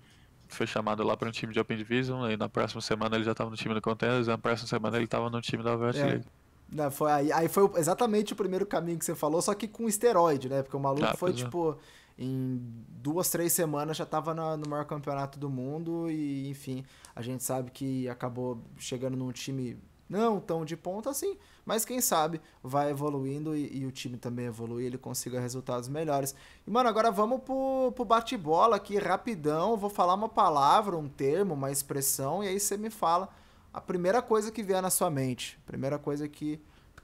foi 0.48 0.66
chamado 0.66 1.02
lá 1.02 1.14
para 1.18 1.28
um 1.28 1.32
time 1.32 1.52
de 1.52 1.60
Open 1.60 1.76
Division, 1.76 2.30
e 2.30 2.36
na 2.38 2.48
próxima 2.48 2.80
semana 2.80 3.14
ele 3.14 3.24
já 3.24 3.34
tava 3.34 3.50
no 3.50 3.56
time 3.56 3.74
do 3.74 3.82
Contenders, 3.82 4.26
e 4.26 4.30
na 4.30 4.38
próxima 4.38 4.68
semana 4.68 4.96
ele 4.96 5.06
tava 5.06 5.28
no 5.28 5.42
time 5.42 5.62
da 5.62 5.74
Overwatch 5.74 6.00
é. 6.00 6.06
League. 6.06 6.26
Não, 6.70 6.90
foi, 6.90 7.10
aí, 7.12 7.32
aí 7.32 7.48
foi 7.48 7.70
exatamente 7.76 8.32
o 8.32 8.36
primeiro 8.36 8.66
caminho 8.66 8.98
que 8.98 9.04
você 9.04 9.14
falou, 9.14 9.40
só 9.40 9.54
que 9.54 9.68
com 9.68 9.88
esteroide, 9.88 10.48
né? 10.48 10.62
Porque 10.62 10.76
o 10.76 10.80
maluco 10.80 11.06
ah, 11.06 11.16
foi, 11.16 11.30
é. 11.30 11.34
tipo, 11.34 11.76
em 12.18 12.60
duas, 12.88 13.30
três 13.30 13.52
semanas 13.52 13.96
já 13.96 14.06
tava 14.06 14.34
na, 14.34 14.56
no 14.56 14.68
maior 14.68 14.84
campeonato 14.84 15.38
do 15.38 15.48
mundo 15.48 16.10
e, 16.10 16.48
enfim, 16.48 16.84
a 17.14 17.22
gente 17.22 17.44
sabe 17.44 17.70
que 17.70 18.08
acabou 18.08 18.60
chegando 18.78 19.16
num 19.16 19.30
time 19.30 19.78
não 20.08 20.38
tão 20.38 20.64
de 20.64 20.76
ponta 20.76 21.10
assim, 21.10 21.36
mas 21.64 21.84
quem 21.84 22.00
sabe 22.00 22.40
vai 22.62 22.90
evoluindo 22.90 23.56
e, 23.56 23.78
e 23.78 23.86
o 23.86 23.90
time 23.90 24.16
também 24.16 24.46
evolui 24.46 24.84
ele 24.84 24.96
consiga 24.96 25.40
resultados 25.40 25.88
melhores. 25.88 26.34
E, 26.66 26.70
mano, 26.70 26.88
agora 26.88 27.10
vamos 27.10 27.42
pro, 27.42 27.92
pro 27.94 28.04
bate-bola 28.04 28.76
aqui 28.76 28.98
rapidão, 28.98 29.76
vou 29.76 29.90
falar 29.90 30.14
uma 30.14 30.28
palavra, 30.28 30.96
um 30.96 31.08
termo, 31.08 31.54
uma 31.54 31.70
expressão 31.70 32.42
e 32.42 32.48
aí 32.48 32.58
você 32.58 32.76
me 32.76 32.90
fala 32.90 33.28
a 33.76 33.80
primeira 33.82 34.22
coisa 34.22 34.50
que 34.50 34.62
vier 34.62 34.80
na 34.80 34.88
sua 34.88 35.10
mente. 35.10 35.58
A 35.62 35.66
primeira 35.66 35.98
coisa 35.98 36.26
que, 36.26 36.58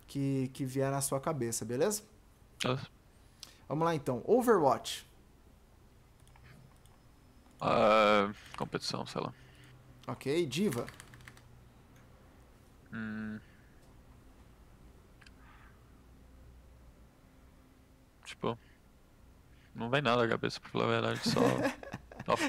que, 0.07 0.51
que 0.55 0.65
vier 0.65 0.91
na 0.91 1.03
sua 1.03 1.21
cabeça, 1.21 1.67
beleza? 1.67 2.03
Vamos 3.69 3.85
lá 3.85 3.95
então. 3.95 4.23
Overwatch. 4.25 5.07
Uh, 7.61 8.35
competição, 8.57 9.05
sei 9.05 9.21
lá. 9.21 9.35
Ok. 10.07 10.47
Diva. 10.47 10.87
Hum. 12.91 13.39
Tipo. 18.25 18.59
Não 19.75 19.91
vem 19.91 20.01
nada 20.01 20.23
na 20.23 20.29
cabeça, 20.29 20.59
pra 20.59 20.71
falar 20.71 20.85
a 20.85 20.89
verdade, 20.89 21.21
só. 21.29 21.41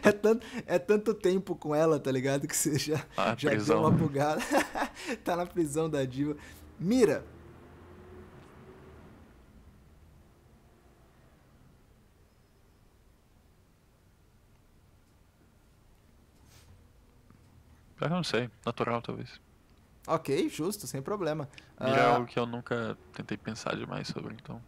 é, 0.03 0.11
tanto, 0.11 0.45
é 0.65 0.80
tanto 0.80 1.13
tempo 1.13 1.55
com 1.55 1.74
ela, 1.74 1.99
tá 1.99 2.11
ligado? 2.11 2.47
Que 2.47 2.55
você 2.55 2.78
já, 2.78 3.05
ah, 3.17 3.36
já 3.38 3.53
deu 3.53 3.80
uma 3.80 3.91
bugada. 3.91 4.41
tá 5.24 5.36
na 5.36 5.45
prisão 5.45 5.89
da 5.89 6.03
diva. 6.05 6.36
Mira. 6.80 7.26
Eu 18.01 18.09
não 18.09 18.24
sei, 18.24 18.49
natural 18.65 19.01
talvez. 19.01 19.39
Ok, 20.05 20.49
justo, 20.49 20.86
sem 20.86 21.01
problema. 21.01 21.47
Mira 21.80 21.95
uh... 21.95 21.99
é 21.99 22.05
algo 22.15 22.28
que 22.28 22.38
eu 22.38 22.45
nunca 22.45 22.97
tentei 23.13 23.38
pensar 23.38 23.76
demais 23.76 24.09
sobre, 24.09 24.34
então. 24.34 24.61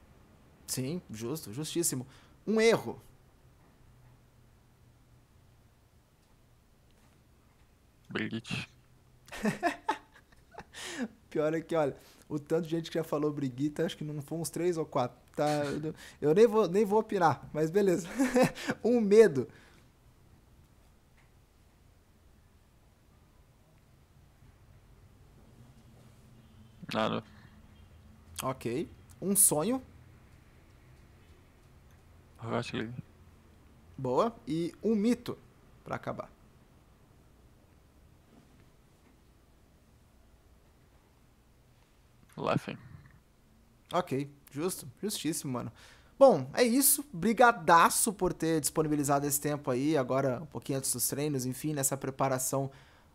Sim, 0.67 1.01
justo, 1.11 1.51
justíssimo. 1.53 2.07
Um 2.47 2.61
erro. 2.61 3.01
Brigitte. 8.15 8.69
Pior 11.29 11.53
é 11.53 11.59
que, 11.59 11.75
olha, 11.75 11.97
o 12.29 12.39
tanto 12.39 12.63
de 12.63 12.69
gente 12.69 12.89
que 12.89 12.97
já 12.97 13.03
falou 13.03 13.29
Brigitte, 13.33 13.81
acho 13.81 13.97
que 13.97 14.05
não 14.05 14.21
foram 14.21 14.41
uns 14.41 14.49
três 14.49 14.77
ou 14.77 14.85
quatro. 14.85 15.17
Tá? 15.35 15.63
Eu 16.21 16.33
nem 16.33 16.47
vou, 16.47 16.65
nem 16.69 16.85
vou 16.85 16.99
opinar, 16.99 17.45
mas 17.51 17.69
beleza. 17.69 18.07
um 18.81 19.01
medo. 19.01 19.49
Nada. 26.93 27.21
Ok. 28.41 28.89
Um 29.21 29.35
sonho. 29.35 29.81
Rocket 32.37 32.89
Boa. 33.97 34.33
E 34.47 34.73
um 34.81 34.95
mito, 34.95 35.37
para 35.83 35.95
acabar. 35.97 36.29
Laughing. 42.37 42.77
Ok, 43.93 44.29
justo, 44.51 44.87
justíssimo, 45.01 45.53
mano. 45.53 45.71
Bom, 46.17 46.49
é 46.53 46.63
isso. 46.63 47.05
Brigadaço 47.11 48.13
por 48.13 48.33
ter 48.33 48.61
disponibilizado 48.61 49.27
esse 49.27 49.39
tempo 49.39 49.69
aí, 49.69 49.97
agora 49.97 50.39
um 50.41 50.45
pouquinho 50.45 50.77
antes 50.77 50.91
dos 50.93 51.07
treinos, 51.07 51.45
enfim, 51.45 51.73
nessa 51.73 51.97
preparação 51.97 52.71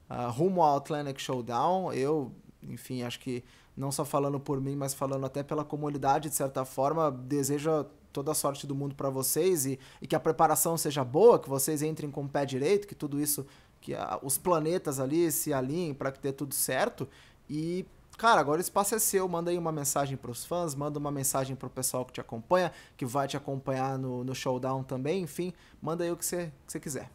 uh, 0.09 0.31
rumo 0.31 0.63
ao 0.63 0.77
Atlantic 0.77 1.19
Showdown. 1.19 1.93
Eu, 1.93 2.31
enfim, 2.63 3.03
acho 3.03 3.19
que 3.21 3.43
não 3.77 3.91
só 3.91 4.05
falando 4.05 4.39
por 4.39 4.61
mim, 4.61 4.77
mas 4.77 4.93
falando 4.93 5.25
até 5.25 5.43
pela 5.43 5.65
comunidade, 5.65 6.29
de 6.29 6.35
certa 6.35 6.65
forma, 6.65 7.11
desejo 7.11 7.87
toda 8.13 8.33
a 8.33 8.35
sorte 8.35 8.67
do 8.67 8.75
mundo 8.75 8.95
para 8.95 9.09
vocês 9.09 9.65
e, 9.65 9.79
e, 10.03 10.07
que 10.07 10.17
a 10.17 10.21
preparação 10.21 10.77
seja 10.77 11.05
boa, 11.05 11.39
que 11.39 11.49
vocês 11.49 11.81
entrem 11.81 12.11
com 12.11 12.25
o 12.25 12.29
pé 12.29 12.45
direito, 12.45 12.87
que 12.87 12.95
tudo 12.95 13.21
isso, 13.21 13.47
que 13.81 13.95
a, 13.95 14.19
os 14.23 14.37
planetas 14.37 15.01
ali 15.01 15.31
se 15.33 15.53
alinhem 15.53 15.95
para 15.95 16.13
que 16.13 16.21
dê 16.21 16.33
tudo 16.33 16.55
certo. 16.55 17.09
E 17.49 17.87
Cara, 18.21 18.39
agora 18.39 18.59
o 18.59 18.61
espaço 18.61 18.95
é 18.95 18.99
seu. 18.99 19.27
Manda 19.27 19.51
aí 19.51 19.57
uma 19.57 19.73
mensagem 19.73 20.15
para 20.15 20.31
os 20.31 20.45
fãs, 20.45 20.75
manda 20.75 20.99
uma 20.99 21.11
mensagem 21.11 21.57
para 21.57 21.67
o 21.67 21.71
pessoal 21.71 22.05
que 22.05 22.13
te 22.13 22.21
acompanha, 22.21 22.71
que 22.95 23.07
vai 23.07 23.27
te 23.27 23.35
acompanhar 23.35 23.97
no, 23.97 24.23
no 24.23 24.35
showdown 24.35 24.85
também. 24.85 25.23
Enfim, 25.23 25.55
manda 25.81 26.05
aí 26.05 26.11
o 26.11 26.17
que 26.19 26.27
você, 26.27 26.53
que 26.67 26.73
você 26.73 26.79
quiser. 26.79 27.11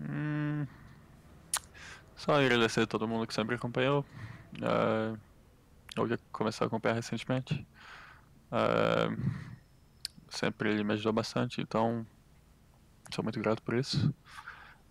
Hum, 0.00 0.64
só 2.14 2.40
agradecer 2.40 2.82
a 2.82 2.86
todo 2.86 3.08
mundo 3.08 3.26
que 3.26 3.34
sempre 3.34 3.56
acompanhou. 3.56 4.04
Uh, 4.62 5.18
ou 5.98 6.06
que 6.06 6.16
começou 6.30 6.66
a 6.66 6.68
acompanhar 6.68 6.94
recentemente. 6.94 7.66
Uh, 8.52 9.20
sempre 10.28 10.70
ele 10.70 10.84
me 10.84 10.92
ajudou 10.92 11.14
bastante, 11.14 11.60
então 11.60 12.06
sou 13.12 13.24
muito 13.24 13.40
grato 13.40 13.60
por 13.60 13.74
isso. 13.74 14.14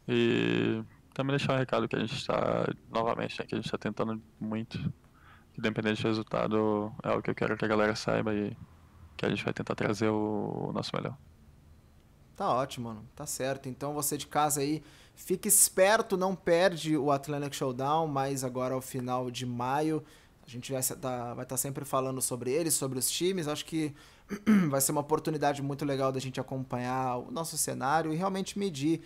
E 0.09 0.83
também 1.13 1.37
deixar 1.37 1.53
um 1.53 1.57
recado 1.57 1.87
que 1.87 1.95
a 1.95 1.99
gente 1.99 2.15
está, 2.15 2.67
novamente, 2.89 3.39
né, 3.39 3.45
que 3.45 3.55
a 3.55 3.57
gente 3.57 3.67
está 3.67 3.77
tentando 3.77 4.21
muito 4.41 4.77
independente 5.57 6.01
do 6.01 6.07
resultado, 6.07 6.91
é 7.03 7.11
o 7.11 7.21
que 7.21 7.29
eu 7.29 7.35
quero 7.35 7.57
que 7.57 7.65
a 7.65 7.67
galera 7.67 7.95
saiba 7.95 8.33
e 8.33 8.55
que 9.15 9.25
a 9.25 9.29
gente 9.29 9.43
vai 9.43 9.53
tentar 9.53 9.75
trazer 9.75 10.09
o, 10.09 10.71
nosso 10.73 10.91
melhor. 10.95 11.17
Tá 12.35 12.49
ótimo, 12.53 12.89
mano. 12.89 13.05
Tá 13.15 13.25
certo. 13.25 13.69
Então 13.69 13.93
você 13.93 14.17
de 14.17 14.27
casa 14.27 14.61
aí, 14.61 14.83
fique 15.15 15.47
esperto, 15.47 16.17
não 16.17 16.35
perde 16.35 16.97
o 16.97 17.11
Atlantic 17.11 17.53
Showdown, 17.53 18.07
mas 18.07 18.43
agora 18.43 18.73
ao 18.73 18.81
final 18.81 19.31
de 19.31 19.45
maio. 19.45 20.03
A 20.45 20.49
gente 20.49 20.71
vai 20.71 20.81
estar 20.81 20.95
tá, 20.95 21.33
vai 21.33 21.45
tá 21.45 21.57
sempre 21.57 21.85
falando 21.85 22.21
sobre 22.21 22.51
eles, 22.51 22.73
sobre 22.73 22.99
os 22.99 23.09
times. 23.09 23.47
Acho 23.47 23.65
que 23.65 23.95
vai 24.69 24.81
ser 24.81 24.91
uma 24.91 25.01
oportunidade 25.01 25.61
muito 25.61 25.85
legal 25.85 26.11
da 26.11 26.19
gente 26.19 26.39
acompanhar 26.39 27.17
o 27.17 27.31
nosso 27.31 27.57
cenário 27.57 28.13
e 28.13 28.15
realmente 28.15 28.59
medir 28.59 29.01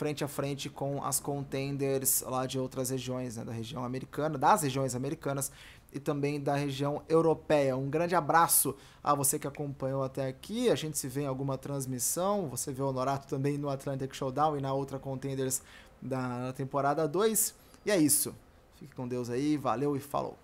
frente 0.00 0.24
a 0.24 0.28
frente 0.28 0.70
com 0.70 1.04
as 1.04 1.20
contenders 1.20 2.22
lá 2.22 2.46
de 2.46 2.58
outras 2.58 2.88
regiões, 2.88 3.36
né, 3.36 3.44
da 3.44 3.52
região 3.52 3.84
americana, 3.84 4.38
das 4.38 4.62
regiões 4.62 4.94
americanas 4.94 5.52
e 5.92 5.98
também 5.98 6.40
da 6.40 6.54
região 6.54 7.02
europeia. 7.08 7.76
Um 7.76 7.88
grande 7.88 8.14
abraço 8.14 8.74
a 9.02 9.14
você 9.14 9.38
que 9.38 9.46
acompanhou 9.46 10.02
até 10.02 10.28
aqui. 10.28 10.70
A 10.70 10.74
gente 10.74 10.98
se 10.98 11.08
vê 11.08 11.22
em 11.22 11.26
alguma 11.26 11.58
transmissão. 11.58 12.48
Você 12.48 12.72
vê 12.72 12.82
o 12.82 12.92
Norato 12.92 13.26
também 13.26 13.58
no 13.58 13.68
Atlantic 13.68 14.14
Showdown 14.14 14.56
e 14.56 14.60
na 14.60 14.72
outra 14.72 14.98
Contenders 14.98 15.62
da 16.00 16.52
temporada 16.52 17.08
2. 17.08 17.54
E 17.84 17.90
é 17.90 17.96
isso. 17.96 18.34
Fique 18.76 18.94
com 18.94 19.08
Deus 19.08 19.30
aí. 19.30 19.56
Valeu 19.56 19.96
e 19.96 20.00
falou. 20.00 20.36